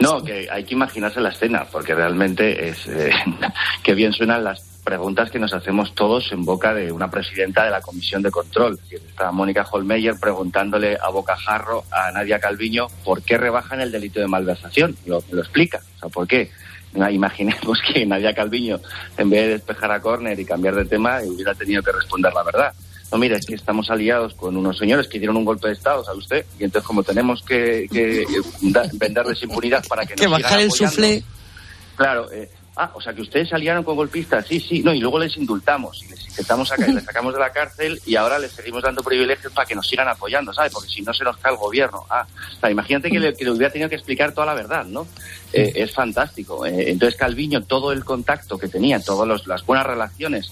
No, 0.00 0.22
que 0.22 0.48
hay 0.50 0.64
que 0.64 0.74
imaginarse 0.74 1.20
la 1.20 1.30
escena, 1.30 1.66
porque 1.70 1.94
realmente 1.94 2.68
es. 2.68 2.86
Eh, 2.86 3.10
que 3.82 3.94
bien 3.94 4.12
suenan 4.12 4.44
las 4.44 4.60
preguntas 4.84 5.30
que 5.30 5.38
nos 5.38 5.52
hacemos 5.52 5.94
todos 5.94 6.30
en 6.30 6.44
boca 6.44 6.72
de 6.72 6.92
una 6.92 7.10
presidenta 7.10 7.64
de 7.64 7.70
la 7.70 7.80
Comisión 7.80 8.22
de 8.22 8.30
Control. 8.30 8.78
Está 8.90 9.32
Mónica 9.32 9.66
Holmeyer 9.68 10.14
preguntándole 10.20 10.96
a 11.00 11.08
bocajarro 11.08 11.84
a 11.90 12.12
Nadia 12.12 12.38
Calviño 12.38 12.86
por 13.04 13.22
qué 13.22 13.36
rebajan 13.36 13.80
el 13.80 13.90
delito 13.90 14.20
de 14.20 14.28
malversación. 14.28 14.96
Lo, 15.06 15.24
lo 15.30 15.40
explica. 15.40 15.80
O 15.96 15.98
sea, 15.98 16.08
¿por 16.08 16.28
qué? 16.28 16.50
Imaginemos 17.10 17.80
que 17.92 18.06
Nadia 18.06 18.34
Calviño, 18.34 18.78
en 19.18 19.30
vez 19.30 19.42
de 19.42 19.48
despejar 19.54 19.90
a 19.90 20.00
Corner 20.00 20.38
y 20.38 20.44
cambiar 20.44 20.76
de 20.76 20.84
tema, 20.84 21.20
hubiera 21.24 21.54
tenido 21.54 21.82
que 21.82 21.92
responder 21.92 22.32
la 22.32 22.44
verdad 22.44 22.72
no, 23.12 23.18
mira, 23.18 23.36
es 23.36 23.46
que 23.46 23.54
estamos 23.54 23.88
aliados 23.90 24.34
con 24.34 24.56
unos 24.56 24.78
señores 24.78 25.06
que 25.06 25.18
dieron 25.18 25.36
un 25.36 25.44
golpe 25.44 25.68
de 25.68 25.74
Estado, 25.74 26.04
¿sabe 26.04 26.18
usted? 26.18 26.46
Y 26.58 26.64
entonces 26.64 26.86
como 26.86 27.04
tenemos 27.04 27.42
que, 27.42 27.86
venderles 28.94 29.42
impunidad 29.42 29.84
para 29.86 30.04
que, 30.04 30.14
que 30.14 30.26
bajar 30.26 30.60
el 30.60 30.72
suflé. 30.72 31.22
Claro, 31.94 32.30
eh, 32.32 32.50
ah, 32.76 32.90
o 32.94 33.00
sea 33.00 33.14
que 33.14 33.22
ustedes 33.22 33.48
salieron 33.48 33.84
con 33.84 33.94
golpistas, 33.94 34.44
sí, 34.46 34.60
sí, 34.60 34.82
no, 34.82 34.92
y 34.92 34.98
luego 34.98 35.20
les 35.20 35.36
indultamos 35.36 36.02
y 36.04 36.08
les 36.08 36.28
intentamos 36.28 36.68
sacar, 36.68 36.88
les 36.90 37.04
sacamos 37.04 37.32
de 37.32 37.40
la 37.40 37.50
cárcel 37.50 38.00
y 38.04 38.16
ahora 38.16 38.40
les 38.40 38.52
seguimos 38.52 38.82
dando 38.82 39.02
privilegios 39.02 39.52
para 39.52 39.66
que 39.66 39.76
nos 39.76 39.86
sigan 39.86 40.08
apoyando, 40.08 40.52
¿sabes? 40.52 40.72
Porque 40.72 40.88
si 40.88 41.00
no 41.02 41.14
se 41.14 41.22
nos 41.22 41.36
cae 41.36 41.52
el 41.52 41.58
gobierno. 41.58 42.04
Ah, 42.10 42.26
o 42.56 42.60
sea, 42.60 42.70
imagínate 42.70 43.08
que 43.08 43.20
le, 43.20 43.34
que 43.34 43.44
le 43.44 43.52
hubiera 43.52 43.72
tenido 43.72 43.88
que 43.88 43.94
explicar 43.94 44.32
toda 44.32 44.46
la 44.46 44.54
verdad, 44.54 44.84
¿no? 44.84 45.06
Eh, 45.52 45.72
es 45.76 45.94
fantástico. 45.94 46.66
Eh, 46.66 46.90
entonces 46.90 47.16
Calviño, 47.16 47.62
todo 47.62 47.92
el 47.92 48.04
contacto 48.04 48.58
que 48.58 48.68
tenía, 48.68 49.00
todas 49.00 49.46
las 49.46 49.64
buenas 49.64 49.86
relaciones 49.86 50.50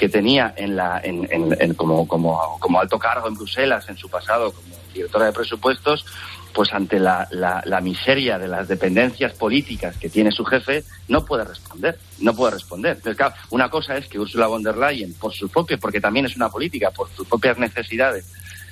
que 0.00 0.08
tenía 0.08 0.54
en 0.56 0.76
la, 0.76 0.98
en, 1.04 1.28
en, 1.30 1.74
como, 1.74 2.08
como, 2.08 2.58
como 2.58 2.80
alto 2.80 2.98
cargo 2.98 3.28
en 3.28 3.34
Bruselas 3.34 3.86
en 3.90 3.98
su 3.98 4.08
pasado 4.08 4.50
como 4.50 4.74
directora 4.94 5.26
de 5.26 5.32
presupuestos, 5.34 6.06
pues 6.54 6.72
ante 6.72 6.98
la, 6.98 7.28
la, 7.30 7.80
miseria 7.82 8.38
de 8.38 8.48
las 8.48 8.66
dependencias 8.66 9.34
políticas 9.34 9.98
que 9.98 10.08
tiene 10.08 10.32
su 10.32 10.42
jefe, 10.46 10.84
no 11.08 11.26
puede 11.26 11.44
responder, 11.44 11.98
no 12.18 12.34
puede 12.34 12.52
responder. 12.52 12.96
Entonces, 12.96 13.18
claro, 13.18 13.34
una 13.50 13.68
cosa 13.68 13.98
es 13.98 14.06
que 14.08 14.18
Ursula 14.18 14.46
von 14.46 14.62
der 14.62 14.78
Leyen, 14.78 15.12
por 15.12 15.34
sus 15.34 15.50
propios, 15.50 15.78
porque 15.78 16.00
también 16.00 16.24
es 16.24 16.34
una 16.34 16.48
política, 16.48 16.90
por 16.90 17.10
sus 17.10 17.28
propias 17.28 17.58
necesidades, 17.58 18.24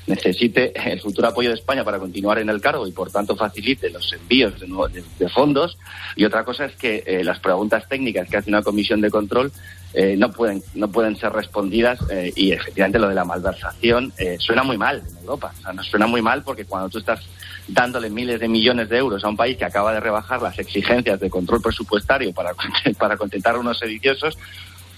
necesite 0.08 0.72
el 0.90 1.00
futuro 1.00 1.28
apoyo 1.28 1.50
de 1.50 1.56
España 1.56 1.84
para 1.84 1.98
continuar 1.98 2.38
en 2.38 2.48
el 2.48 2.60
cargo 2.60 2.86
y 2.86 2.92
por 2.92 3.10
tanto 3.10 3.36
facilite 3.36 3.90
los 3.90 4.12
envíos 4.12 4.54
de, 4.58 5.28
fondos. 5.28 5.78
Y 6.16 6.24
otra 6.24 6.44
cosa 6.44 6.64
es 6.64 6.76
que 6.76 7.04
eh, 7.06 7.22
las 7.22 7.38
preguntas 7.38 7.88
técnicas 7.88 8.28
que 8.28 8.38
hace 8.38 8.50
una 8.50 8.62
comisión 8.62 9.00
de 9.00 9.10
control 9.10 9.52
eh, 9.94 10.16
no 10.16 10.30
pueden 10.30 10.62
no 10.74 10.88
pueden 10.88 11.16
ser 11.16 11.32
respondidas 11.32 11.98
eh, 12.10 12.32
y 12.36 12.52
efectivamente 12.52 12.98
lo 12.98 13.08
de 13.08 13.14
la 13.14 13.24
malversación 13.24 14.12
suena 14.38 14.62
muy 14.62 14.78
mal 14.78 15.02
en 15.08 15.16
Europa. 15.18 15.52
O 15.58 15.62
sea, 15.62 15.72
nos 15.72 15.86
suena 15.86 16.06
muy 16.06 16.22
mal 16.22 16.42
porque 16.42 16.64
cuando 16.64 16.88
tú 16.88 16.98
estás 16.98 17.20
dándole 17.68 18.08
miles 18.08 18.40
de 18.40 18.48
millones 18.48 18.88
de 18.88 18.96
euros 18.96 19.22
a 19.22 19.28
un 19.28 19.36
país 19.36 19.56
que 19.56 19.64
acaba 19.64 19.92
de 19.92 20.00
rebajar 20.00 20.40
las 20.40 20.58
exigencias 20.58 21.20
de 21.20 21.30
control 21.30 21.60
presupuestario 21.60 22.32
para, 22.32 22.54
para 22.98 23.16
contentar 23.16 23.54
a 23.54 23.58
unos 23.58 23.78
sediciosos, 23.78 24.38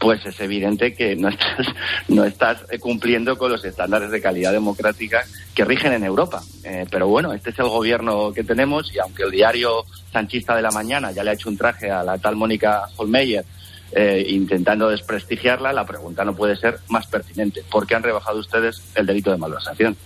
pues 0.01 0.25
es 0.25 0.41
evidente 0.41 0.95
que 0.95 1.15
no 1.15 1.29
estás, 1.29 1.67
no 2.09 2.25
estás 2.25 2.65
cumpliendo 2.81 3.37
con 3.37 3.53
los 3.53 3.65
estándares 3.65 4.11
de 4.11 4.21
calidad 4.21 4.51
democrática 4.51 5.25
que 5.55 5.65
rigen 5.65 5.93
en 5.93 6.05
Europa. 6.05 6.43
Eh, 6.65 6.87
pero 6.91 7.07
bueno, 7.07 7.33
este 7.35 7.51
es 7.51 7.59
el 7.59 7.69
gobierno 7.69 8.33
que 8.33 8.43
tenemos 8.43 8.93
y 8.93 8.99
aunque 8.99 9.25
el 9.25 9.31
diario 9.31 9.85
sanchista 10.11 10.57
de 10.57 10.63
la 10.63 10.71
mañana 10.71 11.13
ya 11.13 11.23
le 11.23 11.31
ha 11.31 11.35
hecho 11.35 11.51
un 11.51 11.59
traje 11.59 11.91
a 11.91 12.03
la 12.03 12.19
tal 12.19 12.35
Mónica 12.35 12.89
Holmeyer 12.97 13.45
eh, 13.93 14.25
intentando 14.29 14.89
desprestigiarla, 14.89 15.73
la 15.73 15.85
pregunta 15.85 16.25
no 16.25 16.35
puede 16.35 16.57
ser 16.57 16.79
más 16.89 17.07
pertinente. 17.07 17.63
¿Por 17.71 17.87
qué 17.87 17.95
han 17.95 18.03
rebajado 18.03 18.39
ustedes 18.39 18.83
el 18.95 19.05
delito 19.05 19.31
de 19.31 19.37
malversación? 19.37 19.97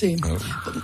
Sí. 0.00 0.16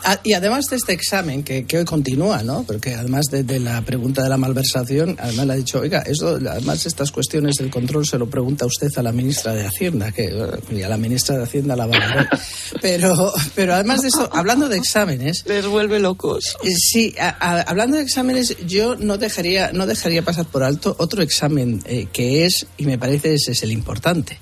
Ah, 0.04 0.20
y 0.22 0.34
además 0.34 0.66
de 0.66 0.76
este 0.76 0.92
examen, 0.92 1.42
que, 1.42 1.64
hoy 1.72 1.84
continúa, 1.86 2.42
¿no? 2.42 2.64
Porque 2.64 2.94
además 2.94 3.24
de, 3.30 3.58
la 3.58 3.80
pregunta 3.80 4.22
de 4.22 4.28
la 4.28 4.36
malversación, 4.36 5.16
además 5.18 5.46
le 5.46 5.52
ha 5.54 5.56
dicho, 5.56 5.80
oiga, 5.80 6.00
eso, 6.00 6.36
además 6.36 6.84
estas 6.84 7.10
cuestiones 7.10 7.56
del 7.56 7.70
control 7.70 8.06
se 8.06 8.18
lo 8.18 8.28
pregunta 8.28 8.66
usted 8.66 8.90
a 8.98 9.02
la 9.02 9.12
ministra 9.12 9.54
de 9.54 9.64
Hacienda, 9.66 10.12
que 10.12 10.36
y 10.70 10.82
a 10.82 10.88
la 10.90 10.98
ministra 10.98 11.38
de 11.38 11.44
Hacienda 11.44 11.74
la 11.76 11.86
va 11.86 11.96
a 11.96 12.14
ver. 12.14 12.28
Pero, 12.82 13.32
pero 13.54 13.74
además 13.74 14.02
de 14.02 14.08
eso, 14.08 14.28
hablando 14.32 14.68
de 14.68 14.76
exámenes... 14.76 15.44
Les 15.46 15.66
vuelve 15.66 15.98
locos. 15.98 16.56
Eh, 16.62 16.74
sí, 16.76 17.14
hablando 17.40 17.96
de 17.96 18.02
exámenes, 18.02 18.56
yo 18.66 18.96
no 18.96 19.16
dejaría, 19.16 19.72
no 19.72 19.86
dejaría 19.86 20.22
pasar 20.22 20.44
por 20.46 20.62
alto 20.62 20.94
otro 20.98 21.22
examen 21.22 21.82
eh, 21.86 22.06
que 22.12 22.44
es, 22.44 22.66
y 22.76 22.84
me 22.84 22.98
parece 22.98 23.34
ese 23.34 23.52
es 23.52 23.62
el 23.62 23.72
importante 23.72 24.38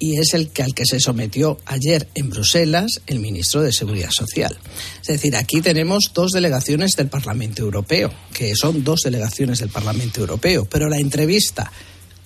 y 0.00 0.18
es 0.18 0.34
el 0.34 0.48
que 0.48 0.64
al 0.64 0.74
que 0.74 0.86
se 0.86 0.98
sometió 0.98 1.58
ayer 1.66 2.08
en 2.16 2.30
Bruselas 2.30 3.00
el 3.06 3.20
ministro 3.20 3.60
de 3.60 3.72
Seguridad 3.72 4.10
Social. 4.10 4.58
Es 5.00 5.06
decir, 5.06 5.36
aquí 5.36 5.60
tenemos 5.60 6.10
dos 6.12 6.32
delegaciones 6.32 6.92
del 6.96 7.08
Parlamento 7.08 7.62
Europeo, 7.62 8.12
que 8.32 8.56
son 8.56 8.82
dos 8.82 9.02
delegaciones 9.04 9.60
del 9.60 9.68
Parlamento 9.68 10.20
Europeo, 10.20 10.64
pero 10.64 10.88
la 10.88 10.98
entrevista 10.98 11.70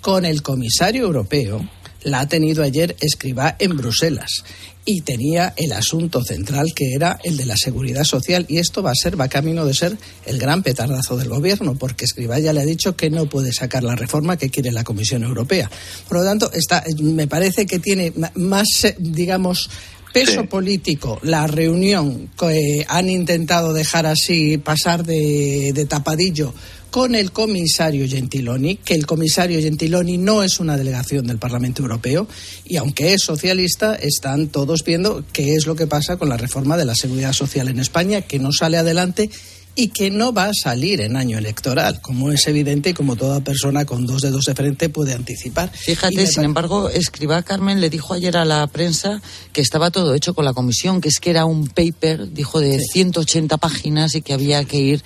con 0.00 0.24
el 0.24 0.42
comisario 0.42 1.02
europeo 1.02 1.68
la 2.04 2.20
ha 2.20 2.28
tenido 2.28 2.62
ayer 2.62 2.96
Escribá 3.00 3.56
en 3.58 3.76
Bruselas 3.76 4.44
y 4.84 5.00
tenía 5.00 5.54
el 5.56 5.72
asunto 5.72 6.22
central 6.22 6.72
que 6.74 6.92
era 6.94 7.18
el 7.24 7.36
de 7.36 7.46
la 7.46 7.56
seguridad 7.56 8.04
social 8.04 8.44
y 8.48 8.58
esto 8.58 8.82
va 8.82 8.90
a 8.90 8.94
ser 8.94 9.18
va 9.18 9.28
camino 9.28 9.64
de 9.64 9.74
ser 9.74 9.96
el 10.26 10.38
gran 10.38 10.62
petardazo 10.62 11.16
del 11.16 11.28
gobierno 11.28 11.74
porque 11.74 12.04
Escribá 12.04 12.38
ya 12.38 12.52
le 12.52 12.60
ha 12.60 12.66
dicho 12.66 12.96
que 12.96 13.10
no 13.10 13.26
puede 13.26 13.52
sacar 13.52 13.82
la 13.82 13.96
reforma 13.96 14.36
que 14.36 14.50
quiere 14.50 14.72
la 14.72 14.84
Comisión 14.84 15.22
Europea. 15.22 15.70
Por 16.08 16.18
lo 16.18 16.24
tanto, 16.24 16.52
está, 16.52 16.84
me 17.00 17.26
parece 17.26 17.66
que 17.66 17.78
tiene 17.78 18.12
más 18.34 18.66
digamos 18.98 19.70
peso 20.12 20.44
político 20.44 21.18
la 21.22 21.46
reunión 21.48 22.30
que 22.38 22.84
han 22.88 23.10
intentado 23.10 23.72
dejar 23.72 24.06
así 24.06 24.58
pasar 24.58 25.04
de, 25.04 25.72
de 25.74 25.86
tapadillo 25.86 26.54
con 26.94 27.16
el 27.16 27.32
comisario 27.32 28.06
Gentiloni, 28.08 28.76
que 28.76 28.94
el 28.94 29.04
comisario 29.04 29.60
Gentiloni 29.60 30.16
no 30.16 30.44
es 30.44 30.60
una 30.60 30.76
delegación 30.76 31.26
del 31.26 31.38
Parlamento 31.38 31.82
Europeo 31.82 32.28
y 32.64 32.76
aunque 32.76 33.14
es 33.14 33.22
socialista, 33.22 33.96
están 33.96 34.46
todos 34.46 34.84
viendo 34.84 35.24
qué 35.32 35.56
es 35.56 35.66
lo 35.66 35.74
que 35.74 35.88
pasa 35.88 36.18
con 36.18 36.28
la 36.28 36.36
reforma 36.36 36.76
de 36.76 36.84
la 36.84 36.94
seguridad 36.94 37.32
social 37.32 37.66
en 37.66 37.80
España, 37.80 38.22
que 38.22 38.38
no 38.38 38.52
sale 38.52 38.76
adelante 38.76 39.28
y 39.76 39.88
que 39.88 40.10
no 40.10 40.32
va 40.32 40.46
a 40.46 40.52
salir 40.54 41.00
en 41.00 41.16
año 41.16 41.38
electoral, 41.38 42.00
como 42.00 42.30
es 42.30 42.46
evidente 42.46 42.90
y 42.90 42.94
como 42.94 43.16
toda 43.16 43.40
persona 43.40 43.84
con 43.84 44.06
dos 44.06 44.22
dedos 44.22 44.44
de 44.44 44.54
frente 44.54 44.88
puede 44.88 45.14
anticipar. 45.14 45.70
Fíjate, 45.72 46.26
sin 46.26 46.44
embargo, 46.44 46.88
escriba 46.88 47.42
Carmen 47.42 47.80
le 47.80 47.90
dijo 47.90 48.14
ayer 48.14 48.36
a 48.36 48.44
la 48.44 48.66
prensa 48.66 49.20
que 49.52 49.60
estaba 49.60 49.90
todo 49.90 50.14
hecho 50.14 50.34
con 50.34 50.44
la 50.44 50.52
comisión, 50.52 51.00
que 51.00 51.08
es 51.08 51.18
que 51.18 51.30
era 51.30 51.44
un 51.44 51.68
paper, 51.68 52.32
dijo, 52.32 52.60
de 52.60 52.78
180 52.78 53.56
páginas 53.58 54.14
y 54.14 54.22
que 54.22 54.32
había 54.32 54.64
que 54.64 54.78
ir 54.78 55.04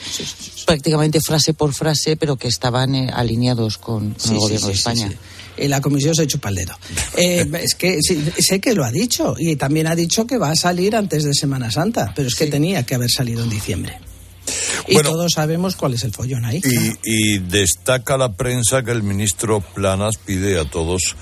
prácticamente 0.66 1.20
frase 1.20 1.54
por 1.54 1.72
frase, 1.72 2.16
pero 2.16 2.36
que 2.36 2.48
estaban 2.48 2.94
eh, 2.94 3.10
alineados 3.12 3.78
con, 3.78 4.14
el 4.24 4.36
gobierno 4.36 4.66
de 4.66 4.72
España 4.74 5.10
la 5.66 5.80
comisión 5.80 6.14
se 6.14 6.20
ha 6.20 6.24
hecho 6.24 6.38
dedo. 6.38 6.78
Eh, 7.16 7.50
es 7.60 7.74
que 7.74 7.98
sé 8.00 8.60
que 8.60 8.74
lo 8.74 8.84
ha 8.84 8.92
dicho 8.92 9.34
y 9.36 9.56
también 9.56 9.88
ha 9.88 9.96
dicho 9.96 10.24
que 10.24 10.38
va 10.38 10.50
a 10.50 10.54
salir 10.54 10.94
antes 10.94 11.24
de 11.24 11.34
Semana 11.34 11.68
Santa, 11.68 12.12
pero 12.14 12.28
es 12.28 12.36
que 12.36 12.46
tenía 12.46 12.86
que 12.86 12.94
haber 12.94 13.10
salido 13.10 13.42
en 13.42 13.50
diciembre. 13.50 13.98
Y 14.86 14.96
todos 15.02 15.32
sabemos 15.32 15.76
cuál 15.76 15.94
es 15.94 16.04
el 16.04 16.12
follón 16.12 16.44
ahí. 16.44 16.60
Y, 17.04 17.38
destaca 17.38 18.16
la 18.16 18.32
prensa 18.32 18.82
que 18.82 18.90
el 18.90 19.02
ministro 19.02 19.60
Planas 19.60 20.16
pide 20.16 20.58
a 20.58 20.64
todos 20.64 21.16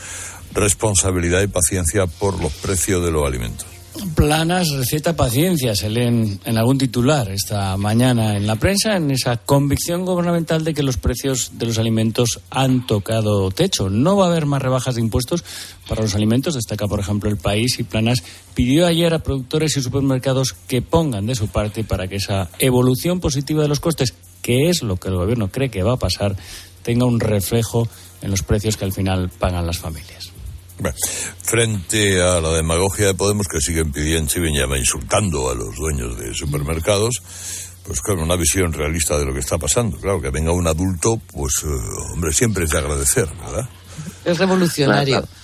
responsabilidad 0.52 1.42
y 1.42 1.48
paciencia 1.48 2.06
por 2.06 2.40
los 2.40 2.52
precios 2.52 3.04
de 3.04 3.10
los 3.10 3.26
alimentos. 3.26 3.66
Planas 4.14 4.70
receta 4.70 5.14
paciencia, 5.14 5.74
se 5.74 5.90
leen 5.90 6.40
en 6.44 6.58
algún 6.58 6.78
titular 6.78 7.30
esta 7.30 7.76
mañana 7.76 8.36
en 8.36 8.46
la 8.46 8.56
prensa, 8.56 8.96
en 8.96 9.10
esa 9.10 9.36
convicción 9.36 10.04
gubernamental 10.04 10.64
de 10.64 10.74
que 10.74 10.82
los 10.82 10.96
precios 10.96 11.52
de 11.58 11.66
los 11.66 11.78
alimentos 11.78 12.40
han 12.50 12.86
tocado 12.86 13.50
techo. 13.50 13.90
No 13.90 14.16
va 14.16 14.26
a 14.26 14.28
haber 14.28 14.46
más 14.46 14.62
rebajas 14.62 14.94
de 14.94 15.00
impuestos 15.00 15.44
para 15.88 16.02
los 16.02 16.14
alimentos, 16.14 16.54
destaca 16.54 16.86
por 16.86 17.00
ejemplo 17.00 17.30
el 17.30 17.36
país 17.36 17.78
y 17.78 17.84
Planas 17.84 18.22
pidió 18.54 18.86
ayer 18.86 19.12
a 19.14 19.20
productores 19.20 19.76
y 19.76 19.82
supermercados 19.82 20.54
que 20.66 20.82
pongan 20.82 21.26
de 21.26 21.34
su 21.34 21.48
parte 21.48 21.84
para 21.84 22.08
que 22.08 22.16
esa 22.16 22.50
evolución 22.58 23.20
positiva 23.20 23.62
de 23.62 23.68
los 23.68 23.80
costes, 23.80 24.14
que 24.42 24.68
es 24.68 24.82
lo 24.82 24.96
que 24.96 25.08
el 25.08 25.16
gobierno 25.16 25.48
cree 25.48 25.70
que 25.70 25.82
va 25.82 25.94
a 25.94 25.98
pasar, 25.98 26.36
tenga 26.82 27.06
un 27.06 27.20
reflejo 27.20 27.88
en 28.22 28.30
los 28.30 28.42
precios 28.42 28.76
que 28.76 28.84
al 28.84 28.92
final 28.92 29.30
pagan 29.30 29.66
las 29.66 29.78
familias 29.78 30.35
frente 31.42 32.20
a 32.20 32.40
la 32.40 32.50
demagogia 32.50 33.06
de 33.06 33.14
Podemos 33.14 33.46
que 33.48 33.60
siguen 33.60 33.92
pidiendo, 33.92 34.30
siguen 34.30 34.54
llama 34.54 34.78
insultando 34.78 35.50
a 35.50 35.54
los 35.54 35.76
dueños 35.76 36.18
de 36.18 36.34
supermercados, 36.34 37.22
pues 37.84 38.00
claro, 38.00 38.22
una 38.22 38.36
visión 38.36 38.72
realista 38.72 39.18
de 39.18 39.24
lo 39.24 39.32
que 39.32 39.40
está 39.40 39.58
pasando. 39.58 39.96
Claro, 39.98 40.20
que 40.20 40.30
venga 40.30 40.52
un 40.52 40.66
adulto, 40.66 41.20
pues 41.32 41.62
eh, 41.64 41.68
hombre, 42.12 42.32
siempre 42.32 42.64
es 42.64 42.70
de 42.70 42.78
agradecer, 42.78 43.28
¿verdad? 43.44 43.68
Es 44.24 44.38
revolucionario. 44.38 45.26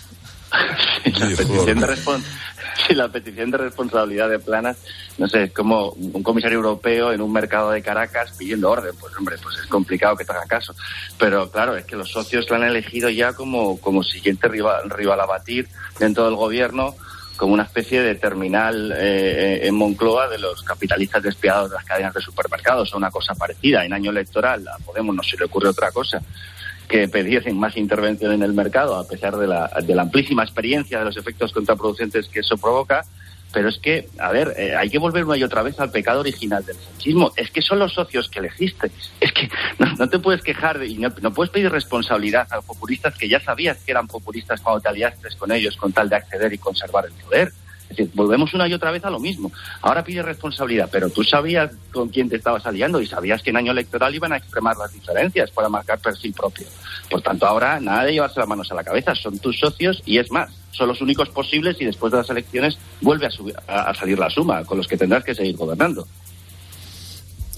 si 2.86 2.94
la 2.94 3.08
petición 3.08 3.50
de 3.50 3.58
responsabilidad 3.58 4.28
de 4.28 4.38
planas, 4.38 4.78
no 5.18 5.28
sé, 5.28 5.44
es 5.44 5.52
como 5.52 5.90
un 5.90 6.22
comisario 6.22 6.56
europeo 6.56 7.12
en 7.12 7.20
un 7.20 7.32
mercado 7.32 7.70
de 7.70 7.82
Caracas 7.82 8.34
pidiendo 8.38 8.70
orden. 8.70 8.94
Pues 8.98 9.16
hombre, 9.16 9.36
pues 9.42 9.58
es 9.58 9.66
complicado 9.66 10.16
que 10.16 10.24
te 10.24 10.32
haga 10.32 10.46
caso. 10.46 10.74
Pero 11.18 11.50
claro, 11.50 11.76
es 11.76 11.84
que 11.84 11.96
los 11.96 12.10
socios 12.10 12.48
lo 12.48 12.56
han 12.56 12.64
elegido 12.64 13.08
ya 13.10 13.32
como, 13.32 13.80
como 13.80 14.02
siguiente 14.02 14.48
rival, 14.48 14.90
rival 14.90 15.20
a 15.20 15.26
batir 15.26 15.68
dentro 15.98 16.24
del 16.24 16.36
gobierno 16.36 16.94
como 17.36 17.54
una 17.54 17.64
especie 17.64 18.02
de 18.02 18.14
terminal 18.14 18.94
eh, 18.96 19.66
en 19.66 19.74
Moncloa 19.74 20.28
de 20.28 20.38
los 20.38 20.62
capitalistas 20.62 21.22
despiadados 21.22 21.70
de 21.70 21.76
las 21.76 21.84
cadenas 21.84 22.14
de 22.14 22.20
supermercados 22.20 22.94
o 22.94 22.98
una 22.98 23.10
cosa 23.10 23.34
parecida. 23.34 23.84
En 23.84 23.92
año 23.92 24.10
electoral 24.10 24.66
a 24.68 24.78
Podemos 24.78 25.16
no 25.16 25.22
se 25.22 25.36
le 25.36 25.46
ocurre 25.46 25.68
otra 25.68 25.90
cosa 25.90 26.22
que 26.92 27.08
pidiesen 27.08 27.58
más 27.58 27.78
intervención 27.78 28.32
en 28.32 28.42
el 28.42 28.52
mercado, 28.52 28.96
a 28.96 29.08
pesar 29.08 29.34
de 29.38 29.46
la, 29.46 29.70
de 29.82 29.94
la 29.94 30.02
amplísima 30.02 30.42
experiencia 30.42 30.98
de 30.98 31.06
los 31.06 31.16
efectos 31.16 31.50
contraproducentes 31.50 32.28
que 32.28 32.40
eso 32.40 32.58
provoca. 32.58 33.02
Pero 33.50 33.70
es 33.70 33.78
que, 33.78 34.08
a 34.18 34.30
ver, 34.30 34.52
eh, 34.58 34.76
hay 34.76 34.90
que 34.90 34.98
volver 34.98 35.24
una 35.24 35.38
y 35.38 35.42
otra 35.42 35.62
vez 35.62 35.80
al 35.80 35.90
pecado 35.90 36.20
original 36.20 36.64
del 36.64 36.76
sanchismo. 36.76 37.32
Es 37.34 37.50
que 37.50 37.62
son 37.62 37.78
los 37.78 37.94
socios 37.94 38.28
que 38.28 38.40
elegiste. 38.40 38.90
Es 39.20 39.32
que 39.32 39.48
no, 39.98 40.08
te 40.08 40.18
puedes 40.18 40.42
quejar 40.42 40.82
y 40.84 40.96
no, 40.96 41.32
puedes 41.32 41.50
pedir 41.50 41.70
responsabilidad 41.70 42.46
a 42.50 42.56
los 42.56 42.64
populistas 42.66 43.16
que 43.16 43.28
ya 43.28 43.40
sabías 43.40 43.78
que 43.78 43.92
eran 43.92 44.06
populistas 44.06 44.60
cuando 44.60 44.82
te 44.82 44.88
aliaste 44.88 45.28
con 45.38 45.50
ellos 45.50 45.76
con 45.76 45.92
tal 45.92 46.10
de 46.10 46.16
acceder 46.16 46.52
y 46.52 46.58
conservar 46.58 47.06
el 47.06 47.12
poder. 47.12 47.52
Es 47.92 47.96
decir, 47.98 48.12
volvemos 48.14 48.52
una 48.54 48.66
y 48.66 48.74
otra 48.74 48.90
vez 48.90 49.04
a 49.04 49.10
lo 49.10 49.20
mismo. 49.20 49.52
Ahora 49.82 50.02
pide 50.02 50.22
responsabilidad, 50.22 50.88
pero 50.90 51.10
tú 51.10 51.22
sabías 51.22 51.70
con 51.92 52.08
quién 52.08 52.28
te 52.28 52.36
estabas 52.36 52.64
aliando 52.66 53.00
y 53.00 53.06
sabías 53.06 53.42
que 53.42 53.50
en 53.50 53.58
año 53.58 53.72
electoral 53.72 54.14
iban 54.14 54.32
a 54.32 54.38
extremar 54.38 54.76
las 54.76 54.92
diferencias 54.92 55.50
para 55.50 55.68
marcar 55.68 55.98
perfil 55.98 56.32
propio. 56.32 56.66
Por 57.10 57.20
tanto, 57.20 57.46
ahora 57.46 57.78
nada 57.80 58.04
de 58.04 58.14
llevarse 58.14 58.40
las 58.40 58.48
manos 58.48 58.70
a 58.72 58.74
la 58.74 58.84
cabeza, 58.84 59.14
son 59.14 59.38
tus 59.38 59.58
socios 59.58 60.02
y 60.06 60.18
es 60.18 60.30
más, 60.30 60.50
son 60.70 60.88
los 60.88 61.00
únicos 61.02 61.28
posibles 61.28 61.76
y 61.80 61.84
después 61.84 62.10
de 62.10 62.18
las 62.18 62.30
elecciones 62.30 62.78
vuelve 63.00 63.28
a, 63.68 63.90
a 63.90 63.94
salir 63.94 64.18
la 64.18 64.30
suma 64.30 64.64
con 64.64 64.78
los 64.78 64.88
que 64.88 64.96
tendrás 64.96 65.22
que 65.22 65.34
seguir 65.34 65.56
gobernando. 65.56 66.06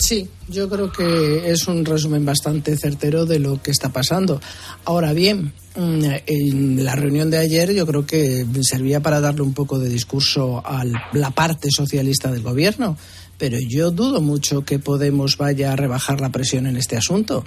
Sí, 0.07 0.29
yo 0.51 0.69
creo 0.69 0.93
que 0.93 1.51
es 1.51 1.67
un 1.67 1.83
resumen 1.83 2.27
bastante 2.27 2.77
certero 2.77 3.25
de 3.25 3.39
lo 3.39 3.63
que 3.63 3.71
está 3.71 3.89
pasando. 3.89 4.39
Ahora 4.85 5.15
bien, 5.15 5.55
mm, 5.77 6.05
en 6.27 6.85
la 6.85 6.95
reunión 6.95 7.31
de 7.31 7.39
ayer 7.39 7.73
yo 7.73 7.87
creo 7.87 8.05
que 8.05 8.45
servía 8.61 9.01
para 9.01 9.21
darle 9.21 9.41
un 9.41 9.55
poco 9.55 9.79
de 9.79 9.89
discurso 9.89 10.61
a 10.63 10.85
la 11.15 11.31
parte 11.31 11.71
socialista 11.71 12.31
del 12.31 12.43
gobierno, 12.43 12.99
pero 13.39 13.57
yo 13.67 13.93
dudo 13.93 14.21
mucho 14.21 14.63
que 14.63 14.79
Podemos 14.79 15.39
vaya 15.39 15.73
a 15.73 15.77
rebajar 15.77 16.21
la 16.21 16.31
presión 16.31 16.67
en 16.67 16.77
este 16.77 16.99
asunto. 16.99 17.43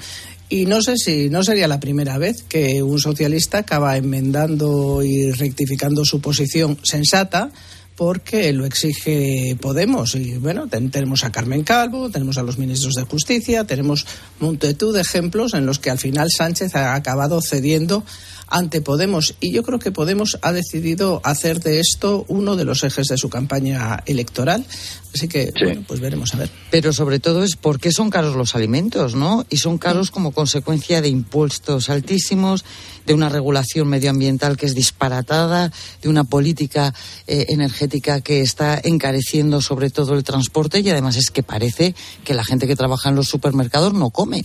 Y 0.49 0.65
no 0.65 0.81
sé 0.81 0.97
si 0.97 1.29
no 1.29 1.43
sería 1.43 1.67
la 1.67 1.79
primera 1.79 2.17
vez 2.17 2.41
que 2.41 2.81
un 2.81 2.97
socialista 2.97 3.59
acaba 3.59 3.97
enmendando 3.97 5.03
y 5.03 5.31
rectificando 5.31 6.03
su 6.05 6.21
posición 6.21 6.79
sensata 6.81 7.51
porque 7.97 8.53
lo 8.53 8.65
exige 8.65 9.57
Podemos. 9.59 10.15
Y 10.15 10.37
bueno, 10.37 10.67
tenemos 10.67 11.23
a 11.23 11.31
Carmen 11.31 11.63
Calvo, 11.63 12.09
tenemos 12.09 12.37
a 12.37 12.43
los 12.43 12.59
ministros 12.59 12.93
de 12.93 13.03
Justicia, 13.03 13.65
tenemos 13.65 14.05
multitud 14.39 14.93
de 14.93 15.01
ejemplos 15.01 15.55
en 15.55 15.65
los 15.65 15.79
que 15.79 15.89
al 15.89 15.97
final 15.97 16.29
Sánchez 16.29 16.75
ha 16.75 16.93
acabado 16.93 17.41
cediendo 17.41 18.05
ante 18.47 18.81
Podemos. 18.81 19.35
Y 19.39 19.51
yo 19.51 19.63
creo 19.63 19.79
que 19.79 19.91
Podemos 19.91 20.37
ha 20.41 20.51
decidido 20.51 21.21
hacer 21.23 21.59
de 21.59 21.79
esto 21.79 22.25
uno 22.27 22.55
de 22.55 22.65
los 22.65 22.83
ejes 22.83 23.07
de 23.07 23.17
su 23.17 23.29
campaña 23.29 24.03
electoral. 24.05 24.65
Así 25.13 25.27
que, 25.27 25.51
bueno, 25.63 25.83
pues 25.87 25.99
veremos 25.99 26.33
a 26.33 26.37
ver. 26.37 26.49
Pero 26.69 26.93
sobre 26.93 27.19
todo 27.19 27.43
es 27.43 27.55
por 27.55 27.79
qué 27.79 27.91
son 27.91 28.09
caros 28.09 28.35
los 28.35 28.55
alimentos, 28.55 29.15
¿no? 29.15 29.45
Y 29.49 29.57
son 29.57 29.77
caros 29.77 30.11
como 30.11 30.31
consecuencia 30.31 31.01
de 31.01 31.09
impuestos 31.09 31.89
altísimos, 31.89 32.65
de 33.05 33.13
una 33.13 33.29
regulación 33.29 33.87
medioambiental 33.87 34.57
que 34.57 34.65
es 34.65 34.75
disparatada, 34.75 35.71
de 36.01 36.09
una 36.09 36.23
política 36.23 36.93
eh, 37.25 37.45
energética 37.49 38.21
que 38.21 38.41
está 38.41 38.79
encareciendo 38.83 39.61
sobre 39.61 39.89
todo 39.89 40.13
el 40.13 40.23
transporte 40.23 40.81
y 40.81 40.89
además 40.89 41.15
es 41.15 41.31
que 41.31 41.41
parece 41.41 41.95
que 42.23 42.33
la 42.33 42.43
gente 42.43 42.67
que 42.67 42.75
trabaja 42.75 43.09
en 43.09 43.15
los 43.15 43.27
supermercados 43.27 43.93
no 43.93 44.09
come 44.09 44.43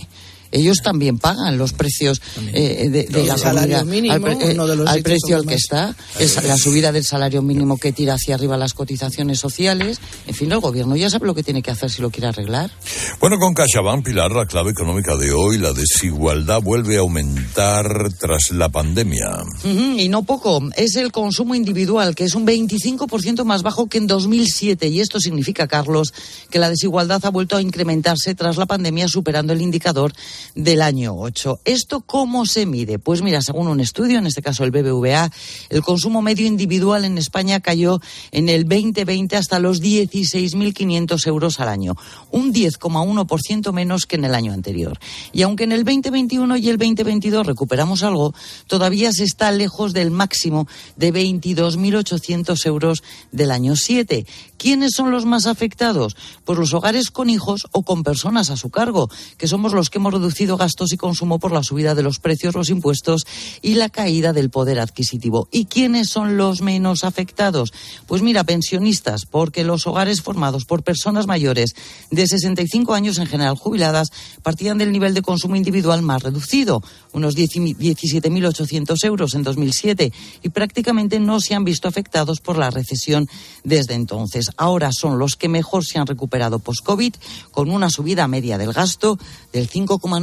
ellos 0.53 0.77
también 0.83 1.17
pagan 1.17 1.57
los 1.57 1.73
precios 1.73 2.21
eh, 2.53 2.89
de, 2.89 3.23
la 3.25 3.37
salario 3.37 3.83
mínimo, 3.85 4.13
al, 4.13 4.97
eh, 4.97 5.03
precio 5.03 5.35
al 5.35 5.45
que 5.45 5.55
está, 5.55 5.95
es 6.19 6.41
la 6.43 6.55
subida 6.57 6.91
del 6.91 7.03
salario 7.03 7.41
mínimo 7.41 7.77
que 7.77 7.91
tira 7.91 8.13
hacia 8.13 8.35
arriba 8.35 8.55
las 8.55 8.73
cotizaciones 8.73 9.39
sociales. 9.39 9.99
En 10.27 10.35
fin, 10.35 10.51
el 10.51 10.59
gobierno 10.59 10.95
ya 10.95 11.09
sabe 11.09 11.25
lo 11.25 11.33
que 11.33 11.43
tiene 11.43 11.61
que 11.63 11.71
hacer 11.71 11.89
si 11.89 12.01
lo 12.01 12.11
quiere 12.11 12.27
arreglar. 12.27 12.71
Bueno, 13.19 13.37
con 13.39 13.53
CaixaBank, 13.53 14.05
Pilar, 14.05 14.31
la 14.31 14.45
clave 14.45 14.71
económica 14.71 15.15
de 15.15 15.31
hoy, 15.31 15.57
la 15.57 15.73
desigualdad 15.73 16.61
vuelve 16.61 16.97
a 16.97 16.99
aumentar 16.99 17.85
tras 18.19 18.51
la 18.51 18.69
pandemia. 18.69 19.43
y 19.63 20.07
no 20.09 20.23
poco, 20.23 20.61
es 20.75 20.95
el 20.95 21.11
consumo 21.11 21.55
individual, 21.55 22.13
que 22.13 22.25
es 22.25 22.35
un 22.35 22.45
25% 22.45 23.43
más 23.43 23.63
bajo 23.63 23.87
que 23.87 23.97
en 23.97 24.07
2007. 24.07 24.87
Y 24.87 24.99
esto 24.99 25.19
significa, 25.19 25.67
Carlos, 25.67 26.13
que 26.51 26.59
la 26.59 26.69
desigualdad 26.69 27.25
ha 27.25 27.29
vuelto 27.29 27.55
a 27.55 27.61
incrementarse 27.61 28.35
tras 28.35 28.57
la 28.57 28.67
pandemia, 28.67 29.07
superando 29.07 29.53
el 29.53 29.61
indicador 29.61 30.13
del 30.55 30.81
año 30.81 31.15
8. 31.15 31.61
¿Esto 31.65 32.01
cómo 32.01 32.45
se 32.45 32.65
mide? 32.65 32.99
Pues 32.99 33.21
mira, 33.21 33.41
según 33.41 33.67
un 33.67 33.79
estudio, 33.79 34.19
en 34.19 34.27
este 34.27 34.41
caso 34.41 34.63
el 34.63 34.71
BBVA, 34.71 35.31
el 35.69 35.81
consumo 35.81 36.21
medio 36.21 36.45
individual 36.45 37.05
en 37.05 37.17
España 37.17 37.59
cayó 37.59 37.99
en 38.31 38.49
el 38.49 38.67
2020 38.67 39.35
hasta 39.35 39.59
los 39.59 39.81
16.500 39.81 41.27
euros 41.27 41.59
al 41.59 41.69
año, 41.69 41.95
un 42.31 42.53
10,1% 42.53 43.71
menos 43.71 44.05
que 44.05 44.15
en 44.15 44.25
el 44.25 44.35
año 44.35 44.53
anterior. 44.53 44.99
Y 45.31 45.41
aunque 45.43 45.63
en 45.63 45.71
el 45.71 45.83
2021 45.83 46.57
y 46.57 46.69
el 46.69 46.77
2022 46.77 47.45
recuperamos 47.45 48.03
algo, 48.03 48.33
todavía 48.67 49.11
se 49.11 49.23
está 49.23 49.51
lejos 49.51 49.93
del 49.93 50.11
máximo 50.11 50.67
de 50.97 51.13
22.800 51.13 52.65
euros 52.65 53.03
del 53.31 53.51
año 53.51 53.75
7. 53.75 54.25
¿Quiénes 54.57 54.93
son 54.95 55.11
los 55.11 55.25
más 55.25 55.45
afectados? 55.45 56.15
Pues 56.45 56.57
los 56.57 56.73
hogares 56.73 57.11
con 57.11 57.29
hijos 57.29 57.67
o 57.71 57.83
con 57.83 58.03
personas 58.03 58.49
a 58.49 58.57
su 58.57 58.69
cargo, 58.69 59.09
que 59.37 59.47
somos 59.47 59.73
los 59.73 59.89
que 59.89 59.97
hemos 59.97 60.13
reducido 60.13 60.32
gastos 60.57 60.91
y 60.93 60.97
consumo 60.97 61.39
por 61.39 61.51
la 61.51 61.63
subida 61.63 61.95
de 61.95 62.03
los 62.03 62.19
precios, 62.19 62.55
los 62.55 62.69
impuestos 62.69 63.25
y 63.61 63.75
la 63.75 63.89
caída 63.89 64.33
del 64.33 64.49
poder 64.49 64.79
adquisitivo. 64.79 65.47
¿Y 65.51 65.65
quiénes 65.65 66.09
son 66.09 66.37
los 66.37 66.61
menos 66.61 67.03
afectados? 67.03 67.73
Pues 68.07 68.21
mira, 68.21 68.43
pensionistas, 68.43 69.25
porque 69.25 69.63
los 69.63 69.87
hogares 69.87 70.21
formados 70.21 70.65
por 70.65 70.83
personas 70.83 71.27
mayores 71.27 71.75
de 72.11 72.27
65 72.27 72.93
años, 72.93 73.17
en 73.17 73.27
general 73.27 73.55
jubiladas, 73.55 74.09
partían 74.41 74.77
del 74.77 74.91
nivel 74.91 75.13
de 75.13 75.21
consumo 75.21 75.55
individual 75.55 76.01
más 76.01 76.23
reducido, 76.23 76.83
unos 77.13 77.35
17.800 77.35 79.05
euros 79.05 79.35
en 79.35 79.43
2007, 79.43 80.11
y 80.41 80.49
prácticamente 80.49 81.19
no 81.19 81.39
se 81.39 81.55
han 81.55 81.63
visto 81.63 81.87
afectados 81.87 82.39
por 82.39 82.57
la 82.57 82.69
recesión 82.69 83.27
desde 83.63 83.93
entonces. 83.93 84.47
Ahora 84.57 84.89
son 84.91 85.19
los 85.19 85.35
que 85.35 85.47
mejor 85.47 85.85
se 85.85 85.99
han 85.99 86.07
recuperado 86.07 86.59
post-COVID, 86.59 87.13
con 87.51 87.69
una 87.69 87.89
subida 87.89 88.27
media 88.27 88.57
del 88.57 88.73
gasto 88.73 89.17
del 89.51 89.69
5,9%. 89.69 90.22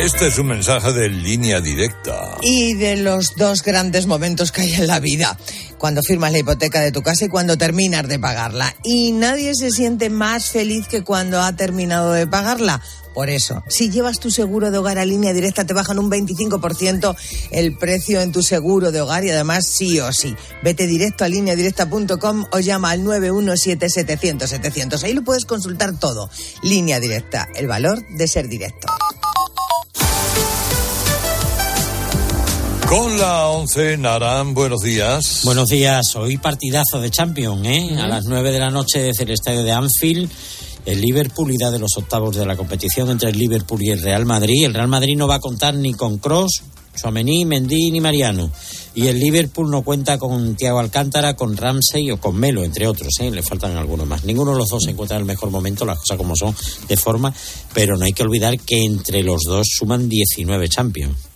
Este 0.00 0.26
es 0.26 0.38
un 0.38 0.48
mensaje 0.48 0.92
de 0.92 1.08
línea 1.08 1.60
directa. 1.60 2.36
Y 2.42 2.74
de 2.74 2.96
los 2.96 3.36
dos 3.36 3.62
grandes 3.62 4.08
momentos 4.08 4.50
que 4.50 4.62
hay 4.62 4.74
en 4.74 4.88
la 4.88 4.98
vida. 4.98 5.38
Cuando 5.78 6.02
firmas 6.02 6.32
la 6.32 6.38
hipoteca 6.38 6.80
de 6.80 6.90
tu 6.90 7.02
casa 7.02 7.26
y 7.26 7.28
cuando 7.28 7.56
terminas 7.56 8.08
de 8.08 8.18
pagarla. 8.18 8.74
Y 8.82 9.12
nadie 9.12 9.54
se 9.54 9.70
siente 9.70 10.10
más 10.10 10.50
feliz 10.50 10.88
que 10.88 11.04
cuando 11.04 11.40
ha 11.40 11.54
terminado 11.54 12.12
de 12.12 12.26
pagarla. 12.26 12.82
Por 13.14 13.30
eso, 13.30 13.62
si 13.68 13.90
llevas 13.90 14.18
tu 14.18 14.32
seguro 14.32 14.72
de 14.72 14.78
hogar 14.78 14.98
a 14.98 15.04
línea 15.04 15.32
directa, 15.32 15.64
te 15.64 15.72
bajan 15.72 16.00
un 16.00 16.10
25% 16.10 17.14
el 17.52 17.78
precio 17.78 18.20
en 18.20 18.32
tu 18.32 18.42
seguro 18.42 18.90
de 18.90 19.00
hogar 19.00 19.24
y 19.24 19.30
además 19.30 19.68
sí 19.68 20.00
o 20.00 20.12
sí. 20.12 20.34
Vete 20.64 20.88
directo 20.88 21.24
a 21.24 21.28
lineadirecta.com 21.28 22.46
o 22.50 22.58
llama 22.58 22.90
al 22.90 23.04
917-700-700. 23.04 25.04
Ahí 25.04 25.12
lo 25.12 25.22
puedes 25.22 25.44
consultar 25.44 25.96
todo. 25.96 26.28
Línea 26.64 26.98
directa, 26.98 27.46
el 27.54 27.68
valor 27.68 28.04
de 28.08 28.26
ser 28.26 28.48
directo. 28.48 28.88
Con 32.94 33.18
la 33.18 33.48
11, 33.48 33.96
Naran, 33.96 34.54
buenos 34.54 34.82
días. 34.82 35.40
Buenos 35.42 35.68
días, 35.68 36.14
hoy 36.14 36.38
partidazo 36.38 37.00
de 37.00 37.10
Champions, 37.10 37.66
¿eh? 37.66 37.96
A 37.98 38.06
las 38.06 38.26
9 38.26 38.52
de 38.52 38.60
la 38.60 38.70
noche 38.70 39.00
desde 39.00 39.24
el 39.24 39.30
estadio 39.30 39.64
de 39.64 39.72
Anfield. 39.72 40.30
El 40.86 41.00
Liverpool 41.00 41.52
irá 41.52 41.72
de 41.72 41.80
los 41.80 41.90
octavos 41.96 42.36
de 42.36 42.46
la 42.46 42.56
competición 42.56 43.10
entre 43.10 43.30
el 43.30 43.36
Liverpool 43.36 43.82
y 43.82 43.90
el 43.90 44.00
Real 44.00 44.24
Madrid. 44.24 44.64
El 44.64 44.74
Real 44.74 44.86
Madrid 44.86 45.16
no 45.16 45.26
va 45.26 45.34
a 45.34 45.40
contar 45.40 45.74
ni 45.74 45.92
con 45.92 46.18
Cross, 46.18 46.62
Chouameni, 46.94 47.44
Mendy 47.44 47.90
ni 47.90 48.00
Mariano. 48.00 48.48
Y 48.94 49.08
el 49.08 49.18
Liverpool 49.18 49.72
no 49.72 49.82
cuenta 49.82 50.16
con 50.16 50.54
Thiago 50.54 50.78
Alcántara, 50.78 51.34
con 51.34 51.56
Ramsey 51.56 52.12
o 52.12 52.20
con 52.20 52.36
Melo, 52.36 52.62
entre 52.62 52.86
otros. 52.86 53.12
¿eh? 53.18 53.28
Le 53.28 53.42
faltan 53.42 53.76
algunos 53.76 54.06
más. 54.06 54.22
Ninguno 54.22 54.52
de 54.52 54.58
los 54.58 54.68
dos 54.68 54.84
se 54.84 54.92
encuentra 54.92 55.16
en 55.16 55.22
el 55.22 55.26
mejor 55.26 55.50
momento, 55.50 55.84
las 55.84 55.98
cosas 55.98 56.16
como 56.16 56.36
son, 56.36 56.54
de 56.86 56.96
forma. 56.96 57.34
Pero 57.72 57.96
no 57.96 58.04
hay 58.04 58.12
que 58.12 58.22
olvidar 58.22 58.56
que 58.60 58.84
entre 58.84 59.24
los 59.24 59.40
dos 59.42 59.66
suman 59.68 60.08
19 60.08 60.68
Champions 60.68 61.33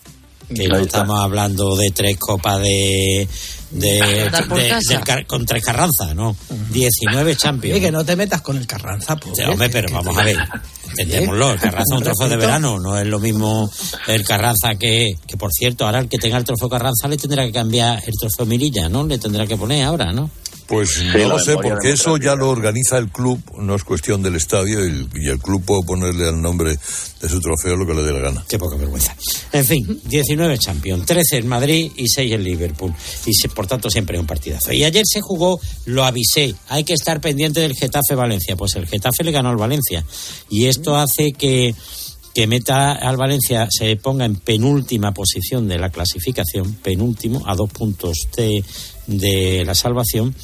que 0.55 0.69
no 0.69 0.79
estamos 0.79 1.19
hablando 1.21 1.77
de 1.77 1.91
tres 1.91 2.17
copas 2.17 2.61
de, 2.61 3.29
de, 3.71 4.31
con 5.27 5.45
tres 5.45 5.65
Carranza, 5.65 6.15
¿no? 6.15 6.37
19 6.71 7.37
Champions. 7.37 7.79
Y 7.79 7.81
que 7.81 7.93
no 7.93 8.05
te 8.05 8.17
metas 8.17 8.41
con 8.41 8.57
el 8.57 8.67
Carranza, 8.67 9.17
pues. 9.17 9.39
hombre, 9.47 9.69
pero 9.69 9.93
vamos 9.93 10.17
a 10.17 10.25
ver, 10.25 10.39
entendémoslo, 10.91 11.53
el 11.53 11.61
Carranza 11.61 11.95
es 11.95 11.99
un 11.99 12.05
trofeo 12.05 12.29
de 12.29 12.37
verano, 12.37 12.79
no 12.79 12.99
es 12.99 13.07
lo 13.07 13.19
mismo 13.19 13.71
el 14.07 14.25
Carranza 14.25 14.75
que, 14.79 15.15
que 15.27 15.37
por 15.37 15.53
cierto, 15.53 15.85
ahora 15.85 16.01
el 16.01 16.09
que 16.09 16.19
tenga 16.19 16.39
el 16.39 16.45
trofeo 16.45 16.69
Carranza 16.69 17.09
le 17.09 17.17
tendrá 17.17 17.45
que 17.45 17.53
cambiar 17.53 18.03
el 18.07 18.15
trofeo 18.19 18.47
Mirilla, 18.47 18.89
¿no? 18.89 19.07
Le 19.07 19.19
tendrá 19.19 19.47
que 19.47 19.57
poner 19.57 19.85
ahora, 19.85 20.13
¿no? 20.13 20.31
Pues 20.69 20.91
Sí, 20.91 21.05
no 21.07 21.29
lo 21.31 21.39
sé, 21.39 21.55
porque 21.57 21.91
eso 21.93 22.19
ya 22.19 22.35
lo 22.37 22.51
organiza 22.51 22.99
el 22.99 23.09
club, 23.09 23.41
no 23.59 23.75
es 23.75 23.85
cuestión 23.85 24.23
del 24.23 24.37
estadio 24.37 24.87
y, 24.87 25.09
y 25.15 25.29
el 25.29 25.39
club 25.39 25.65
puede 25.65 25.83
ponerle 25.85 26.29
al 26.29 26.41
nombre 26.43 26.79
de 27.21 27.29
su 27.29 27.41
trofeo 27.41 27.75
lo 27.75 27.87
que 27.87 27.95
le 27.95 28.03
dé 28.03 28.13
la 28.13 28.19
gana. 28.21 28.45
Qué 28.47 28.59
poca 28.59 28.77
vergüenza. 28.77 29.17
En 29.53 29.65
fin, 29.65 30.01
19 30.05 30.59
Champions, 30.59 31.07
13 31.07 31.39
en 31.39 31.49
Madrid 31.49 31.91
y 31.97 32.07
6 32.07 32.33
en 32.33 32.45
Liverpool. 32.45 32.93
Y 33.25 33.33
se- 33.33 33.49
por 33.49 33.67
tanto 33.67 33.89
siempre 33.89 34.19
un 34.21 34.27
partidazo. 34.27 34.71
Y 34.73 34.85
ayer 34.85 35.05
se 35.11 35.23
jugó, 35.23 35.59
lo 35.87 36.05
avisé, 36.05 36.55
hay 36.69 36.85
que 36.85 36.93
estar 36.93 37.21
pendiente 37.21 37.61
del 37.61 37.75
Getafe 37.75 38.15
Valencia. 38.15 38.55
Pues 38.55 38.77
el 38.77 38.87
Getafe 38.87 39.25
le 39.25 39.33
ganó 39.33 39.49
al 39.49 39.57
Valencia. 39.57 40.05
Y 40.51 40.67
esto 40.67 40.97
hace 40.97 41.33
que 41.33 41.75
que 42.35 42.47
meta 42.47 42.93
al 42.93 43.17
Valencia 43.17 43.69
se 43.71 43.97
ponga 43.97 44.25
en 44.25 44.37
penúltima 44.37 45.13
posición 45.13 45.69
de 45.69 45.79
la 45.79 45.91
clasificación, 45.91 46.75
penúltimo, 46.75 47.43
a 47.47 47.55
dos 47.55 47.71
puntos 47.71 48.29
de, 48.37 48.65
de 49.07 49.65
la 49.65 49.75
salvación. 49.75 50.35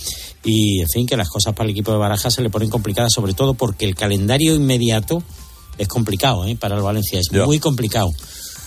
Y, 0.42 0.80
en 0.80 0.88
fin, 0.88 1.06
que 1.06 1.16
las 1.16 1.28
cosas 1.28 1.54
para 1.54 1.64
el 1.64 1.70
equipo 1.70 1.92
de 1.92 1.98
Baraja 1.98 2.30
se 2.30 2.42
le 2.42 2.50
ponen 2.50 2.70
complicadas, 2.70 3.12
sobre 3.12 3.32
todo 3.32 3.54
porque 3.54 3.86
el 3.86 3.94
calendario 3.94 4.54
inmediato 4.54 5.22
es 5.78 5.88
complicado 5.88 6.46
¿eh? 6.46 6.56
para 6.56 6.76
el 6.76 6.82
Valencia, 6.82 7.20
es 7.20 7.32
muy 7.32 7.58
complicado. 7.58 8.10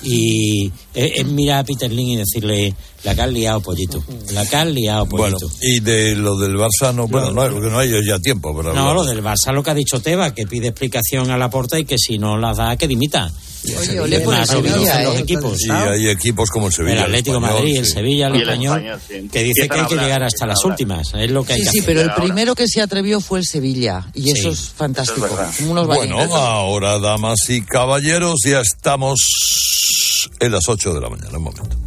Y 0.03 0.67
es, 0.93 1.11
es 1.21 1.25
mirar 1.25 1.59
a 1.59 1.63
Peter 1.63 1.91
Lin 1.91 2.09
y 2.09 2.15
decirle, 2.17 2.73
la 3.03 3.15
que 3.15 3.21
has 3.21 3.31
liado, 3.31 3.61
pollito, 3.61 4.03
la 4.33 4.45
que 4.45 4.55
has 4.55 4.67
liado, 4.67 5.05
Bueno, 5.07 5.37
pollito. 5.37 5.57
y 5.61 5.79
de 5.79 6.15
lo 6.15 6.37
del 6.37 6.55
Barça, 6.55 6.93
no, 6.93 7.07
bueno, 7.07 7.31
no, 7.31 7.47
lo 7.47 7.61
que 7.61 7.67
no 7.69 7.79
hay 7.79 7.89
ya 8.05 8.19
tiempo 8.19 8.55
para 8.55 8.73
No, 8.73 8.79
hablar. 8.89 8.95
lo 8.95 9.03
del 9.05 9.23
Barça, 9.23 9.51
lo 9.53 9.63
que 9.63 9.71
ha 9.71 9.73
dicho 9.73 9.99
Teba, 9.99 10.33
que 10.33 10.45
pide 10.45 10.67
explicación 10.67 11.31
a 11.31 11.37
la 11.37 11.49
porta 11.49 11.79
y 11.79 11.85
que 11.85 11.97
si 11.97 12.17
no 12.17 12.37
la 12.37 12.53
da, 12.53 12.75
que 12.77 12.87
dimita. 12.87 13.31
Oye, 13.77 13.99
ole 13.99 14.19
por 14.21 14.33
el 14.35 14.45
Sevilla, 14.47 15.01
los 15.03 15.15
¿eh? 15.15 15.19
equipos. 15.19 15.57
Y 15.65 15.71
hay 15.71 16.09
equipos 16.09 16.49
como 16.49 16.67
el 16.67 16.73
Sevilla. 16.73 16.93
el 16.99 17.03
Atlético 17.03 17.37
Español, 17.37 17.55
Madrid, 17.59 17.77
el 17.77 17.85
sí. 17.85 17.91
Sevilla, 17.93 18.27
el 18.27 18.35
el 18.35 18.41
español, 18.41 18.77
Español, 18.79 19.01
sí. 19.07 19.29
que 19.31 19.43
dice 19.43 19.53
que 19.53 19.61
hay 19.61 19.67
que 19.85 19.93
hablar, 19.93 20.05
llegar 20.05 20.23
hasta 20.23 20.45
las 20.45 20.63
últimas. 20.65 21.13
Es 21.15 21.31
lo 21.31 21.43
que 21.43 21.53
hay 21.53 21.59
Sí, 21.59 21.65
que 21.65 21.71
sí, 21.71 21.79
hacer. 21.79 21.85
pero 21.95 22.01
el 22.01 22.13
primero 22.13 22.55
que 22.55 22.67
se 22.67 22.81
atrevió 22.81 23.19
fue 23.19 23.39
el 23.39 23.45
Sevilla. 23.45 24.05
Y 24.13 24.31
eso 24.31 24.49
es 24.49 24.69
fantástico. 24.69 25.25
Eso 25.25 25.33
es 25.33 25.37
verdad. 25.39 25.53
Como 25.57 25.71
unos 25.71 25.87
Bueno, 25.87 26.19
ahora, 26.35 26.99
damas 26.99 27.39
y 27.49 27.61
caballeros, 27.61 28.35
ya 28.45 28.61
estamos 28.61 29.19
en 30.39 30.51
las 30.51 30.67
8 30.67 30.93
de 30.93 31.01
la 31.01 31.09
mañana, 31.09 31.37
un 31.37 31.43
momento. 31.43 31.86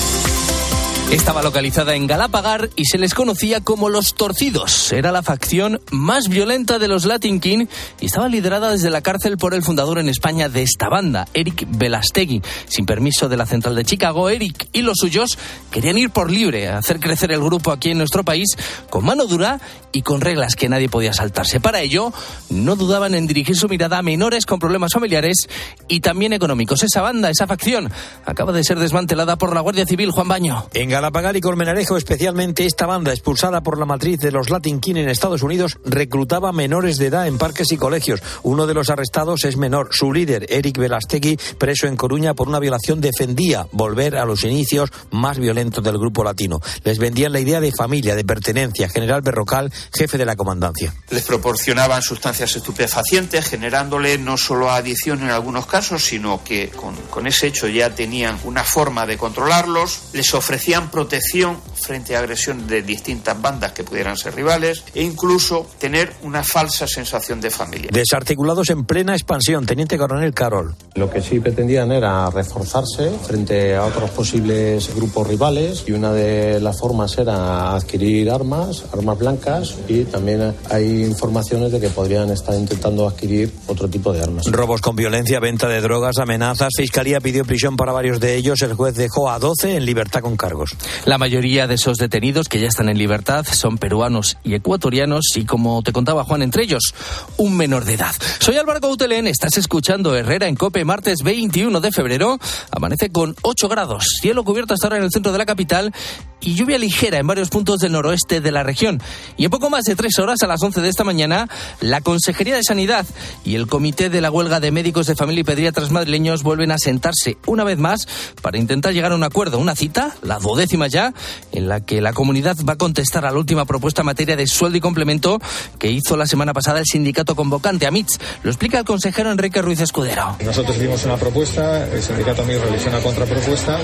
Estaba 1.11 1.43
localizada 1.43 1.93
en 1.95 2.07
Galapagar 2.07 2.69
y 2.77 2.85
se 2.85 2.97
les 2.97 3.13
conocía 3.13 3.59
como 3.59 3.89
los 3.89 4.13
Torcidos. 4.13 4.93
Era 4.93 5.11
la 5.11 5.21
facción 5.21 5.81
más 5.91 6.29
violenta 6.29 6.79
de 6.79 6.87
los 6.87 7.03
Latin 7.03 7.41
King 7.41 7.65
y 7.99 8.05
estaba 8.05 8.29
liderada 8.29 8.71
desde 8.71 8.89
la 8.89 9.01
cárcel 9.01 9.37
por 9.37 9.53
el 9.53 9.61
fundador 9.61 9.99
en 9.99 10.07
España 10.07 10.47
de 10.47 10.61
esta 10.61 10.87
banda, 10.87 11.27
Eric 11.33 11.65
Velastegui. 11.67 12.41
Sin 12.65 12.85
permiso 12.85 13.27
de 13.27 13.35
la 13.35 13.45
central 13.45 13.75
de 13.75 13.83
Chicago, 13.83 14.29
Eric 14.29 14.69
y 14.71 14.83
los 14.83 14.99
suyos 14.99 15.37
querían 15.69 15.97
ir 15.97 16.11
por 16.11 16.31
libre 16.31 16.69
a 16.69 16.77
hacer 16.77 17.01
crecer 17.01 17.33
el 17.33 17.41
grupo 17.41 17.73
aquí 17.73 17.91
en 17.91 17.97
nuestro 17.97 18.23
país 18.23 18.55
con 18.89 19.03
mano 19.03 19.25
dura 19.25 19.59
y 19.91 20.03
con 20.03 20.21
reglas 20.21 20.55
que 20.55 20.69
nadie 20.69 20.87
podía 20.87 21.11
saltarse. 21.11 21.59
Para 21.59 21.81
ello, 21.81 22.13
no 22.49 22.77
dudaban 22.77 23.15
en 23.15 23.27
dirigir 23.27 23.57
su 23.57 23.67
mirada 23.67 23.97
a 23.97 24.01
menores 24.01 24.45
con 24.45 24.59
problemas 24.59 24.93
familiares 24.93 25.49
y 25.89 25.99
también 25.99 26.31
económicos. 26.31 26.83
Esa 26.83 27.01
banda, 27.01 27.29
esa 27.29 27.47
facción, 27.47 27.91
acaba 28.25 28.53
de 28.53 28.63
ser 28.63 28.79
desmantelada 28.79 29.35
por 29.35 29.53
la 29.53 29.59
Guardia 29.59 29.85
Civil, 29.85 30.11
Juan 30.11 30.29
Baño. 30.29 30.67
En 30.73 30.89
Galapagar 31.01 31.35
y 31.35 31.41
Colmenarejo, 31.41 31.97
especialmente 31.97 32.63
esta 32.63 32.85
banda, 32.85 33.11
expulsada 33.11 33.63
por 33.63 33.79
la 33.79 33.87
matriz 33.87 34.19
de 34.19 34.31
los 34.31 34.51
Latin 34.51 34.79
King 34.79 34.97
en 34.97 35.09
Estados 35.09 35.41
Unidos, 35.41 35.79
reclutaba 35.83 36.51
menores 36.51 36.97
de 36.97 37.07
edad 37.07 37.25
en 37.25 37.39
parques 37.39 37.71
y 37.71 37.77
colegios. 37.77 38.21
Uno 38.43 38.67
de 38.67 38.75
los 38.75 38.91
arrestados 38.91 39.43
es 39.45 39.57
menor. 39.57 39.89
Su 39.89 40.13
líder, 40.13 40.45
Eric 40.47 40.77
Velastegui, 40.77 41.39
preso 41.57 41.87
en 41.87 41.95
Coruña 41.95 42.35
por 42.35 42.47
una 42.47 42.59
violación, 42.59 43.01
defendía 43.01 43.65
volver 43.71 44.15
a 44.15 44.25
los 44.25 44.43
inicios 44.43 44.91
más 45.09 45.39
violentos 45.39 45.83
del 45.83 45.97
grupo 45.97 46.23
latino. 46.23 46.59
Les 46.83 46.99
vendían 46.99 47.31
la 47.31 47.39
idea 47.39 47.59
de 47.59 47.71
familia, 47.71 48.15
de 48.15 48.23
pertenencia. 48.23 48.87
General 48.87 49.23
Berrocal, 49.23 49.73
jefe 49.91 50.19
de 50.19 50.25
la 50.27 50.35
comandancia. 50.35 50.93
Les 51.09 51.23
proporcionaban 51.23 52.03
sustancias 52.03 52.55
estupefacientes, 52.55 53.49
generándole 53.49 54.19
no 54.19 54.37
solo 54.37 54.69
adicción 54.69 55.23
en 55.23 55.31
algunos 55.31 55.65
casos, 55.65 56.05
sino 56.05 56.43
que 56.43 56.69
con, 56.69 56.95
con 57.09 57.25
ese 57.25 57.47
hecho 57.47 57.67
ya 57.67 57.89
tenían 57.89 58.37
una 58.43 58.63
forma 58.63 59.07
de 59.07 59.17
controlarlos. 59.17 60.01
Les 60.13 60.31
ofrecían 60.35 60.90
protección 60.91 61.57
frente 61.73 62.15
a 62.15 62.19
agresiones 62.19 62.67
de 62.67 62.81
distintas 62.81 63.41
bandas 63.41 63.71
que 63.71 63.83
pudieran 63.83 64.17
ser 64.17 64.35
rivales 64.35 64.83
e 64.93 65.03
incluso 65.03 65.67
tener 65.79 66.13
una 66.23 66.43
falsa 66.43 66.87
sensación 66.87 67.41
de 67.41 67.49
familia. 67.49 67.89
Desarticulados 67.91 68.69
en 68.69 68.85
plena 68.85 69.13
expansión. 69.13 69.65
Teniente 69.65 69.97
Coronel 69.97 70.33
Carol. 70.33 70.75
Lo 70.95 71.09
que 71.09 71.21
sí 71.21 71.39
pretendían 71.39 71.91
era 71.91 72.29
reforzarse 72.29 73.11
frente 73.25 73.75
a 73.75 73.85
otros 73.85 74.09
posibles 74.11 74.93
grupos 74.93 75.27
rivales 75.27 75.83
y 75.87 75.93
una 75.93 76.11
de 76.11 76.59
las 76.59 76.79
formas 76.79 77.17
era 77.17 77.73
adquirir 77.73 78.29
armas, 78.29 78.83
armas 78.93 79.17
blancas 79.17 79.75
y 79.87 80.03
también 80.03 80.53
hay 80.69 81.03
informaciones 81.03 81.71
de 81.71 81.79
que 81.79 81.89
podrían 81.89 82.29
estar 82.29 82.55
intentando 82.55 83.07
adquirir 83.07 83.51
otro 83.67 83.87
tipo 83.87 84.11
de 84.13 84.21
armas. 84.21 84.45
Robos 84.51 84.81
con 84.81 84.95
violencia, 84.95 85.39
venta 85.39 85.67
de 85.67 85.81
drogas, 85.81 86.17
amenazas. 86.17 86.69
Fiscalía 86.75 87.19
pidió 87.19 87.45
prisión 87.45 87.77
para 87.77 87.91
varios 87.91 88.19
de 88.19 88.35
ellos. 88.35 88.61
El 88.61 88.73
juez 88.73 88.95
dejó 88.95 89.29
a 89.29 89.39
12 89.39 89.77
en 89.77 89.85
libertad 89.85 90.21
con 90.21 90.35
cargos. 90.35 90.75
La 91.05 91.17
mayoría 91.17 91.67
de 91.67 91.75
esos 91.75 91.97
detenidos 91.97 92.47
que 92.47 92.59
ya 92.59 92.67
están 92.67 92.89
en 92.89 92.97
libertad 92.97 93.45
son 93.51 93.77
peruanos 93.77 94.37
y 94.43 94.53
ecuatorianos 94.53 95.25
y 95.35 95.45
como 95.45 95.81
te 95.81 95.91
contaba 95.91 96.23
Juan, 96.23 96.41
entre 96.41 96.63
ellos 96.63 96.93
un 97.37 97.57
menor 97.57 97.85
de 97.85 97.93
edad. 97.93 98.13
Soy 98.39 98.57
Álvaro 98.57 98.79
Gautelén, 98.79 99.27
estás 99.27 99.57
escuchando 99.57 100.15
Herrera 100.15 100.47
en 100.47 100.55
Cope 100.55 100.85
martes 100.85 101.23
21 101.23 101.79
de 101.79 101.91
febrero. 101.91 102.39
Amanece 102.71 103.11
con 103.11 103.35
8 103.41 103.69
grados, 103.69 104.05
cielo 104.21 104.43
cubierto 104.43 104.73
hasta 104.73 104.87
ahora 104.87 104.97
en 104.97 105.03
el 105.03 105.11
centro 105.11 105.31
de 105.31 105.37
la 105.37 105.45
capital 105.45 105.93
y 106.41 106.55
lluvia 106.55 106.77
ligera 106.77 107.19
en 107.19 107.27
varios 107.27 107.49
puntos 107.49 107.79
del 107.79 107.93
noroeste 107.93 108.41
de 108.41 108.51
la 108.51 108.63
región. 108.63 109.01
Y 109.37 109.45
en 109.45 109.51
poco 109.51 109.69
más 109.69 109.83
de 109.83 109.95
tres 109.95 110.19
horas, 110.19 110.41
a 110.41 110.47
las 110.47 110.61
11 110.61 110.81
de 110.81 110.89
esta 110.89 111.03
mañana, 111.03 111.47
la 111.79 112.01
Consejería 112.01 112.55
de 112.55 112.63
Sanidad 112.63 113.05
y 113.45 113.55
el 113.55 113.67
Comité 113.67 114.09
de 114.09 114.21
la 114.21 114.31
Huelga 114.31 114.59
de 114.59 114.71
Médicos 114.71 115.07
de 115.07 115.15
Familia 115.15 115.41
y 115.41 115.45
Pediatras 115.45 115.91
Madrileños 115.91 116.43
vuelven 116.43 116.71
a 116.71 116.77
sentarse 116.77 117.37
una 117.45 117.63
vez 117.63 117.77
más 117.77 118.07
para 118.41 118.57
intentar 118.57 118.93
llegar 118.93 119.11
a 119.11 119.15
un 119.15 119.23
acuerdo. 119.23 119.59
Una 119.59 119.75
cita, 119.75 120.15
la 120.21 120.39
duodécima 120.39 120.87
ya, 120.87 121.13
en 121.51 121.67
la 121.67 121.81
que 121.81 122.01
la 122.01 122.13
comunidad 122.13 122.57
va 122.67 122.73
a 122.73 122.77
contestar 122.77 123.25
a 123.25 123.31
la 123.31 123.37
última 123.37 123.65
propuesta 123.65 124.01
en 124.01 124.07
materia 124.07 124.35
de 124.35 124.47
sueldo 124.47 124.77
y 124.77 124.81
complemento 124.81 125.39
que 125.79 125.91
hizo 125.91 126.17
la 126.17 126.25
semana 126.25 126.53
pasada 126.53 126.79
el 126.79 126.85
sindicato 126.85 127.35
convocante 127.35 127.87
AMITS. 127.87 128.19
Lo 128.43 128.51
explica 128.51 128.79
el 128.79 128.85
consejero 128.85 129.31
Enrique 129.31 129.61
Ruiz 129.61 129.79
Escudero. 129.81 130.37
Nosotros 130.43 130.79
dimos 130.79 131.03
una 131.05 131.17
propuesta, 131.17 131.87
el 131.91 132.01
sindicato 132.01 132.43
MIR 132.45 132.59
realizó 132.61 132.89
una 132.89 132.99
contrapropuesta 132.99 133.79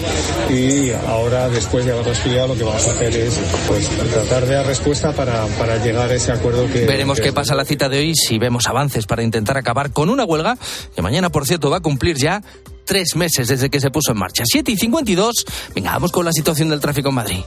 y 0.49 0.91
ahora, 1.07 1.49
después 1.49 1.85
de 1.85 1.91
haberlo 1.91 2.11
estudiado, 2.11 2.46
lo 2.47 2.55
que 2.55 2.63
vamos 2.63 2.85
a 2.87 2.91
hacer 2.91 3.15
es 3.15 3.33
pues, 3.67 3.87
tratar 3.89 4.45
de 4.45 4.55
dar 4.55 4.65
respuesta 4.65 5.11
para, 5.13 5.45
para 5.57 5.77
llegar 5.83 6.09
a 6.09 6.15
ese 6.15 6.31
acuerdo 6.31 6.65
que... 6.71 6.85
Veremos 6.85 7.17
que 7.17 7.23
qué 7.23 7.29
es- 7.29 7.35
pasa 7.35 7.55
la 7.55 7.65
cita 7.65 7.89
de 7.89 7.99
hoy, 7.99 8.13
si 8.15 8.37
vemos 8.39 8.67
avances 8.67 9.05
para 9.05 9.23
intentar 9.23 9.57
acabar 9.57 9.91
con 9.91 10.09
una 10.09 10.23
huelga 10.25 10.57
que 10.95 11.01
mañana, 11.01 11.29
por 11.29 11.45
cierto, 11.45 11.69
va 11.69 11.77
a 11.77 11.81
cumplir 11.81 12.17
ya 12.17 12.41
tres 12.85 13.15
meses 13.15 13.47
desde 13.47 13.69
que 13.69 13.79
se 13.81 13.89
puso 13.91 14.11
en 14.13 14.17
marcha. 14.19 14.43
7 14.45 14.71
y 14.71 14.77
52. 14.77 15.45
Venga, 15.75 15.91
vamos 15.91 16.11
con 16.11 16.23
la 16.25 16.31
situación 16.31 16.69
del 16.69 16.79
tráfico 16.79 17.09
en 17.09 17.15
Madrid. 17.15 17.39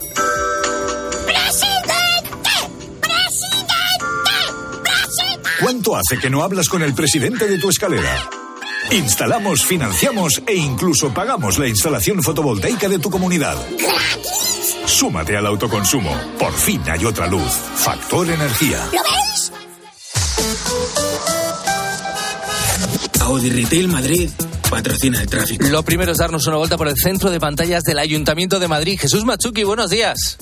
¿Cuánto 5.61 5.95
hace 5.97 6.19
que 6.19 6.31
no 6.31 6.43
hablas 6.43 6.69
con 6.69 6.83
el 6.83 6.95
presidente 6.95 7.47
de 7.47 7.59
tu 7.59 7.69
escalera? 7.69 8.29
Instalamos, 8.93 9.65
financiamos 9.65 10.43
e 10.47 10.55
incluso 10.57 11.13
pagamos 11.13 11.59
la 11.59 11.69
instalación 11.69 12.23
fotovoltaica 12.23 12.89
de 12.89 12.99
tu 12.99 13.11
comunidad. 13.11 13.57
Súmate 15.01 15.35
al 15.35 15.47
autoconsumo. 15.47 16.15
Por 16.39 16.53
fin 16.53 16.83
hay 16.87 17.07
otra 17.07 17.27
luz. 17.27 17.51
Factor 17.75 18.29
Energía. 18.29 18.87
¿Lo 18.93 19.01
ves? 19.01 19.51
Audi 23.23 23.49
Retail 23.49 23.89
Madrid 23.89 24.29
patrocina 24.69 25.23
el 25.23 25.27
tráfico. 25.27 25.67
Lo 25.69 25.83
primero 25.85 26.13
es 26.13 26.19
darnos 26.19 26.47
una 26.47 26.59
vuelta 26.59 26.77
por 26.77 26.87
el 26.87 26.99
centro 26.99 27.31
de 27.31 27.41
pantallas 27.41 27.83
del 27.85 27.99
Ayuntamiento 27.99 28.61
de 28.61 28.69
Madrid. 28.69 28.99
Jesús 29.01 29.25
Machuki, 29.25 29.65
buenos 29.65 29.89
días. 29.89 30.37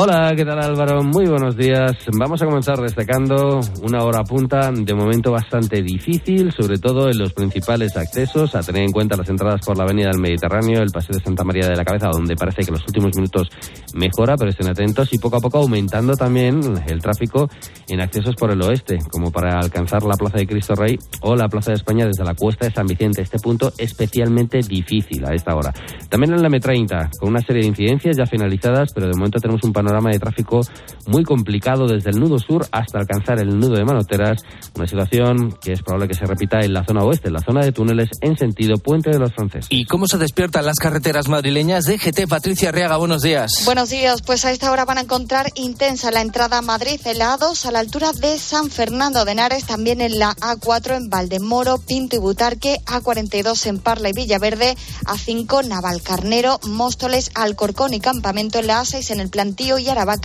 Hola, 0.00 0.32
¿qué 0.36 0.44
tal 0.44 0.62
Álvaro? 0.62 1.02
Muy 1.02 1.26
buenos 1.26 1.56
días. 1.56 1.90
Vamos 2.16 2.40
a 2.40 2.44
comenzar 2.44 2.78
destacando 2.78 3.58
una 3.82 4.04
hora 4.04 4.22
punta 4.22 4.70
de 4.70 4.94
momento 4.94 5.32
bastante 5.32 5.82
difícil, 5.82 6.52
sobre 6.52 6.78
todo 6.78 7.10
en 7.10 7.18
los 7.18 7.32
principales 7.32 7.96
accesos, 7.96 8.54
a 8.54 8.60
tener 8.60 8.84
en 8.84 8.92
cuenta 8.92 9.16
las 9.16 9.28
entradas 9.28 9.60
por 9.66 9.76
la 9.76 9.82
Avenida 9.82 10.10
del 10.10 10.20
Mediterráneo, 10.20 10.82
el 10.82 10.92
Paseo 10.92 11.18
de 11.18 11.24
Santa 11.24 11.42
María 11.42 11.66
de 11.66 11.74
la 11.74 11.84
Cabeza, 11.84 12.10
donde 12.12 12.36
parece 12.36 12.62
que 12.62 12.68
en 12.68 12.74
los 12.74 12.86
últimos 12.86 13.16
minutos 13.16 13.48
mejora, 13.94 14.36
pero 14.36 14.50
estén 14.50 14.68
atentos, 14.68 15.12
y 15.12 15.18
poco 15.18 15.38
a 15.38 15.40
poco 15.40 15.58
aumentando 15.58 16.14
también 16.14 16.60
el 16.86 17.02
tráfico 17.02 17.50
en 17.88 18.00
accesos 18.00 18.36
por 18.36 18.52
el 18.52 18.62
oeste, 18.62 18.98
como 19.10 19.32
para 19.32 19.58
alcanzar 19.58 20.04
la 20.04 20.14
Plaza 20.14 20.38
de 20.38 20.46
Cristo 20.46 20.76
Rey 20.76 20.96
o 21.22 21.34
la 21.34 21.48
Plaza 21.48 21.72
de 21.72 21.78
España 21.78 22.06
desde 22.06 22.22
la 22.22 22.34
Cuesta 22.34 22.66
de 22.66 22.72
San 22.72 22.86
Vicente. 22.86 23.22
Este 23.22 23.40
punto 23.40 23.72
especialmente 23.76 24.60
difícil 24.60 25.24
a 25.24 25.34
esta 25.34 25.56
hora. 25.56 25.72
También 26.08 26.34
en 26.34 26.42
la 26.42 26.48
M30, 26.48 27.18
con 27.18 27.30
una 27.30 27.40
serie 27.40 27.62
de 27.62 27.68
incidencias 27.68 28.16
ya 28.16 28.26
finalizadas, 28.26 28.92
pero 28.94 29.08
de 29.08 29.14
momento 29.14 29.40
tenemos 29.40 29.64
un 29.64 29.72
panorama 29.72 29.87
de 29.88 30.18
tráfico 30.18 30.60
muy 31.06 31.24
complicado 31.24 31.86
desde 31.86 32.10
el 32.10 32.20
nudo 32.20 32.38
sur 32.38 32.66
hasta 32.70 32.98
alcanzar 32.98 33.40
el 33.40 33.58
nudo 33.58 33.76
de 33.76 33.84
Manoteras, 33.84 34.42
una 34.76 34.86
situación 34.86 35.52
que 35.60 35.72
es 35.72 35.82
probable 35.82 36.08
que 36.08 36.14
se 36.14 36.26
repita 36.26 36.60
en 36.60 36.74
la 36.74 36.84
zona 36.84 37.02
oeste, 37.02 37.28
en 37.28 37.34
la 37.34 37.40
zona 37.40 37.64
de 37.64 37.72
túneles 37.72 38.10
en 38.20 38.36
sentido 38.36 38.76
Puente 38.76 39.10
de 39.10 39.18
los 39.18 39.32
Franceses. 39.32 39.66
¿Y 39.70 39.86
cómo 39.86 40.06
se 40.06 40.18
despiertan 40.18 40.66
las 40.66 40.76
carreteras 40.76 41.28
madrileñas? 41.28 41.84
DGT 41.84 42.28
Patricia 42.28 42.70
Reaga, 42.70 42.98
buenos 42.98 43.22
días. 43.22 43.50
Buenos 43.64 43.88
días, 43.88 44.22
pues 44.22 44.44
a 44.44 44.52
esta 44.52 44.70
hora 44.70 44.84
van 44.84 44.98
a 44.98 45.02
encontrar 45.02 45.50
intensa 45.54 46.10
la 46.10 46.20
entrada 46.20 46.58
a 46.58 46.62
Madrid 46.62 47.00
en 47.04 47.18
la 47.18 47.36
A2 47.36 47.64
a 47.66 47.72
la 47.72 47.80
altura 47.80 48.12
de 48.12 48.38
San 48.38 48.70
Fernando 48.70 49.24
de 49.24 49.32
Henares, 49.32 49.64
también 49.64 50.00
en 50.00 50.18
la 50.18 50.34
A4 50.36 50.96
en 50.96 51.08
Valdemoro, 51.08 51.78
Pinto 51.78 52.16
y 52.16 52.18
Butarque, 52.18 52.76
A42 52.84 53.66
en 53.66 53.78
Parla 53.78 54.10
y 54.10 54.12
Villaverde, 54.12 54.76
A5 55.06 55.66
Navalcarnero, 55.66 56.60
Móstoles, 56.68 57.30
Alcorcón 57.34 57.94
y 57.94 58.00
Campamento 58.00 58.58
en 58.58 58.66
la 58.66 58.82
A6 58.82 59.10
en 59.10 59.20
el 59.20 59.30
Plantío 59.30 59.77
y 59.78 59.88
Araba 59.88 60.18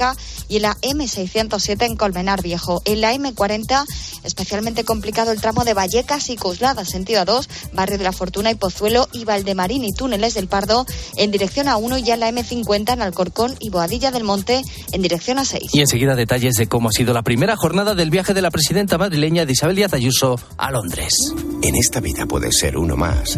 y 0.48 0.58
en 0.58 0.62
la 0.64 0.78
M607 0.82 1.86
en 1.86 1.96
Colmenar 1.96 2.42
Viejo. 2.42 2.82
En 2.86 3.02
la 3.02 3.14
M40, 3.14 3.86
especialmente 4.24 4.84
complicado 4.84 5.32
el 5.32 5.42
tramo 5.42 5.64
de 5.64 5.74
Vallecas 5.74 6.30
y 6.30 6.36
Coslada, 6.36 6.86
sentido 6.86 7.24
A2, 7.24 7.48
Barrio 7.74 7.98
de 7.98 8.04
la 8.04 8.12
Fortuna 8.12 8.52
y 8.52 8.56
Pozuelo 8.56 9.08
y 9.12 9.26
Valdemarín 9.26 9.84
y 9.84 9.92
Túneles 9.92 10.34
del 10.34 10.48
Pardo 10.48 10.86
en 11.18 11.32
dirección 11.32 11.68
a 11.68 11.78
1 11.78 11.98
y 12.00 12.04
ya 12.04 12.14
en 12.16 12.20
la 12.22 12.32
M50 12.32 12.94
en 12.94 13.02
Alcorcón 13.02 13.56
y 13.60 13.70
Boadilla 13.70 14.12
del 14.12 14.24
Monte 14.24 14.62
en 14.92 15.02
dirección 15.02 15.40
a 15.40 15.46
6. 15.46 15.72
Y 15.74 15.82
enseguida 15.82 16.16
detalles 16.16 16.56
de 16.56 16.68
cómo 16.68 16.90
ha 16.90 16.92
sido 16.92 17.14
la 17.14 17.24
primera 17.24 17.56
jornada 17.56 17.96
del 17.96 18.10
viaje 18.10 18.34
de 18.34 18.42
la 18.42 18.52
presidenta 18.52 18.98
madrileña 18.98 19.46
de 19.46 19.54
Isabel 19.54 19.76
Díaz 19.76 19.94
Ayuso 19.94 20.40
a 20.58 20.72
Londres. 20.72 21.14
En 21.62 21.76
esta 21.76 22.00
vida 22.00 22.26
puedes 22.26 22.58
ser 22.58 22.78
uno 22.78 22.96
más 22.96 23.38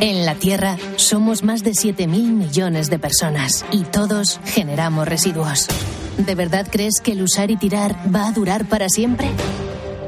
En 0.00 0.24
la 0.24 0.36
Tierra 0.36 0.76
somos 0.94 1.42
más 1.42 1.64
de 1.64 1.72
7.000 1.72 2.06
millones 2.06 2.88
de 2.88 3.00
personas 3.00 3.64
y 3.72 3.82
todos 3.82 4.38
generamos 4.44 5.08
residuos. 5.08 5.66
¿De 6.18 6.36
verdad 6.36 6.68
crees 6.70 7.00
que 7.02 7.12
el 7.12 7.22
usar 7.22 7.50
y 7.50 7.56
tirar 7.56 7.96
va 8.14 8.28
a 8.28 8.32
durar 8.32 8.66
para 8.66 8.88
siempre? 8.88 9.28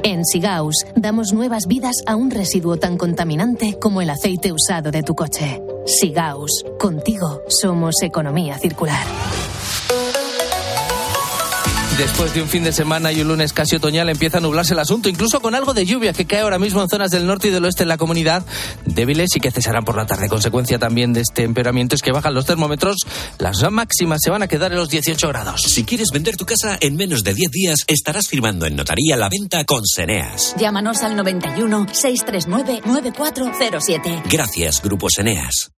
En 0.03 0.23
Sigaus 0.25 0.85
damos 0.95 1.33
nuevas 1.33 1.67
vidas 1.67 1.97
a 2.05 2.15
un 2.15 2.31
residuo 2.31 2.77
tan 2.77 2.97
contaminante 2.97 3.77
como 3.79 4.01
el 4.01 4.09
aceite 4.09 4.53
usado 4.53 4.91
de 4.91 5.03
tu 5.03 5.13
coche. 5.13 5.61
Sigaus, 5.85 6.63
contigo 6.79 7.41
somos 7.49 8.01
economía 8.01 8.57
circular. 8.57 9.05
Después 11.97 12.33
de 12.33 12.41
un 12.41 12.47
fin 12.47 12.63
de 12.63 12.71
semana 12.71 13.11
y 13.11 13.21
un 13.21 13.27
lunes 13.27 13.53
casi 13.53 13.75
otoñal 13.75 14.09
empieza 14.09 14.37
a 14.37 14.41
nublarse 14.41 14.73
el 14.73 14.79
asunto, 14.79 15.09
incluso 15.09 15.39
con 15.39 15.55
algo 15.55 15.73
de 15.73 15.85
lluvia 15.85 16.13
que 16.13 16.25
cae 16.25 16.39
ahora 16.39 16.57
mismo 16.57 16.81
en 16.81 16.89
zonas 16.89 17.11
del 17.11 17.27
norte 17.27 17.49
y 17.49 17.51
del 17.51 17.63
oeste 17.65 17.83
en 17.83 17.89
la 17.89 17.97
comunidad, 17.97 18.45
débiles 18.85 19.35
y 19.35 19.39
que 19.39 19.51
cesarán 19.51 19.83
por 19.83 19.95
la 19.95 20.05
tarde. 20.05 20.29
Consecuencia 20.29 20.79
también 20.79 21.13
de 21.13 21.21
este 21.21 21.43
empeoramiento 21.43 21.95
es 21.95 22.01
que 22.01 22.11
bajan 22.11 22.33
los 22.33 22.45
termómetros, 22.45 22.97
las 23.37 23.61
máximas 23.69 24.19
se 24.23 24.31
van 24.31 24.41
a 24.41 24.47
quedar 24.47 24.71
en 24.71 24.77
los 24.77 24.89
18 24.89 25.27
grados. 25.27 25.61
Si 25.63 25.83
quieres 25.83 26.09
vender 26.11 26.37
tu 26.37 26.45
casa 26.45 26.77
en 26.79 26.95
menos 26.95 27.23
de 27.23 27.33
10 27.33 27.51
días, 27.51 27.79
estarás 27.87 28.27
firmando 28.27 28.65
en 28.65 28.75
notaría 28.75 29.17
la 29.17 29.29
venta 29.29 29.63
con 29.65 29.85
Seneas. 29.85 30.55
Llámanos 30.57 31.03
al 31.03 31.15
91 31.15 31.87
639 31.91 32.81
9407. 32.85 34.23
Gracias, 34.29 34.81
Grupo 34.81 35.09
Seneas. 35.09 35.71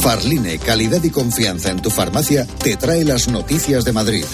Farline, 0.00 0.58
calidad 0.58 1.02
y 1.02 1.10
confianza 1.10 1.70
en 1.70 1.82
tu 1.82 1.90
farmacia, 1.90 2.46
te 2.46 2.76
trae 2.76 3.04
las 3.04 3.28
noticias 3.28 3.84
de 3.84 3.92
Madrid. 3.92 4.24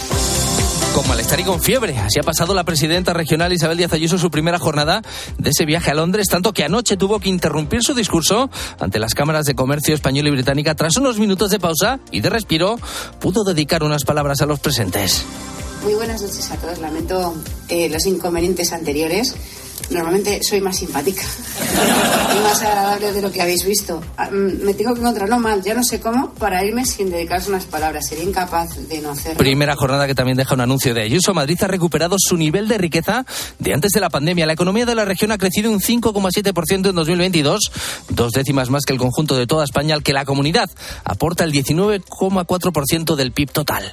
Con 0.94 1.08
malestar 1.08 1.40
y 1.40 1.44
con 1.44 1.60
fiebre. 1.60 1.96
Así 1.98 2.20
ha 2.20 2.22
pasado 2.22 2.54
la 2.54 2.64
presidenta 2.64 3.12
regional 3.12 3.52
Isabel 3.52 3.78
Díaz 3.78 3.92
Ayuso 3.92 4.18
su 4.18 4.30
primera 4.30 4.58
jornada 4.58 5.02
de 5.38 5.50
ese 5.50 5.64
viaje 5.64 5.90
a 5.90 5.94
Londres, 5.94 6.28
tanto 6.28 6.52
que 6.52 6.64
anoche 6.64 6.96
tuvo 6.96 7.18
que 7.18 7.28
interrumpir 7.28 7.82
su 7.82 7.94
discurso 7.94 8.50
ante 8.78 8.98
las 8.98 9.14
cámaras 9.14 9.46
de 9.46 9.54
comercio 9.54 9.94
española 9.94 10.28
y 10.28 10.32
británica. 10.32 10.74
Tras 10.74 10.96
unos 10.96 11.18
minutos 11.18 11.50
de 11.50 11.58
pausa 11.58 11.98
y 12.12 12.20
de 12.20 12.30
respiro, 12.30 12.78
pudo 13.18 13.42
dedicar 13.42 13.82
unas 13.82 14.04
palabras 14.04 14.40
a 14.42 14.46
los 14.46 14.60
presentes. 14.60 15.24
Muy 15.82 15.94
buenas 15.94 16.22
noches 16.22 16.50
a 16.50 16.56
todos. 16.56 16.78
Lamento 16.78 17.34
eh, 17.68 17.88
los 17.88 18.06
inconvenientes 18.06 18.72
anteriores 18.72 19.34
normalmente 19.90 20.42
soy 20.42 20.60
más 20.60 20.76
simpática 20.76 21.22
y 22.36 22.42
más 22.42 22.62
agradable 22.62 23.12
de 23.12 23.22
lo 23.22 23.30
que 23.30 23.42
habéis 23.42 23.64
visto. 23.64 24.02
Ah, 24.16 24.30
mm, 24.30 24.64
Me 24.64 24.74
tengo 24.74 24.94
que 24.94 25.00
encontrarlo 25.00 25.38
mal, 25.38 25.62
ya 25.62 25.74
no 25.74 25.82
sé 25.84 26.00
cómo, 26.00 26.32
para 26.34 26.64
irme 26.64 26.84
sin 26.86 27.10
dedicarse 27.10 27.50
unas 27.50 27.64
palabras. 27.64 28.06
Sería 28.06 28.24
incapaz 28.24 28.88
de 28.88 29.00
no 29.00 29.10
hacerlo. 29.10 29.38
Primera 29.38 29.76
jornada 29.76 30.06
que 30.06 30.14
también 30.14 30.36
deja 30.36 30.54
un 30.54 30.60
anuncio 30.60 30.94
de 30.94 31.02
Ayuso. 31.02 31.34
Madrid 31.34 31.58
ha 31.62 31.68
recuperado 31.68 32.16
su 32.18 32.36
nivel 32.36 32.68
de 32.68 32.78
riqueza 32.78 33.24
de 33.58 33.74
antes 33.74 33.92
de 33.92 34.00
la 34.00 34.10
pandemia. 34.10 34.46
La 34.46 34.52
economía 34.52 34.86
de 34.86 34.94
la 34.94 35.04
región 35.04 35.32
ha 35.32 35.38
crecido 35.38 35.70
un 35.70 35.80
5,7% 35.80 36.88
en 36.88 36.94
2022, 36.94 37.70
dos 38.10 38.32
décimas 38.32 38.70
más 38.70 38.84
que 38.84 38.92
el 38.92 38.98
conjunto 38.98 39.36
de 39.36 39.46
toda 39.46 39.64
España, 39.64 39.94
al 39.94 40.02
que 40.02 40.12
la 40.12 40.24
comunidad 40.24 40.70
aporta 41.04 41.44
el 41.44 41.52
19,4% 41.52 43.16
del 43.16 43.32
PIB 43.32 43.50
total. 43.50 43.92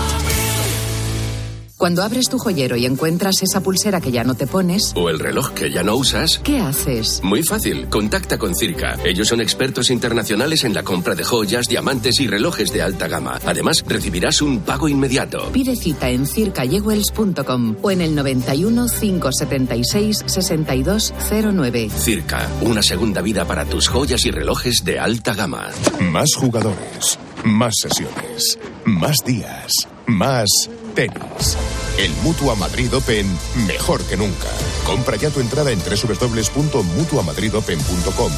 Cuando 1.81 2.03
abres 2.03 2.29
tu 2.29 2.37
joyero 2.37 2.75
y 2.75 2.85
encuentras 2.85 3.41
esa 3.41 3.61
pulsera 3.61 3.99
que 3.99 4.11
ya 4.11 4.23
no 4.23 4.35
te 4.35 4.45
pones, 4.45 4.93
¿O 4.95 5.09
el 5.09 5.17
reloj 5.17 5.49
que 5.53 5.71
ya 5.71 5.81
no 5.81 5.95
usas? 5.95 6.37
¿qué 6.43 6.59
haces? 6.59 7.21
Muy 7.23 7.41
fácil, 7.41 7.87
contacta 7.89 8.37
con 8.37 8.53
Circa. 8.53 8.99
Ellos 9.03 9.29
son 9.29 9.41
expertos 9.41 9.89
internacionales 9.89 10.63
en 10.63 10.75
la 10.75 10.83
compra 10.83 11.15
de 11.15 11.23
joyas, 11.23 11.65
diamantes 11.67 12.19
y 12.19 12.27
relojes 12.27 12.71
de 12.71 12.83
alta 12.83 13.07
gama. 13.07 13.39
Además, 13.47 13.83
recibirás 13.87 14.43
un 14.43 14.59
pago 14.59 14.89
inmediato. 14.89 15.51
Pide 15.51 15.75
cita 15.75 16.11
en 16.11 16.27
circayewells.com 16.27 17.77
o 17.81 17.89
en 17.89 18.01
el 18.01 18.13
91 18.13 18.85
576 18.99 20.23
6209. 20.27 21.89
Circa, 21.97 22.47
una 22.61 22.83
segunda 22.83 23.21
vida 23.21 23.45
para 23.45 23.65
tus 23.65 23.87
joyas 23.87 24.23
y 24.27 24.29
relojes 24.29 24.85
de 24.85 24.99
alta 24.99 25.33
gama. 25.33 25.71
Más 25.99 26.29
jugadores, 26.35 27.17
más 27.43 27.73
sesiones, 27.81 28.59
más 28.85 29.17
días, 29.25 29.87
más 30.05 30.47
tenis. 30.91 31.57
El 31.97 32.11
Mutua 32.23 32.55
Madrid 32.55 32.95
Open 32.95 33.27
mejor 33.67 34.01
que 34.03 34.15
nunca. 34.17 34.47
Compra 34.85 35.17
ya 35.17 35.29
tu 35.29 35.39
entrada 35.39 35.71
en 35.71 35.79
www.mutuamadridopen.com 35.79 38.31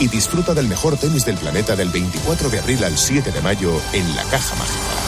y 0.00 0.08
disfruta 0.08 0.54
del 0.54 0.66
mejor 0.68 0.96
tenis 0.96 1.24
del 1.24 1.36
planeta 1.36 1.76
del 1.76 1.90
24 1.90 2.50
de 2.50 2.58
abril 2.58 2.82
al 2.84 2.98
7 2.98 3.30
de 3.32 3.40
mayo 3.40 3.72
en 3.92 4.16
la 4.16 4.24
Caja 4.24 4.56
Mágica. 4.56 5.07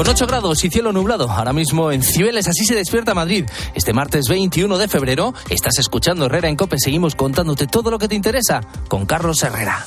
Con 0.00 0.08
8 0.08 0.26
grados 0.26 0.64
y 0.64 0.70
cielo 0.70 0.94
nublado, 0.94 1.30
ahora 1.30 1.52
mismo 1.52 1.92
en 1.92 2.02
Cibeles, 2.02 2.48
así 2.48 2.64
se 2.64 2.74
despierta 2.74 3.12
Madrid. 3.12 3.44
Este 3.74 3.92
martes 3.92 4.28
21 4.30 4.78
de 4.78 4.88
febrero, 4.88 5.34
estás 5.50 5.78
escuchando 5.78 6.24
Herrera 6.24 6.48
en 6.48 6.56
Cope, 6.56 6.78
seguimos 6.78 7.14
contándote 7.14 7.66
todo 7.66 7.90
lo 7.90 7.98
que 7.98 8.08
te 8.08 8.14
interesa 8.14 8.62
con 8.88 9.04
Carlos 9.04 9.42
Herrera. 9.42 9.84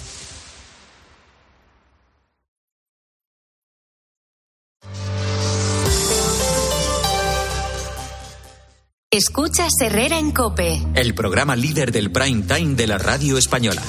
Escuchas 9.09 9.73
Herrera 9.81 10.19
en 10.19 10.29
Cope. 10.29 10.79
El 10.93 11.15
programa 11.15 11.55
líder 11.55 11.91
del 11.91 12.11
prime 12.11 12.43
time 12.43 12.75
de 12.75 12.85
la 12.85 12.99
radio 12.99 13.39
española. 13.39 13.81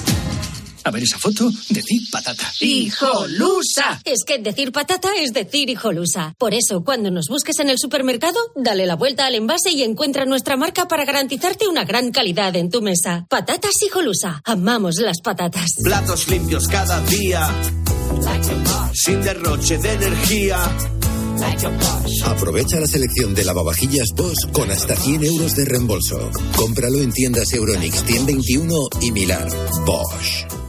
A 0.85 0.91
ver 0.91 1.01
esa 1.01 1.17
foto, 1.17 1.49
decir 1.69 2.03
patata. 2.11 2.53
¡Hijolusa! 2.59 4.01
Es 4.05 4.19
que 4.23 4.37
decir 4.37 4.71
patata 4.71 5.09
es 5.19 5.33
decir 5.33 5.67
hijolusa. 5.67 6.35
Por 6.37 6.53
eso, 6.53 6.83
cuando 6.83 7.09
nos 7.09 7.27
busques 7.27 7.57
en 7.57 7.71
el 7.71 7.79
supermercado, 7.79 8.37
dale 8.55 8.85
la 8.85 8.95
vuelta 8.95 9.25
al 9.25 9.33
envase 9.33 9.71
y 9.71 9.81
encuentra 9.81 10.25
nuestra 10.25 10.57
marca 10.57 10.87
para 10.87 11.03
garantizarte 11.03 11.67
una 11.67 11.85
gran 11.85 12.11
calidad 12.11 12.55
en 12.55 12.69
tu 12.69 12.83
mesa. 12.83 13.25
Patatas 13.31 13.73
hijolusa. 13.83 14.41
Amamos 14.45 14.97
las 14.97 15.21
patatas. 15.21 15.71
Platos 15.83 16.29
limpios 16.29 16.67
cada 16.67 17.01
día. 17.01 17.49
Sin 18.93 19.23
derroche 19.23 19.79
de 19.79 19.91
energía. 19.91 20.59
Aprovecha 22.25 22.79
la 22.79 22.85
selección 22.85 23.33
de 23.33 23.43
lavavajillas 23.43 24.09
Bosch 24.15 24.51
con 24.51 24.69
hasta 24.69 24.95
100 24.95 25.23
euros 25.23 25.55
de 25.55 25.65
reembolso. 25.65 26.29
Cómpralo 26.55 27.01
en 27.01 27.11
tiendas 27.11 27.51
Euronix 27.53 28.03
121 28.05 28.73
y 29.01 29.11
Milar. 29.11 29.47
Bosch. 29.83 30.64